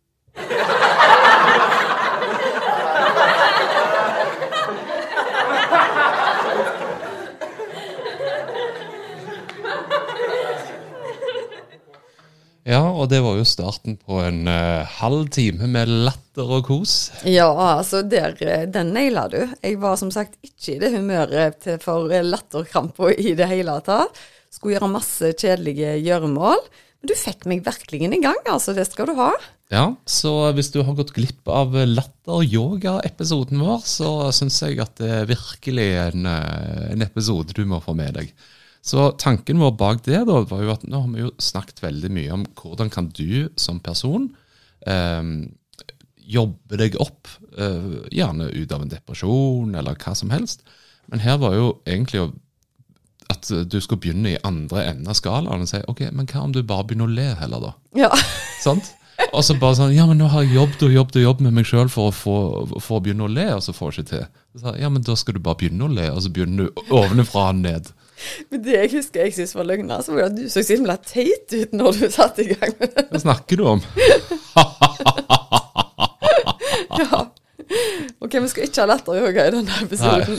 Ja, 12.67 12.81
og 12.91 13.07
det 13.09 13.23
var 13.25 13.39
jo 13.39 13.45
starten 13.47 13.95
på 13.97 14.19
en 14.21 14.43
uh, 14.45 14.85
halv 14.99 15.31
time 15.33 15.69
med 15.71 15.89
latter 16.05 16.51
og 16.59 16.67
kos. 16.67 16.95
Ja, 17.25 17.49
altså, 17.49 18.03
der, 18.05 18.35
eh, 18.45 18.67
den 18.69 18.93
naila 18.93 19.25
du. 19.31 19.39
Jeg 19.63 19.79
var 19.81 19.97
som 19.97 20.11
sagt 20.13 20.37
ikke 20.45 20.75
i 20.75 20.81
det 20.83 20.91
humøret 20.93 21.65
for 21.81 22.11
latterkrampa 22.11 23.15
i 23.17 23.33
det 23.37 23.49
hele 23.49 23.79
tatt. 23.85 24.21
Skulle 24.51 24.77
gjøre 24.77 24.91
masse 24.93 25.33
kjedelige 25.33 25.95
gjøremål. 26.05 26.61
Men 27.01 27.09
du 27.09 27.17
fikk 27.17 27.47
meg 27.49 27.63
virkelig 27.65 28.03
i 28.05 28.21
gang, 28.21 28.37
altså. 28.45 28.75
Det 28.77 28.85
skal 28.85 29.09
du 29.09 29.15
ha. 29.17 29.31
Ja, 29.73 29.85
så 30.05 30.51
hvis 30.53 30.69
du 30.73 30.81
har 30.85 30.97
gått 30.97 31.13
glipp 31.15 31.47
av 31.49 31.73
latter-yoga-episoden 31.73 33.61
vår, 33.63 33.85
så 33.87 34.11
syns 34.35 34.59
jeg 34.61 34.81
at 34.83 34.99
det 35.01 35.11
er 35.21 35.29
virkelig 35.29 35.87
en, 36.03 36.27
eh, 36.29 36.91
en 36.91 37.05
episode 37.05 37.55
du 37.57 37.63
må 37.65 37.81
få 37.81 37.95
med 37.97 38.19
deg. 38.19 38.33
Så 38.81 39.11
tanken 39.21 39.61
vår 39.61 39.75
bak 39.77 40.03
det 40.07 40.23
da, 40.25 40.41
var 40.49 40.61
jo 40.65 40.73
at 40.73 40.85
nå 40.89 41.03
har 41.03 41.09
vi 41.13 41.25
jo 41.25 41.33
snakket 41.41 41.83
veldig 41.83 42.09
mye 42.13 42.31
om 42.33 42.45
hvordan 42.57 42.89
kan 42.93 43.11
du 43.13 43.49
som 43.59 43.77
person 43.83 44.31
eh, 44.89 45.21
jobbe 46.31 46.79
deg 46.81 46.97
opp, 47.01 47.29
eh, 47.57 47.91
gjerne 48.13 48.49
ut 48.49 48.71
av 48.73 48.85
en 48.85 48.93
depresjon 48.93 49.75
eller 49.75 49.99
hva 50.01 50.15
som 50.17 50.33
helst. 50.33 50.65
Men 51.11 51.21
her 51.21 51.37
var 51.41 51.57
jo 51.57 51.67
egentlig 51.85 52.31
at 53.31 53.47
du 53.47 53.77
skulle 53.79 54.01
begynne 54.03 54.33
i 54.33 54.41
andre 54.47 54.87
enden 54.89 55.11
av 55.11 55.15
skalaen 55.15 55.63
og 55.63 55.69
si 55.69 55.79
ok, 55.87 56.07
men 56.11 56.27
hva 56.27 56.43
om 56.45 56.55
du 56.55 56.63
bare 56.67 56.87
begynner 56.87 57.07
å 57.07 57.15
le 57.15 57.29
heller, 57.39 57.69
da? 57.69 57.75
Ja. 58.03 58.09
Sant? 58.65 58.93
Og 59.31 59.43
så 59.45 59.55
bare 59.59 59.77
sånn 59.77 59.93
Ja, 59.93 60.07
men 60.09 60.17
nå 60.17 60.27
har 60.33 60.45
jeg 60.45 60.55
jobbet 60.57 60.83
og 60.87 60.93
jobbet 60.95 61.17
og 61.19 61.25
jobbet 61.27 61.45
med 61.45 61.57
meg 61.59 61.67
sjøl 61.69 61.91
for, 61.93 62.15
for 62.15 62.97
å 62.97 63.01
begynne 63.03 63.27
å 63.27 63.31
le, 63.31 63.47
og 63.55 63.63
så 63.65 63.75
får 63.75 63.91
jeg 63.91 64.05
ikke 64.05 64.11
til. 64.11 64.25
Så, 64.61 64.73
ja, 64.81 64.89
men 64.91 65.05
da 65.05 65.15
skal 65.19 65.37
du 65.37 65.43
bare 65.43 65.59
begynne 65.61 65.87
å 65.87 65.91
le, 65.93 66.07
og 66.11 66.23
så 66.25 66.31
begynner 66.33 66.67
du 66.69 66.81
ovenfra 66.89 67.51
og 67.51 67.61
ned. 67.61 67.91
Men 68.51 68.63
det 68.65 68.75
jeg 68.75 68.91
husker 68.95 69.25
jeg 69.25 69.33
syntes 69.37 69.55
var 69.57 69.67
løgna, 69.69 70.01
så 70.05 70.13
var 70.15 70.27
det 70.27 70.29
at 70.31 70.37
du 70.39 70.49
så 70.53 70.63
himla 70.67 70.95
teit 71.01 71.53
ut 71.55 71.73
når 71.77 71.99
du 71.99 72.05
satte 72.13 72.45
i 72.45 72.51
gang 72.53 72.73
med 72.79 72.93
det. 72.95 73.07
Hva 73.11 73.23
snakker 73.25 73.61
du 73.61 73.67
om? 73.75 73.81
Ja. 77.01 77.21
Ok, 78.19 78.33
vi 78.43 78.49
skal 78.51 78.65
ikke 78.67 78.83
ha 78.83 78.87
latteryoga 78.91 79.45
i 79.47 79.51
denne 79.55 79.77
episoden. 79.85 80.35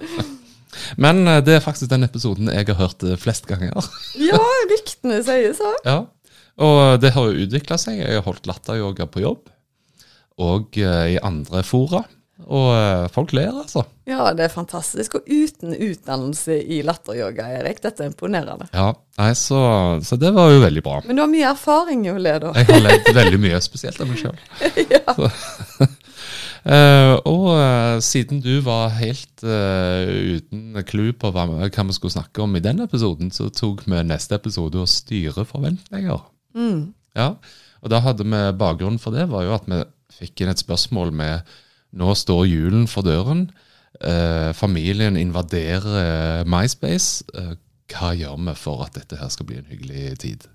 Men 1.02 1.22
eh, 1.30 1.38
det 1.46 1.56
er 1.56 1.62
faktisk 1.64 1.90
den 1.92 2.06
episoden 2.06 2.50
jeg 2.52 2.66
har 2.72 2.78
hørt 2.80 3.04
eh, 3.06 3.16
flest 3.20 3.46
ganger. 3.50 3.76
Ja, 4.30 4.40
ryktene 4.70 5.20
sier 5.26 5.54
så. 5.56 5.70
Ja, 5.86 5.98
Og 6.60 7.00
det 7.02 7.12
har 7.14 7.28
jo 7.30 7.46
utvikla 7.46 7.78
seg. 7.80 8.00
Jeg 8.02 8.18
har 8.18 8.26
holdt 8.26 8.50
latteryoga 8.50 9.06
på 9.10 9.22
jobb, 9.24 9.46
og 10.42 10.76
eh, 10.80 11.14
i 11.14 11.20
andre 11.22 11.62
fora. 11.66 12.02
Og 12.48 12.68
eh, 12.74 13.06
folk 13.12 13.34
ler, 13.36 13.50
altså. 13.62 13.84
Ja, 14.08 14.30
det 14.36 14.46
er 14.46 14.52
fantastisk. 14.52 15.18
Og 15.18 15.28
uten 15.28 15.74
utdannelse 15.74 16.56
i 16.60 16.80
latteryoga, 16.86 17.46
Erik. 17.60 17.82
Dette 17.84 18.04
er 18.04 18.10
imponerende. 18.10 18.70
Ja, 18.74 18.90
nei, 19.20 19.30
så, 19.38 19.60
så 20.06 20.18
det 20.20 20.32
var 20.36 20.52
jo 20.54 20.62
veldig 20.64 20.84
bra. 20.86 21.00
Men 21.06 21.18
du 21.18 21.24
har 21.24 21.30
mye 21.30 21.52
erfaring 21.52 22.06
i 22.08 22.12
å 22.14 22.18
le, 22.18 22.36
da. 22.42 22.52
Jeg 22.58 22.70
har 22.72 22.84
ledd 22.86 23.10
veldig 23.20 23.42
mye, 23.46 23.62
spesielt 23.64 24.00
av 24.02 24.10
meg 24.10 24.22
sjøl. 24.22 24.38
Ja. 24.90 25.16
Eh, 26.60 27.14
og 27.24 27.46
uh, 27.56 27.96
siden 28.04 28.42
du 28.44 28.58
var 28.60 28.90
helt 28.98 29.44
uh, 29.48 30.04
uten 30.36 30.76
clou 30.84 31.14
på 31.16 31.30
hva, 31.32 31.46
hva 31.48 31.84
vi 31.88 31.96
skulle 31.96 32.12
snakke 32.12 32.42
om 32.44 32.58
i 32.58 32.60
den 32.60 32.82
episoden, 32.84 33.30
så 33.32 33.48
tok 33.48 33.86
vi 33.88 34.02
neste 34.04 34.36
episode 34.36 34.82
å 34.82 34.90
styre 34.90 35.46
forventninger. 35.48 36.20
Mm. 36.58 36.90
Ja, 37.16 37.30
og 37.80 37.92
da 37.92 38.02
hadde 38.04 38.28
vi 38.28 38.42
Bakgrunnen 38.60 39.00
for 39.00 39.16
det 39.16 39.30
var 39.32 39.46
jo 39.46 39.56
at 39.56 39.70
vi 39.70 39.80
fikk 40.20 40.44
inn 40.44 40.52
et 40.52 40.60
spørsmål 40.60 41.14
med 41.16 41.48
Nå 41.96 42.14
står 42.14 42.46
julen 42.46 42.86
for 42.90 43.06
døren. 43.06 43.48
Eh, 44.00 44.50
familien 44.56 45.18
invaderer 45.18 45.98
eh, 46.02 46.48
MySpace. 46.48 47.26
Eh, 47.34 47.54
hva 47.90 48.14
gjør 48.14 48.38
vi 48.46 48.56
for 48.58 48.86
at 48.86 48.96
dette 48.98 49.18
her 49.18 49.30
skal 49.32 49.48
bli 49.48 49.58
en 49.58 49.70
hyggelig 49.70 50.18
tid? 50.22 50.46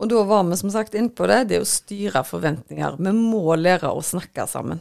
Og 0.00 0.08
da 0.08 0.22
var 0.28 0.46
vi 0.48 0.56
som 0.60 0.72
sagt 0.72 0.96
innpå 0.96 1.22
på 1.22 1.28
det, 1.28 1.42
det 1.50 1.60
å 1.60 1.68
styre 1.68 2.22
forventninger. 2.24 2.96
Vi 3.00 3.12
må 3.16 3.56
lære 3.56 3.92
å 3.92 4.04
snakke 4.04 4.46
sammen. 4.48 4.80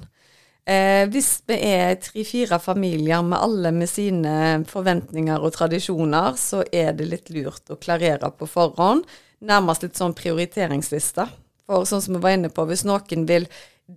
Eh, 0.70 1.08
hvis 1.10 1.40
vi 1.50 1.58
er 1.66 1.98
tre-fire 2.04 2.60
familier 2.62 3.24
med 3.26 3.40
alle 3.40 3.72
med 3.74 3.90
sine 3.90 4.34
forventninger 4.70 5.42
og 5.42 5.56
tradisjoner, 5.56 6.36
så 6.38 6.62
er 6.72 6.94
det 6.96 7.10
litt 7.10 7.32
lurt 7.34 7.72
å 7.74 7.80
klarere 7.82 8.30
på 8.38 8.48
forhånd. 8.48 9.08
Nærmest 9.50 9.84
litt 9.84 10.00
sånn 10.00 10.16
prioriteringsliste. 10.16 11.26
For 11.70 11.88
sånn 11.90 12.04
som 12.06 12.18
vi 12.18 12.24
var 12.24 12.38
inne 12.38 12.52
på, 12.54 12.68
hvis 12.70 12.86
noen 12.88 13.26
vil 13.30 13.48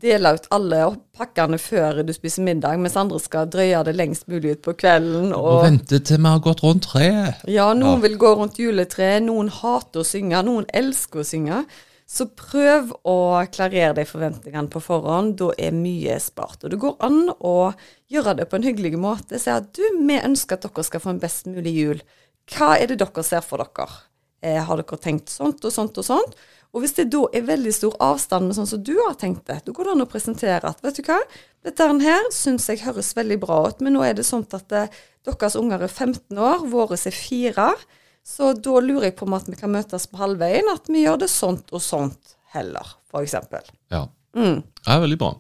dele 0.00 0.32
ut 0.34 0.46
alle 0.54 0.80
pakkene 1.16 1.58
før 1.60 2.00
du 2.06 2.12
spiser 2.16 2.44
middag, 2.46 2.78
mens 2.80 2.96
andre 2.96 3.20
skal 3.20 3.50
drøye 3.52 3.82
det 3.84 3.94
lengst 3.98 4.26
mulig 4.30 4.56
ut 4.56 4.62
på 4.64 4.74
kvelden. 4.80 5.32
Og 5.36 5.48
og... 5.52 5.62
vente 5.66 6.00
til 6.00 6.18
vi 6.22 6.30
har 6.32 6.40
gått 6.44 6.62
rundt 6.64 6.86
treet. 6.88 7.42
Ja, 7.50 7.72
noen 7.76 7.98
Ja. 8.00 8.04
vil 8.06 8.16
gå 8.18 8.34
rundt 8.38 8.58
juletreet, 8.58 9.22
noen 9.26 9.50
hater 9.52 10.00
å 10.00 10.06
synge, 10.08 10.42
noen 10.46 10.66
elsker 10.72 11.20
å 11.22 11.26
synge. 11.28 11.64
Så 12.12 12.26
prøv 12.36 12.90
å 13.08 13.16
klarere 13.54 13.94
de 13.96 14.04
forventningene 14.04 14.68
på 14.68 14.82
forhånd. 14.84 15.36
Da 15.40 15.52
er 15.56 15.72
mye 15.72 16.18
spart. 16.20 16.58
Og 16.64 16.70
det 16.74 16.80
går 16.82 16.96
an 17.00 17.30
å 17.40 17.72
gjøre 18.12 18.34
det 18.36 18.48
på 18.50 18.58
en 18.58 18.66
hyggelig 18.66 18.98
måte. 19.00 19.38
Si 19.40 19.48
at 19.48 19.70
du, 19.72 19.80
vi 19.96 20.18
ønsker 20.20 20.58
at 20.58 20.66
dere 20.66 20.84
skal 20.84 21.00
få 21.00 21.14
en 21.14 21.22
best 21.22 21.46
mulig 21.48 21.72
jul. 21.72 22.02
Hva 22.52 22.74
er 22.76 22.90
det 22.90 22.98
dere 23.00 23.24
ser 23.24 23.40
for 23.40 23.62
dere? 23.64 23.88
Eh, 24.42 24.58
har 24.60 24.76
dere 24.82 24.98
tenkt 25.00 25.30
sånt 25.32 25.64
og 25.64 25.72
sånt 25.72 25.96
og 26.02 26.04
sånt? 26.04 26.36
Og 26.72 26.80
hvis 26.80 26.94
det 26.96 27.10
da 27.12 27.26
er 27.36 27.44
veldig 27.44 27.72
stor 27.76 27.96
avstand 28.00 28.48
med 28.48 28.56
sånn 28.56 28.68
som 28.70 28.80
du 28.84 28.94
har 28.96 29.16
tenkt 29.20 29.44
det, 29.50 29.58
da 29.66 29.74
går 29.76 29.88
det 29.88 29.94
an 29.94 30.04
å 30.06 30.08
presentere 30.08 30.70
at 30.70 30.78
vet 30.84 30.98
du 30.98 31.02
hva, 31.04 31.18
dette 31.66 31.88
her 32.00 32.28
syns 32.32 32.68
jeg 32.70 32.80
høres 32.86 33.12
veldig 33.16 33.36
bra 33.42 33.58
ut, 33.68 33.82
men 33.84 33.92
nå 33.92 34.04
er 34.06 34.16
det 34.16 34.24
sånn 34.24 34.46
at 34.56 34.64
det, 34.72 34.86
deres 35.28 35.58
unger 35.60 35.84
er 35.84 35.92
15 35.92 36.40
år, 36.40 36.64
våre 36.72 36.96
er 36.96 37.16
fire. 37.16 37.68
Så 38.24 38.54
da 38.56 38.78
lurer 38.80 39.10
jeg 39.10 39.18
på 39.18 39.26
om 39.28 39.36
at 39.36 39.50
vi 39.50 39.58
kan 39.58 39.72
møtes 39.74 40.08
på 40.08 40.20
halvveien, 40.22 40.70
at 40.72 40.88
vi 40.88 41.04
gjør 41.04 41.20
det 41.24 41.28
sånt 41.30 41.74
og 41.74 41.82
sånt 41.84 42.38
heller, 42.54 42.94
f.eks. 43.10 43.36
Ja. 43.92 44.06
Mm. 44.32 44.62
Det 44.62 44.94
er 44.94 45.04
veldig 45.04 45.20
bra. 45.20 45.34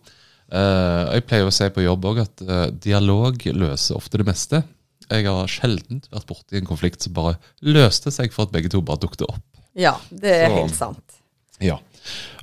Uh, 0.52 1.14
jeg 1.14 1.24
pleier 1.30 1.48
å 1.48 1.54
si 1.54 1.70
på 1.72 1.84
jobb 1.86 2.04
òg 2.10 2.22
at 2.26 2.44
uh, 2.44 2.66
dialog 2.76 3.40
løser 3.56 3.96
ofte 3.96 4.20
det 4.20 4.28
meste. 4.28 4.60
Jeg 5.08 5.24
har 5.24 5.48
sjelden 5.50 6.04
vært 6.12 6.28
borti 6.28 6.60
en 6.60 6.68
konflikt 6.68 7.04
som 7.04 7.16
bare 7.16 7.38
løste 7.64 8.12
seg 8.12 8.34
for 8.34 8.44
at 8.44 8.52
begge 8.52 8.72
to 8.72 8.82
bare 8.84 9.00
dukket 9.00 9.24
opp. 9.30 9.40
Ja, 9.78 9.96
det 10.10 10.34
er 10.42 10.50
Så, 10.50 10.58
helt 10.60 10.76
sant. 10.76 11.21
Ja. 11.62 11.78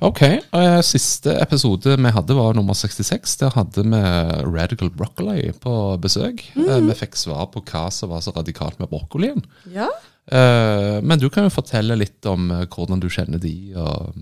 Ok. 0.00 0.22
Uh, 0.56 0.80
siste 0.86 1.34
episode 1.42 1.96
vi 2.00 2.12
hadde, 2.16 2.36
var 2.36 2.56
nummer 2.56 2.76
66. 2.76 3.36
Der 3.42 3.52
hadde 3.56 3.84
vi 3.84 4.00
Radical 4.48 4.90
Broccoli 4.96 5.50
på 5.60 5.74
besøk. 6.00 6.46
Mm. 6.56 6.88
vi 6.88 6.96
fikk 7.02 7.18
svar 7.20 7.50
på 7.52 7.62
hva 7.68 7.88
som 7.92 8.12
var 8.14 8.24
så 8.24 8.32
radikalt 8.36 8.80
med 8.80 8.90
brokkolien. 8.92 9.44
Ja. 9.74 9.90
Uh, 10.30 11.00
men 11.04 11.20
du 11.20 11.28
kan 11.28 11.48
jo 11.48 11.52
fortelle 11.52 11.98
litt 11.98 12.26
om 12.28 12.48
hvordan 12.72 13.02
du 13.02 13.10
kjenner 13.12 13.42
de. 13.42 13.56
og... 13.76 14.20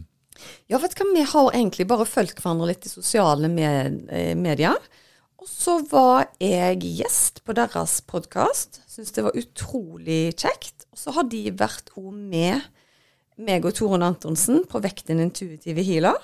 Ja, 0.71 0.79
vet 0.79 0.95
du 0.95 1.03
hva, 1.03 1.13
vi 1.15 1.27
har 1.33 1.53
egentlig 1.53 1.89
bare 1.91 2.07
fulgt 2.09 2.41
hverandre 2.43 2.71
litt 2.73 2.87
i 2.87 2.93
sosiale 2.93 3.51
med, 3.51 4.03
eh, 4.13 4.35
medier. 4.39 4.77
Og 5.39 5.47
så 5.51 5.79
var 5.91 6.29
jeg 6.43 6.83
gjest 6.99 7.43
på 7.47 7.55
deres 7.57 8.01
podkast. 8.11 8.83
Syns 8.91 9.15
det 9.15 9.25
var 9.27 9.39
utrolig 9.39 10.35
kjekt. 10.35 10.87
Og 10.93 10.99
så 10.99 11.15
har 11.15 11.29
de 11.31 11.45
vært 11.55 11.93
òg 11.97 12.11
med 12.13 12.67
meg 13.39 13.67
og 13.69 13.77
Torunn 13.79 14.05
Antonsen 14.07 14.65
på 14.69 14.81
Vekt 14.85 15.09
din 15.11 15.23
intuitive 15.23 15.85
healer. 15.87 16.19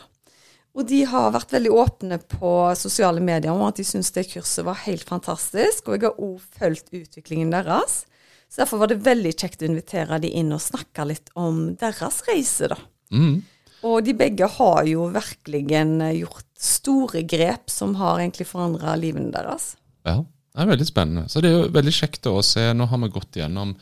Og 0.75 0.89
de 0.91 1.05
har 1.07 1.31
vært 1.35 1.55
veldig 1.55 1.71
åpne 1.71 2.19
på 2.19 2.51
sosiale 2.79 3.23
medier 3.23 3.55
om 3.55 3.63
at 3.67 3.79
de 3.79 3.87
syns 3.87 4.11
det 4.15 4.27
kurset 4.33 4.67
var 4.67 4.81
helt 4.83 5.07
fantastisk. 5.07 5.87
Og 5.87 5.97
jeg 5.97 6.09
har 6.09 6.19
òg 6.19 6.43
fulgt 6.59 6.91
utviklingen 6.91 7.55
deres. 7.55 8.03
Så 8.51 8.63
Derfor 8.63 8.83
var 8.83 8.91
det 8.91 9.05
veldig 9.07 9.33
kjekt 9.39 9.63
å 9.63 9.69
invitere 9.71 10.19
de 10.23 10.33
inn 10.35 10.51
og 10.55 10.63
snakke 10.63 11.07
litt 11.07 11.31
om 11.39 11.73
deres 11.79 12.21
reise, 12.27 12.71
da. 12.75 12.79
Mm. 13.15 13.43
Og 13.85 13.99
de 14.07 14.15
begge 14.17 14.49
har 14.49 14.87
jo 14.89 15.09
virkelig 15.13 15.65
gjort 15.69 16.47
store 16.59 17.23
grep 17.29 17.71
som 17.71 17.95
har 18.01 18.23
egentlig 18.23 18.47
forandra 18.49 18.95
livene 18.97 19.31
deres. 19.35 19.75
Ja, 20.09 20.23
det 20.55 20.63
er 20.63 20.71
veldig 20.71 20.87
spennende. 20.89 21.27
Så 21.29 21.43
det 21.43 21.51
er 21.51 21.59
jo 21.59 21.75
veldig 21.75 21.95
kjekt 21.95 22.27
å 22.31 22.39
se. 22.47 22.65
Nå 22.73 22.89
har 22.91 23.03
vi 23.03 23.13
gått 23.13 23.39
gjennom 23.39 23.75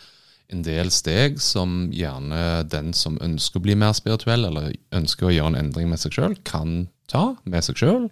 en 0.53 0.65
del 0.67 0.91
steg 0.93 1.41
som 1.43 1.87
gjerne 1.95 2.63
den 2.71 2.93
som 2.97 3.19
ønsker 3.25 3.61
å 3.61 3.65
bli 3.65 3.77
mer 3.79 3.95
spirituell, 3.97 4.47
eller 4.49 4.73
ønsker 4.95 5.29
å 5.29 5.35
gjøre 5.35 5.55
en 5.55 5.61
endring 5.65 5.89
med 5.91 6.03
seg 6.03 6.17
sjøl, 6.17 6.37
kan 6.49 6.87
ta 7.11 7.33
med 7.45 7.65
seg 7.65 7.81
sjøl. 7.81 8.09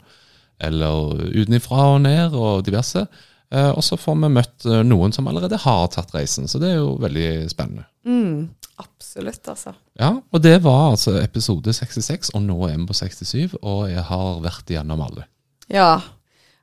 Eller 0.61 1.29
utenfra 1.33 1.87
og 1.95 2.03
ned 2.05 2.37
og 2.37 2.65
diverse. 2.67 3.07
Eh, 3.51 3.71
og 3.71 3.83
så 3.83 3.99
får 3.99 4.19
vi 4.23 4.31
møtt 4.31 4.67
eh, 4.69 4.83
noen 4.87 5.15
som 5.15 5.27
allerede 5.27 5.59
har 5.59 5.89
tatt 5.91 6.13
reisen, 6.15 6.47
så 6.49 6.61
det 6.63 6.71
er 6.71 6.79
jo 6.79 6.95
veldig 7.03 7.49
spennende. 7.51 7.89
Mm, 8.07 8.47
absolutt, 8.79 9.43
altså. 9.51 9.75
Ja, 9.99 10.13
og 10.23 10.45
det 10.45 10.61
var 10.63 10.93
altså 10.93 11.17
episode 11.19 11.75
66, 11.75 12.31
og 12.37 12.45
nå 12.47 12.61
er 12.69 12.77
vi 12.77 12.87
på 12.87 12.99
67, 13.01 13.59
og 13.59 13.89
jeg 13.91 14.07
har 14.07 14.43
vært 14.45 14.71
igjennom 14.71 15.03
alle. 15.09 15.27
Ja, 15.71 15.97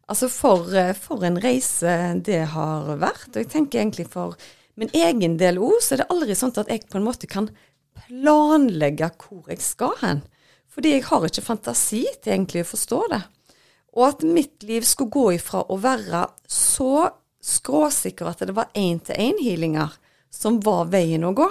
altså 0.08 0.32
for, 0.32 0.72
eh, 0.72 0.94
for 0.96 1.28
en 1.28 1.42
reise 1.44 1.98
det 2.24 2.46
har 2.54 2.88
vært. 3.02 3.34
Og 3.34 3.42
jeg 3.44 3.52
tenker 3.52 3.84
egentlig 3.84 4.08
for 4.14 4.40
min 4.78 4.92
egen 4.94 5.38
del 5.42 5.60
òg, 5.62 5.80
så 5.82 5.96
er 5.96 6.04
det 6.04 6.12
aldri 6.14 6.36
sånn 6.38 6.54
at 6.58 6.70
jeg 6.72 6.86
på 6.90 7.00
en 7.00 7.08
måte 7.08 7.30
kan 7.30 7.50
planlegge 8.06 9.10
hvor 9.24 9.50
jeg 9.50 9.64
skal 9.66 9.96
hen. 10.04 10.22
Fordi 10.70 10.94
jeg 10.94 11.08
har 11.08 11.26
ikke 11.26 11.46
fantasi 11.46 12.04
til 12.22 12.36
egentlig 12.36 12.62
å 12.64 12.72
forstå 12.72 13.00
det. 13.14 13.24
Og 13.98 14.04
at 14.12 14.26
mitt 14.26 14.62
liv 14.68 14.86
skulle 14.86 15.14
gå 15.14 15.26
ifra 15.40 15.64
å 15.66 15.80
være 15.82 16.28
så 16.46 17.08
skråsikker 17.42 18.30
at 18.30 18.44
det 18.46 18.54
var 18.58 18.70
én-til-én-healinger 18.78 19.96
som 20.34 20.60
var 20.62 20.92
veien 20.94 21.26
å 21.26 21.34
gå, 21.34 21.48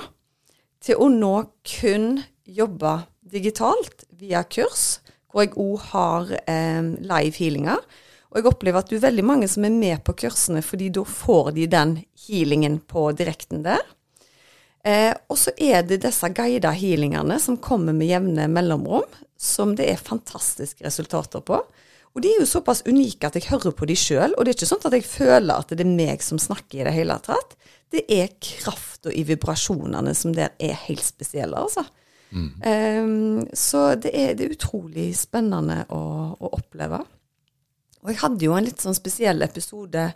til 0.84 1.00
å 1.02 1.08
nå 1.10 1.34
kun 1.66 2.20
jobbe 2.46 2.92
digitalt 3.26 4.04
via 4.14 4.44
kurs, 4.46 5.00
hvor 5.26 5.42
jeg 5.42 5.56
òg 5.58 5.86
har 5.90 6.30
eh, 6.46 6.82
live 7.02 7.34
healinger. 7.40 7.82
Og 8.36 8.42
jeg 8.42 8.50
opplever 8.50 8.84
at 8.84 8.90
det 8.92 8.98
er 8.98 9.06
veldig 9.06 9.22
mange 9.24 9.46
som 9.48 9.64
er 9.64 9.72
med 9.72 10.02
på 10.04 10.12
kursene, 10.20 10.60
fordi 10.60 10.90
da 10.92 11.06
får 11.08 11.54
de 11.56 11.64
den 11.72 11.94
healingen 12.26 12.82
på 12.84 13.08
direkten 13.16 13.62
der. 13.64 13.80
Eh, 14.84 15.14
og 15.32 15.40
så 15.40 15.54
er 15.56 15.86
det 15.88 16.02
disse 16.04 16.28
guida 16.36 16.74
healingene 16.76 17.40
som 17.40 17.56
kommer 17.64 17.96
med 17.96 18.10
jevne 18.12 18.44
mellomrom, 18.52 19.08
som 19.40 19.72
det 19.78 19.88
er 19.88 20.04
fantastiske 20.04 20.84
resultater 20.84 21.40
på. 21.48 21.62
Og 22.12 22.22
de 22.24 22.34
er 22.34 22.44
jo 22.44 22.48
såpass 22.48 22.84
unike 22.84 23.28
at 23.28 23.40
jeg 23.40 23.48
hører 23.48 23.72
på 23.76 23.88
de 23.88 23.96
sjøl. 23.96 24.36
Og 24.36 24.44
det 24.44 24.52
er 24.52 24.58
ikke 24.60 24.68
sånn 24.68 24.84
at 24.84 24.94
jeg 24.96 25.08
føler 25.08 25.56
at 25.56 25.72
det 25.72 25.84
er 25.84 25.96
meg 25.96 26.24
som 26.24 26.40
snakker 26.40 26.80
i 26.80 26.86
det 26.86 26.94
hele 26.96 27.16
tatt. 27.24 27.56
Det 27.92 28.04
er 28.12 28.36
krafta 28.36 29.12
i 29.12 29.24
vibrasjonene 29.24 30.12
som 30.16 30.36
der 30.36 30.52
er 30.60 30.76
helt 30.86 31.04
spesielle, 31.04 31.56
altså. 31.56 31.84
Mm. 32.36 32.48
Um, 32.66 33.42
så 33.54 33.94
det 34.00 34.10
er, 34.12 34.32
det 34.34 34.46
er, 34.46 34.56
utrolig 34.56 35.10
spennende 35.16 35.84
å, 35.94 36.00
å, 36.34 36.50
oppleve. 36.58 37.04
Og 38.06 38.12
jeg 38.12 38.22
hadde 38.22 38.46
jo 38.46 38.54
en 38.54 38.66
litt 38.68 38.82
sånn 38.82 38.96
spesiell 38.96 39.42
episode 39.42 40.06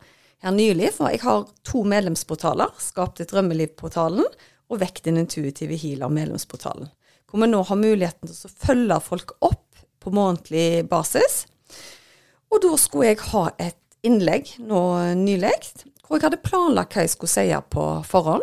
her 0.41 0.55
nylig, 0.55 0.95
for 0.97 1.11
jeg 1.11 1.24
har 1.26 1.45
to 1.66 1.82
medlemsportaler. 1.91 2.70
Skap 2.80 3.18
ditt 3.18 3.34
drømmeliv-portalen 3.34 4.24
og 4.70 4.80
Vekk 4.80 5.03
din 5.09 5.18
intuitive 5.20 5.74
healer-medlemsportalen. 5.76 6.88
Hvor 7.26 7.43
vi 7.43 7.51
nå 7.51 7.61
har 7.66 7.78
muligheten 7.78 8.30
til 8.30 8.47
å 8.47 8.55
følge 8.64 9.01
folk 9.05 9.34
opp 9.43 9.82
på 10.01 10.14
månedlig 10.14 10.86
basis 10.88 11.45
og 12.51 12.62
da 12.64 12.76
skulle 12.78 13.12
jeg 13.12 13.22
ha 13.30 13.45
et 13.62 13.78
innlegg 14.07 14.57
nå 14.66 14.80
nylig, 15.18 15.53
hvor 16.03 16.18
jeg 16.18 16.26
hadde 16.26 16.43
planlagt 16.43 16.97
hva 16.97 17.05
jeg 17.05 17.12
skulle 17.14 17.32
si 17.32 17.47
på 17.70 17.84
forhånd. 18.07 18.43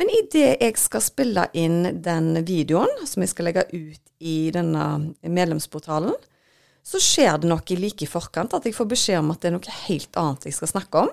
Men 0.00 0.10
idet 0.10 0.56
jeg 0.58 0.78
skal 0.80 1.04
spille 1.04 1.46
inn 1.54 2.00
den 2.02 2.34
videoen 2.48 2.90
som 3.06 3.22
jeg 3.22 3.30
skal 3.30 3.50
legge 3.50 3.68
ut 3.70 4.00
i 4.18 4.50
denne 4.54 5.14
medlemsportalen, 5.22 6.16
så 6.82 6.98
skjer 7.02 7.38
det 7.42 7.50
noe 7.50 7.78
like 7.78 8.04
i 8.04 8.10
forkant 8.10 8.54
at 8.56 8.66
jeg 8.66 8.74
får 8.76 8.88
beskjed 8.90 9.20
om 9.22 9.30
at 9.34 9.42
det 9.42 9.50
er 9.50 9.54
noe 9.56 9.76
helt 9.84 10.18
annet 10.18 10.48
jeg 10.48 10.56
skal 10.56 10.72
snakke 10.74 11.04
om. 11.06 11.12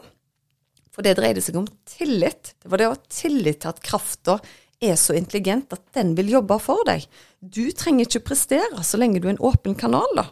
For 0.89 1.05
det 1.05 1.15
dreide 1.19 1.43
seg 1.45 1.59
om 1.59 1.67
tillit. 1.87 2.55
Det 2.59 2.71
var 2.71 2.81
det 2.81 2.89
å 2.89 2.95
ha 2.95 3.03
tillit 3.13 3.61
til 3.61 3.71
at 3.71 3.83
krafta 3.85 4.39
er 4.81 4.97
så 4.99 5.13
intelligent 5.15 5.71
at 5.75 5.83
den 5.95 6.15
vil 6.17 6.31
jobbe 6.33 6.57
for 6.63 6.81
deg. 6.87 7.05
Du 7.39 7.69
trenger 7.75 8.07
ikke 8.07 8.25
prestere 8.31 8.83
så 8.83 8.99
lenge 8.99 9.21
du 9.21 9.29
er 9.29 9.35
en 9.35 9.45
åpen 9.51 9.77
kanal, 9.77 10.09
da. 10.17 10.29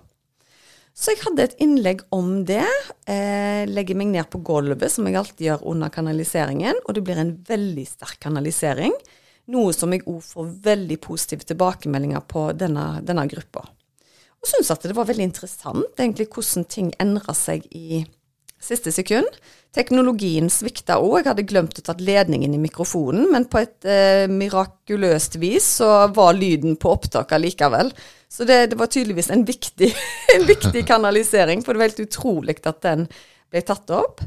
Så 0.98 1.14
jeg 1.14 1.22
hadde 1.28 1.44
et 1.46 1.60
innlegg 1.62 2.02
om 2.16 2.42
det. 2.50 2.66
Eh, 3.06 3.68
legger 3.70 4.00
meg 4.00 4.10
ned 4.16 4.26
på 4.34 4.42
gulvet, 4.42 4.90
som 4.90 5.06
jeg 5.06 5.20
alltid 5.20 5.44
gjør 5.46 5.66
under 5.70 5.94
kanaliseringen. 5.94 6.80
Og 6.88 6.98
det 6.98 7.04
blir 7.06 7.22
en 7.22 7.36
veldig 7.46 7.86
sterk 7.86 8.18
kanalisering. 8.26 8.96
Noe 9.54 9.76
som 9.78 9.94
jeg 9.94 10.08
òg 10.10 10.24
får 10.26 10.50
veldig 10.66 10.98
positive 11.04 11.46
tilbakemeldinger 11.48 12.26
på 12.26 12.50
denne, 12.58 12.88
denne 13.06 13.28
gruppa. 13.30 13.68
Og 14.42 14.50
syntes 14.50 14.74
at 14.74 14.86
det 14.86 14.96
var 14.98 15.08
veldig 15.10 15.30
interessant 15.30 16.00
egentlig 16.02 16.30
hvordan 16.34 16.68
ting 16.70 16.92
endra 17.02 17.34
seg 17.38 17.66
i 17.76 18.04
siste 18.62 18.92
sekund. 18.94 19.28
Teknologien 19.76 20.50
svikta 20.50 20.98
òg. 21.02 21.20
Jeg 21.22 21.30
hadde 21.30 21.46
glemt 21.50 21.80
å 21.80 21.84
ta 21.86 21.96
ledningen 22.00 22.56
i 22.56 22.62
mikrofonen, 22.62 23.28
men 23.34 23.46
på 23.50 23.62
et 23.62 23.88
eh, 23.88 24.26
mirakuløst 24.32 25.38
vis 25.42 25.68
så 25.82 26.08
var 26.16 26.38
lyden 26.38 26.78
på 26.82 26.94
opptak 26.96 27.36
allikevel. 27.38 27.92
Så 28.30 28.48
det, 28.48 28.72
det 28.72 28.80
var 28.80 28.90
tydeligvis 28.92 29.30
en 29.34 29.46
viktig, 29.48 29.92
en 30.36 30.48
viktig, 30.50 30.86
kanalisering, 30.92 31.64
for 31.64 31.74
det 31.74 31.84
var 31.84 31.92
helt 31.92 32.08
utrolig 32.08 32.58
at 32.64 32.82
den 32.86 33.06
ble 33.52 33.64
tatt 33.66 33.94
opp. 33.94 34.24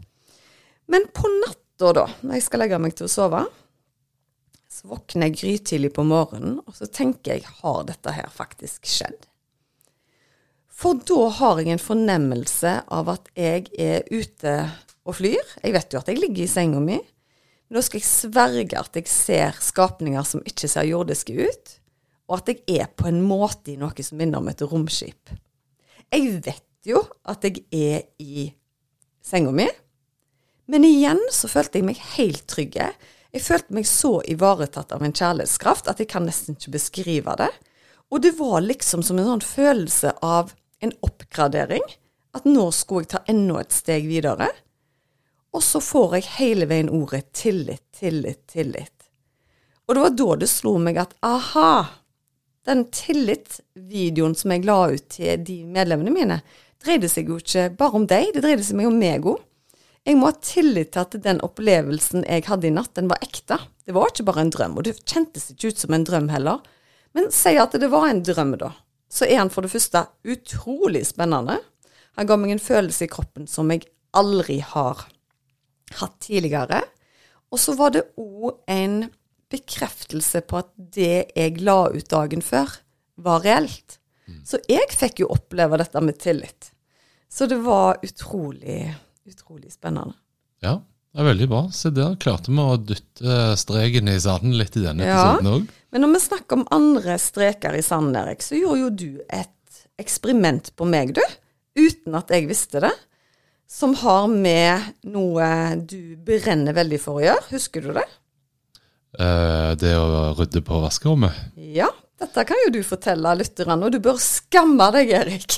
Men 0.90 1.08
på 1.14 1.30
natta, 1.40 1.94
da, 1.96 2.06
når 2.20 2.38
jeg 2.38 2.46
skal 2.46 2.64
legge 2.64 2.78
meg 2.82 2.94
til 2.98 3.08
å 3.08 3.12
sove, 3.12 3.42
så 4.70 4.86
våkner 4.90 5.28
jeg 5.28 5.40
grytidlig 5.40 5.90
på 5.96 6.04
morgenen, 6.06 6.60
og 6.62 6.76
så 6.76 6.86
tenker 6.86 7.36
jeg 7.36 7.58
har 7.60 7.82
dette 7.88 8.14
her 8.14 8.30
faktisk 8.32 8.86
skjedd? 8.88 9.29
For 10.80 10.96
da 11.04 11.26
har 11.36 11.60
jeg 11.60 11.74
en 11.74 11.82
fornemmelse 11.82 12.76
av 12.88 13.10
at 13.12 13.26
jeg 13.36 13.66
er 13.76 14.06
ute 14.08 14.54
og 15.04 15.18
flyr. 15.18 15.56
Jeg 15.60 15.74
vet 15.76 15.92
jo 15.92 16.00
at 16.00 16.08
jeg 16.08 16.20
ligger 16.22 16.46
i 16.46 16.50
senga 16.50 16.80
mi, 16.80 16.96
men 16.96 17.76
da 17.76 17.82
skal 17.84 18.00
jeg 18.00 18.08
sverge 18.08 18.80
at 18.80 18.96
jeg 18.96 19.10
ser 19.12 19.60
skapninger 19.60 20.24
som 20.26 20.42
ikke 20.48 20.70
ser 20.70 20.88
jordiske 20.88 21.36
ut 21.36 21.76
og 22.30 22.38
at 22.38 22.52
jeg 22.52 22.80
er 22.80 22.90
på 22.94 23.08
en 23.10 23.18
måte 23.26 23.72
i 23.72 23.78
noe 23.78 24.06
som 24.06 24.20
minner 24.20 24.38
om 24.38 24.48
et 24.52 24.62
romskip. 24.62 25.32
Jeg 26.14 26.42
vet 26.44 26.66
jo 26.86 27.02
at 27.28 27.42
jeg 27.46 27.64
er 27.74 28.04
i 28.22 28.46
senga 29.26 29.50
mi, 29.54 29.66
men 30.70 30.86
igjen 30.86 31.20
så 31.34 31.50
følte 31.50 31.80
jeg 31.80 31.88
meg 31.88 31.98
helt 32.14 32.46
trygg. 32.50 32.78
Jeg 33.34 33.42
følte 33.42 33.74
meg 33.74 33.88
så 33.90 34.20
ivaretatt 34.30 34.94
av 34.94 35.02
en 35.02 35.14
kjærlighetskraft 35.14 35.90
at 35.90 36.02
jeg 36.02 36.10
kan 36.12 36.26
nesten 36.26 36.54
ikke 36.54 36.76
beskrive 36.78 37.34
det. 37.42 37.50
Og 38.14 38.22
det 38.22 38.36
var 38.38 38.62
liksom 38.62 39.02
som 39.06 39.18
en 39.18 39.32
sånn 39.32 39.44
følelse 39.44 40.14
av 40.22 40.54
en 40.80 40.92
oppgradering. 41.06 41.84
At 42.36 42.46
nå 42.46 42.68
skulle 42.74 43.04
jeg 43.06 43.12
ta 43.14 43.22
enda 43.30 43.60
et 43.62 43.74
steg 43.74 44.06
videre. 44.10 44.50
Og 45.50 45.64
så 45.66 45.80
får 45.82 46.18
jeg 46.18 46.32
hele 46.36 46.68
veien 46.70 46.90
ordet 46.94 47.24
tillit, 47.34 47.82
tillit, 47.96 48.44
tillit. 48.52 49.08
Og 49.88 49.96
det 49.96 50.02
var 50.04 50.12
da 50.14 50.34
det 50.44 50.50
slo 50.52 50.76
meg 50.78 51.00
at 51.02 51.16
aha, 51.26 51.72
den 52.68 52.84
tillitsvideoen 52.94 54.36
som 54.38 54.52
jeg 54.54 54.66
la 54.68 54.80
ut 54.92 55.08
til 55.10 55.40
de 55.42 55.56
medlemmene 55.66 56.12
mine, 56.14 56.36
dreide 56.80 57.10
seg 57.10 57.32
jo 57.32 57.40
ikke 57.40 57.66
bare 57.80 57.98
om 57.98 58.06
deg, 58.08 58.30
det 58.34 58.44
dreide 58.44 58.66
seg 58.66 58.84
om 58.86 59.00
meg 59.00 59.26
òg. 59.26 59.40
Jeg 60.06 60.16
må 60.16 60.30
ha 60.30 60.36
tillit 60.38 60.94
til 60.94 61.02
at 61.02 61.16
den 61.26 61.42
opplevelsen 61.44 62.22
jeg 62.24 62.46
hadde 62.46 62.70
i 62.70 62.72
natt, 62.72 62.94
den 62.96 63.10
var 63.10 63.20
ekte. 63.24 63.58
Det 63.84 63.92
var 63.96 64.08
ikke 64.08 64.28
bare 64.30 64.46
en 64.46 64.52
drøm, 64.54 64.78
og 64.78 64.86
det 64.86 65.00
kjentes 65.02 65.50
ikke 65.52 65.74
ut 65.74 65.82
som 65.82 65.96
en 65.96 66.06
drøm 66.06 66.30
heller. 66.32 66.62
Men 67.18 67.28
si 67.34 67.56
at 67.60 67.74
det 67.74 67.90
var 67.92 68.06
en 68.08 68.22
drøm, 68.24 68.54
da. 68.62 68.70
Så 69.10 69.26
er 69.26 69.40
han 69.42 69.50
for 69.50 69.66
det 69.66 69.72
første 69.72 70.04
utrolig 70.24 71.02
spennende. 71.08 71.58
Han 72.18 72.28
ga 72.28 72.36
meg 72.38 72.54
en 72.54 72.62
følelse 72.62 73.06
i 73.06 73.10
kroppen 73.10 73.48
som 73.50 73.70
jeg 73.72 73.88
aldri 74.16 74.60
har 74.62 75.06
hatt 75.98 76.18
tidligere. 76.22 76.82
Og 77.50 77.58
så 77.58 77.74
var 77.78 77.94
det 77.94 78.06
òg 78.20 78.62
en 78.70 79.02
bekreftelse 79.50 80.44
på 80.46 80.60
at 80.60 80.70
det 80.94 81.32
jeg 81.34 81.58
la 81.66 81.80
ut 81.90 82.06
dagen 82.10 82.42
før, 82.44 82.70
var 83.20 83.42
reelt. 83.44 83.98
Så 84.46 84.60
jeg 84.70 84.86
fikk 84.94 85.24
jo 85.24 85.32
oppleve 85.34 85.78
dette 85.80 86.00
med 86.04 86.18
tillit. 86.22 86.70
Så 87.30 87.46
det 87.50 87.58
var 87.62 87.98
utrolig, 88.02 88.94
utrolig 89.26 89.72
spennende. 89.74 90.14
Ja, 90.62 90.78
det 91.12 91.20
er 91.22 91.26
veldig 91.30 91.48
bra. 91.50 91.60
Se 91.74 91.90
der 91.94 92.14
klarte 92.22 92.52
vi 92.52 92.62
å 92.62 92.76
dytte 92.78 93.38
streken 93.58 94.08
i 94.12 94.18
sanden 94.22 94.56
litt 94.58 94.76
i 94.78 94.84
denne 94.84 95.04
Ja. 95.06 95.16
episoden 95.34 95.52
òg. 95.52 95.68
Men 95.92 96.02
når 96.04 96.12
vi 96.14 96.20
snakker 96.28 96.58
om 96.60 96.66
andre 96.70 97.16
streker 97.18 97.74
i 97.74 97.82
sanden, 97.82 98.16
Erik, 98.20 98.42
så 98.46 98.54
gjorde 98.60 98.80
jo 98.84 98.90
du 98.90 99.20
et 99.28 99.48
eksperiment 99.98 100.70
på 100.76 100.86
meg, 100.88 101.14
du. 101.14 101.22
Uten 101.76 102.14
at 102.14 102.28
jeg 102.30 102.46
visste 102.48 102.80
det. 102.80 102.92
Som 103.70 103.94
har 103.94 104.26
med 104.28 104.80
noe 105.04 105.76
du 105.86 106.16
brenner 106.16 106.74
veldig 106.74 106.98
for 107.00 107.20
å 107.20 107.24
gjøre. 107.24 107.44
Husker 107.52 107.82
du 107.82 107.92
det? 107.94 108.06
Eh, 109.18 109.74
det 109.78 109.92
å 109.98 110.32
rydde 110.38 110.62
på 110.66 110.80
vaskerommet. 110.82 111.34
Ja. 111.56 111.88
Dette 112.20 112.44
kan 112.44 112.58
jo 112.66 112.72
du 112.74 112.80
fortelle 112.84 113.32
lytterne, 113.40 113.78
og 113.80 113.94
du 113.94 114.00
bør 114.04 114.18
skamme 114.20 114.90
deg, 114.96 115.12
Erik. 115.16 115.56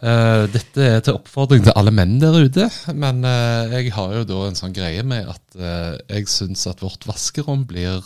uh, 0.00 0.46
dette 0.54 0.86
er 0.86 1.02
til 1.04 1.18
oppfordring 1.18 1.66
til 1.66 1.76
alle 1.76 1.92
menn 1.92 2.16
der 2.22 2.38
ute, 2.40 2.70
men 2.96 3.20
uh, 3.26 3.68
jeg 3.74 3.92
har 3.96 4.14
jo 4.16 4.24
da 4.28 4.38
en 4.48 4.56
sånn 4.56 4.76
greie 4.76 5.04
med 5.04 5.28
at 5.28 5.58
uh, 5.60 5.98
jeg 6.08 6.30
syns 6.32 6.64
at 6.70 6.80
vårt 6.84 7.04
vaskerom 7.08 7.66
blir 7.68 8.00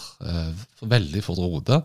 veldig 0.84 1.22
fort 1.22 1.42
rota. 1.44 1.84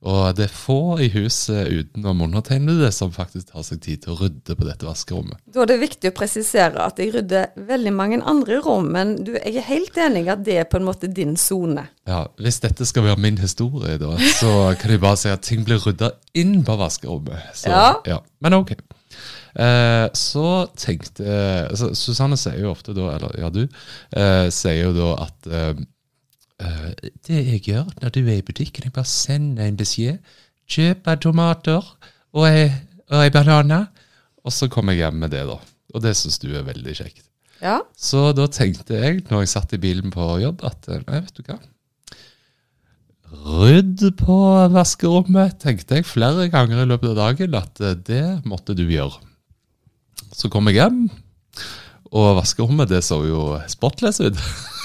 Og 0.00 0.32
det 0.36 0.46
er 0.46 0.52
få 0.54 0.96
i 1.04 1.10
huset 1.12 1.68
utenom 1.68 2.22
undertegnede 2.24 2.88
som 2.94 3.12
faktisk 3.12 3.50
tar 3.52 3.64
seg 3.66 3.82
tid 3.84 4.00
til 4.04 4.14
å 4.14 4.20
rydde 4.22 4.56
på 4.56 4.64
dette 4.64 4.86
vaskerommet. 4.88 5.36
Da 5.44 5.60
er 5.60 5.68
det 5.68 5.80
viktig 5.82 6.08
å 6.08 6.16
presisere 6.16 6.80
at 6.86 7.02
jeg 7.02 7.12
rydder 7.18 7.50
veldig 7.68 7.92
mange 7.92 8.20
andre 8.24 8.62
rom, 8.64 8.88
men 8.94 9.18
du, 9.26 9.34
jeg 9.36 9.58
er 9.60 9.68
helt 9.68 10.00
enig 10.00 10.24
at 10.32 10.46
det 10.46 10.56
er 10.62 10.70
på 10.70 10.80
en 10.80 10.88
måte 10.88 11.10
din 11.12 11.36
sone. 11.40 11.84
Ja, 12.08 12.22
Hvis 12.40 12.62
dette 12.64 12.88
skal 12.88 13.04
være 13.10 13.20
min 13.20 13.36
historie, 13.42 13.98
da, 14.00 14.14
så 14.40 14.72
kan 14.80 14.94
jeg 14.94 15.04
bare 15.04 15.20
si 15.20 15.28
at 15.32 15.44
ting 15.44 15.68
blir 15.68 15.82
rydda 15.84 16.14
inn 16.40 16.62
på 16.64 16.78
vaskerommet. 16.80 17.52
Så, 17.60 17.76
Ja. 18.08 18.22
Men 18.40 18.56
ok. 18.56 18.72
Eh, 19.60 20.06
så 20.14 20.46
tenkte 20.78 21.26
altså, 21.66 21.90
Susanne 21.98 22.38
sier 22.38 22.60
jo 22.62 22.70
ofte 22.70 22.94
da, 22.96 23.08
eller 23.16 23.34
ja, 23.42 23.50
du, 23.50 23.64
eh, 24.16 24.46
sier 24.54 24.84
jo 24.86 24.92
da 24.94 25.08
at 25.26 25.50
eh, 25.50 25.72
eh, 25.74 25.86
Det 26.60 27.40
jeg 27.40 27.62
gjør 27.64 27.88
når 28.02 28.12
du 28.14 28.20
er 28.26 28.38
i 28.38 28.44
butikken, 28.44 28.84
jeg 28.86 28.92
bare 28.96 29.08
sender 29.08 29.66
en 29.68 29.78
beskjed. 29.80 30.20
Kjøp 30.70 31.08
tomater 31.22 31.86
og 32.36 32.46
ei, 32.46 32.68
og 33.10 33.24
ei 33.24 33.32
banana. 33.34 33.86
Og 34.44 34.54
så 34.54 34.68
kommer 34.72 34.94
jeg 34.94 35.06
hjem 35.06 35.20
med 35.24 35.34
det, 35.34 35.44
da. 35.48 35.58
Og 35.94 36.04
det 36.04 36.14
syns 36.18 36.38
du 36.42 36.50
er 36.54 36.66
veldig 36.66 36.94
kjekt. 36.96 37.26
Ja, 37.60 37.82
Så 37.96 38.30
da 38.32 38.46
tenkte 38.48 38.96
jeg, 38.96 39.24
når 39.28 39.44
jeg 39.44 39.52
satt 39.52 39.74
i 39.76 39.80
bilen 39.80 40.12
på 40.14 40.24
jobb, 40.40 40.62
at 40.64 40.88
eh, 40.88 41.02
nei, 41.04 41.20
vet 41.26 41.36
du 41.36 41.42
hva 41.44 41.58
Rydd 43.30 44.02
på 44.18 44.36
vaskerommet, 44.72 45.58
tenkte 45.62 46.00
jeg 46.00 46.08
flere 46.08 46.48
ganger 46.50 46.82
i 46.82 46.88
løpet 46.88 47.12
av 47.12 47.18
dagen 47.20 47.54
at 47.58 47.82
eh, 47.84 47.98
det 48.08 48.24
måtte 48.48 48.74
du 48.74 48.86
gjøre. 48.88 49.20
Så 50.32 50.48
kom 50.50 50.70
jeg 50.70 50.80
hjem, 50.80 51.04
og 52.10 52.40
vaskerommet 52.40 52.90
det 52.90 53.04
så 53.06 53.20
jo 53.28 53.44
spotless 53.70 54.22
ut. 54.24 54.40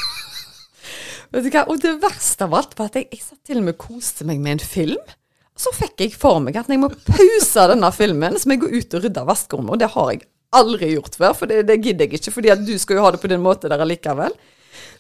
vet 1.36 1.48
du 1.48 1.52
hva? 1.54 1.66
Og 1.72 1.84
det 1.84 1.94
verste 2.04 2.48
av 2.48 2.56
alt 2.58 2.76
var 2.80 2.90
at 2.92 2.98
jeg, 3.00 3.10
jeg 3.14 3.24
satt 3.24 3.42
til 3.48 3.62
og 3.62 3.68
med 3.68 3.80
koste 3.82 4.28
meg 4.28 4.42
med 4.44 4.58
en 4.58 4.66
film. 4.66 5.14
Så 5.56 5.72
fikk 5.76 6.04
jeg 6.04 6.16
for 6.20 6.42
meg 6.44 6.58
at 6.60 6.72
jeg 6.72 6.82
må 6.82 6.90
pause 6.92 7.68
denne 7.72 7.92
filmen, 7.96 8.36
så 8.36 8.50
må 8.50 8.58
jeg 8.58 8.66
gå 8.66 8.72
ut 8.76 8.98
og 8.98 9.06
rydde 9.06 9.28
vaskerommet. 9.30 9.76
Og 9.76 9.84
det 9.84 9.92
har 9.94 10.12
jeg 10.12 10.26
aldri 10.56 10.92
gjort 10.94 11.16
før, 11.20 11.36
for 11.36 11.52
det, 11.52 11.64
det 11.70 11.80
gidder 11.84 12.08
jeg 12.08 12.20
ikke, 12.20 12.34
fordi 12.36 12.52
at 12.54 12.66
du 12.68 12.76
skal 12.80 13.00
jo 13.00 13.06
ha 13.06 13.14
det 13.16 13.22
på 13.24 13.32
din 13.32 13.44
måte 13.44 13.72
der 13.72 13.84
allikevel. 13.84 14.36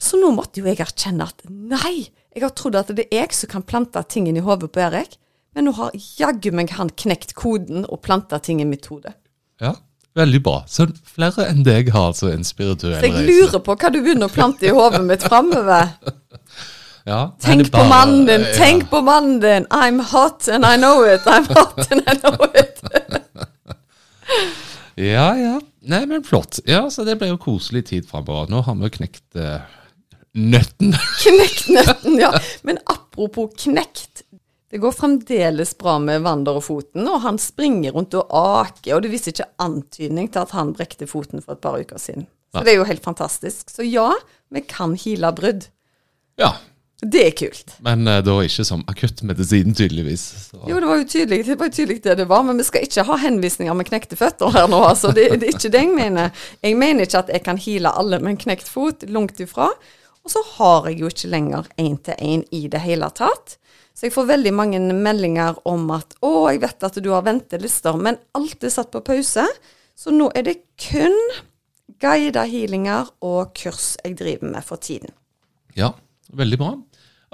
Så 0.02 0.20
nå 0.20 0.32
måtte 0.36 0.62
jo 0.62 0.70
jeg 0.70 0.80
erkjenne 0.84 1.28
at 1.28 1.44
nei, 1.50 2.08
jeg 2.36 2.44
har 2.44 2.56
trodd 2.56 2.78
at 2.80 2.92
det 2.96 3.08
er 3.10 3.26
jeg 3.26 3.36
som 3.38 3.52
kan 3.52 3.68
plante 3.68 4.02
ting 4.12 4.28
inn 4.30 4.40
i 4.40 4.44
hodet 4.44 4.72
på 4.76 4.84
Erik, 4.84 5.18
men 5.56 5.70
nå 5.70 5.76
har 5.78 5.96
jaggu 6.20 6.52
meg 6.56 6.74
han 6.76 6.92
knekt 7.00 7.36
koden 7.38 7.86
og 7.88 8.02
planta 8.04 8.42
ting 8.44 8.60
i 8.60 8.68
mitt 8.68 8.90
hode. 8.92 9.14
Ja, 9.64 9.72
veldig 10.20 10.42
bra. 10.44 10.58
Så 10.68 10.90
flere 11.08 11.48
enn 11.48 11.64
deg 11.68 11.94
har 11.96 12.10
altså 12.12 12.28
en 12.34 12.44
spirituell 12.48 13.00
Så 13.00 13.12
jeg 13.12 13.28
lurer 13.30 13.64
på 13.64 13.78
hva 13.80 13.92
du 13.94 14.02
begynner 14.02 14.28
å 14.28 14.36
plante 14.36 14.68
i 14.68 14.74
hodet 14.76 15.04
mitt 15.08 15.24
framover. 15.24 15.96
Ja, 17.06 17.36
Tenk 17.40 17.70
på 17.72 17.84
mannen 17.86 18.26
din, 18.26 18.42
ja. 18.42 18.54
tenk 18.58 18.88
på 18.90 19.02
mannen 19.06 19.40
din. 19.40 19.68
I'm 19.70 20.00
hot 20.02 20.48
and 20.50 20.66
I 20.66 20.74
know 20.78 21.04
it. 21.06 21.22
I'm 21.30 21.46
hot 21.54 21.92
and 21.92 22.02
I 22.08 22.16
know 22.18 22.50
it. 22.56 22.82
Ja, 24.96 25.38
ja. 25.38 25.60
Nei, 25.86 26.06
men 26.06 26.24
flott. 26.24 26.60
Ja, 26.66 26.86
så 26.90 27.04
det 27.04 27.18
ble 27.20 27.28
jo 27.34 27.38
koselig 27.38 27.82
tid 27.90 28.06
framover. 28.10 28.48
Nå 28.50 28.62
har 28.64 28.78
vi 28.80 28.88
jo 28.88 28.94
knekt 28.96 29.38
uh, 29.38 29.58
nøtten. 30.40 30.96
Knekt 31.26 31.68
nøtten, 31.76 32.16
ja. 32.22 32.32
Men 32.64 32.80
apropos 32.90 33.52
knekt. 33.60 34.24
Det 34.72 34.80
går 34.82 34.96
fremdeles 34.96 35.76
bra 35.78 35.98
med 36.02 36.24
Wander 36.26 36.58
og 36.58 36.66
foten, 36.66 37.04
og 37.12 37.22
han 37.28 37.38
springer 37.40 37.94
rundt 37.96 38.16
og 38.18 38.32
aker, 38.40 38.96
og 38.96 39.04
det 39.06 39.12
viser 39.14 39.36
ikke 39.36 39.50
antydning 39.62 40.32
til 40.32 40.42
at 40.42 40.56
han 40.56 40.72
brekte 40.76 41.08
foten 41.12 41.44
for 41.44 41.56
et 41.56 41.64
par 41.64 41.78
uker 41.78 42.00
siden. 42.02 42.26
Så 42.56 42.64
det 42.64 42.74
er 42.74 42.80
jo 42.80 42.88
helt 42.88 43.04
fantastisk. 43.04 43.68
Så 43.70 43.84
ja, 43.84 44.10
vi 44.56 44.64
kan 44.64 44.96
heale 45.00 45.32
brudd. 45.36 45.68
Ja, 46.40 46.54
Det 47.04 47.22
er 47.28 47.34
kult. 47.36 47.74
men 47.84 48.08
uh, 48.08 48.22
da 48.24 48.38
ikke 48.46 48.64
som 48.66 48.84
akuttmedisin, 48.88 49.76
tydeligvis. 49.76 50.24
Så. 50.48 50.62
Jo, 50.70 50.80
det 50.80 50.88
var 50.88 51.02
jo 51.02 51.08
tydelig 51.12 51.42
det 51.46 51.58
var 51.60 51.74
tydelig 51.74 52.00
det 52.06 52.16
det 52.22 52.28
var, 52.30 52.46
men 52.48 52.58
vi 52.58 52.66
skal 52.68 52.88
ikke 52.88 53.04
ha 53.10 53.18
henvisninger 53.26 53.76
med 53.76 53.90
knekte 53.90 54.18
føtter 54.20 54.54
her 54.56 54.70
nå, 54.72 54.80
altså. 54.88 55.12
Det, 55.16 55.28
det 55.42 55.50
er 55.50 55.58
ikke 55.58 55.74
det 55.74 55.84
jeg 55.84 55.92
mener. 55.92 56.48
Jeg 56.64 56.80
mener 56.80 57.06
ikke 57.06 57.22
at 57.26 57.34
jeg 57.36 57.44
kan 57.46 57.60
heale 57.60 57.92
alle 57.92 58.22
med 58.24 58.36
en 58.36 58.42
knekt 58.46 58.72
fot, 58.72 59.04
langt 59.12 59.44
ifra. 59.44 59.70
Og 60.26 60.34
så 60.34 60.42
har 60.56 60.88
jeg 60.90 61.04
jo 61.04 61.12
ikke 61.12 61.30
lenger 61.30 61.68
én-til-én 61.78 62.48
i 62.56 62.64
det 62.72 62.82
hele 62.82 63.12
tatt. 63.14 63.58
Så 63.96 64.08
jeg 64.08 64.16
får 64.16 64.32
veldig 64.32 64.54
mange 64.56 64.80
meldinger 64.80 65.60
om 65.68 65.92
at 65.96 66.16
'Å, 66.20 66.52
jeg 66.52 66.64
vet 66.64 66.84
at 66.84 67.04
du 67.04 67.12
har 67.12 67.28
ventelister', 67.28 68.00
men 68.00 68.18
alt 68.36 68.64
er 68.64 68.74
satt 68.74 68.92
på 68.92 69.04
pause. 69.06 69.46
Så 69.96 70.12
nå 70.12 70.32
er 70.36 70.44
det 70.44 70.58
kun 70.82 71.16
guida 72.02 72.44
healinger 72.44 73.08
og 73.22 73.54
kurs 73.56 73.96
jeg 74.04 74.18
driver 74.20 74.52
med 74.52 74.64
for 74.64 74.82
tiden. 74.82 75.14
Ja, 75.76 75.94
veldig 76.38 76.62
bra. 76.62 76.76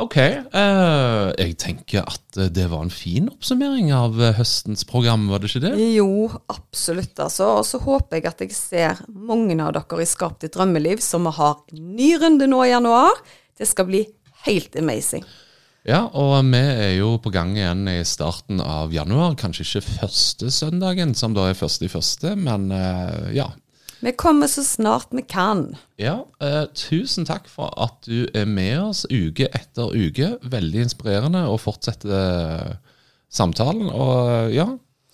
Ok, 0.01 0.17
Uh, 0.51 1.29
jeg 1.37 1.55
tenker 1.61 2.05
at 2.07 2.37
eh, 2.39 2.49
det 2.51 2.65
var 2.71 2.83
en 2.85 2.93
fin 2.93 3.27
oppsummering 3.29 3.91
av 3.93 4.17
eh, 4.19 4.33
høstens 4.37 4.83
program, 4.87 5.27
var 5.29 5.41
det 5.41 5.51
ikke 5.51 5.61
det? 5.65 5.73
Jo, 5.97 6.25
absolutt, 6.51 7.13
altså. 7.21 7.51
Og 7.59 7.67
så 7.67 7.79
håper 7.83 8.17
jeg 8.17 8.27
at 8.31 8.41
jeg 8.43 8.55
ser 8.55 9.03
mange 9.11 9.55
av 9.61 9.75
dere 9.75 10.01
i 10.01 10.09
Skap 10.09 10.39
ditt 10.41 10.55
drømmeliv 10.55 11.03
som 11.05 11.27
vi 11.27 11.35
har 11.37 11.59
en 11.59 11.93
ny 11.99 12.09
runde 12.23 12.49
nå 12.49 12.63
i 12.65 12.73
januar. 12.73 13.21
Det 13.57 13.69
skal 13.69 13.87
bli 13.91 14.03
helt 14.47 14.75
amazing. 14.79 15.25
Ja, 15.87 16.03
og 16.07 16.35
vi 16.49 16.61
er 16.61 16.95
jo 16.99 17.15
på 17.21 17.31
gang 17.33 17.55
igjen 17.57 17.87
i 17.89 18.01
starten 18.05 18.61
av 18.61 18.93
januar. 18.93 19.37
Kanskje 19.39 19.65
ikke 19.65 19.99
første 20.01 20.51
søndagen, 20.53 21.15
som 21.17 21.37
da 21.37 21.49
er 21.49 21.57
første 21.57 21.87
i 21.87 21.93
første, 21.93 22.35
men 22.37 22.69
ja. 23.33 23.49
Vi 24.01 24.11
kommer 24.17 24.47
så 24.49 24.63
snart 24.65 25.11
vi 25.13 25.21
kan. 25.21 25.75
Ja, 26.01 26.25
eh, 26.41 26.63
tusen 26.73 27.25
takk 27.29 27.45
for 27.49 27.69
at 27.77 27.99
du 28.07 28.25
er 28.33 28.47
med 28.49 28.79
oss 28.81 29.03
uke 29.11 29.45
etter 29.53 29.93
uke. 29.93 30.33
Veldig 30.41 30.87
inspirerende 30.87 31.43
å 31.45 31.59
fortsette 31.61 32.09
eh, 32.09 32.71
samtalen. 33.29 33.91
Og 33.93 34.31
eh, 34.31 34.55
ja, 34.57 34.65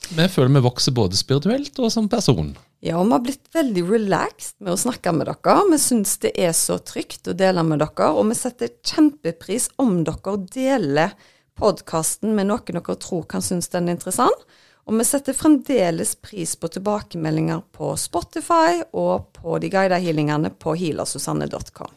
vi 0.07 0.27
føler 0.31 0.55
vi 0.55 0.63
vokser 0.69 0.95
både 0.95 1.19
spirituelt 1.19 1.79
og 1.83 1.91
som 1.91 2.07
person. 2.07 2.53
Ja, 2.79 3.01
og 3.01 3.09
vi 3.09 3.15
har 3.17 3.25
blitt 3.25 3.49
veldig 3.57 3.83
relaxed 3.89 4.55
med 4.63 4.77
å 4.77 4.79
snakke 4.79 5.11
med 5.17 5.27
dere. 5.27 5.57
Vi 5.73 5.81
syns 5.83 6.15
det 6.23 6.31
er 6.39 6.53
så 6.55 6.77
trygt 6.79 7.27
å 7.27 7.35
dele 7.35 7.65
med 7.67 7.83
dere, 7.83 8.13
og 8.13 8.29
vi 8.29 8.37
setter 8.39 8.71
kjempepris 8.87 9.67
om 9.83 10.05
dere 10.07 10.37
deler 10.53 11.17
podkasten 11.57 12.37
med 12.37 12.47
noen 12.53 12.79
dere 12.79 12.95
tror 13.01 13.27
kan 13.27 13.43
synes 13.43 13.67
den 13.73 13.89
er 13.89 13.97
interessant. 13.97 14.47
Og 14.87 14.95
vi 14.95 15.03
setter 15.03 15.35
fremdeles 15.35 16.13
pris 16.23 16.55
på 16.55 16.69
tilbakemeldinger 16.71 17.65
på 17.75 17.91
Spotify 17.99 18.79
og 18.95 19.33
på 19.35 19.57
de 19.59 19.71
guidede 19.71 19.99
healingene 19.99 20.53
på 20.55 20.77
healersusanne.com. 20.79 21.91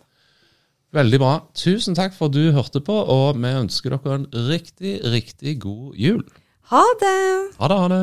Veldig 0.90 1.20
bra. 1.22 1.34
Tusen 1.54 1.94
takk 1.94 2.16
for 2.16 2.26
at 2.26 2.34
du 2.34 2.50
hørte 2.56 2.82
på, 2.82 2.96
og 2.98 3.38
vi 3.38 3.52
ønsker 3.60 3.94
dere 3.94 4.16
en 4.18 4.26
riktig, 4.50 4.98
riktig 5.06 5.60
god 5.62 5.94
jul. 5.94 6.24
Ha 6.74 6.82
det! 6.98 7.22
Ha 7.60 7.70
det, 7.70 7.78
ha 7.78 7.88
det. 7.94 8.02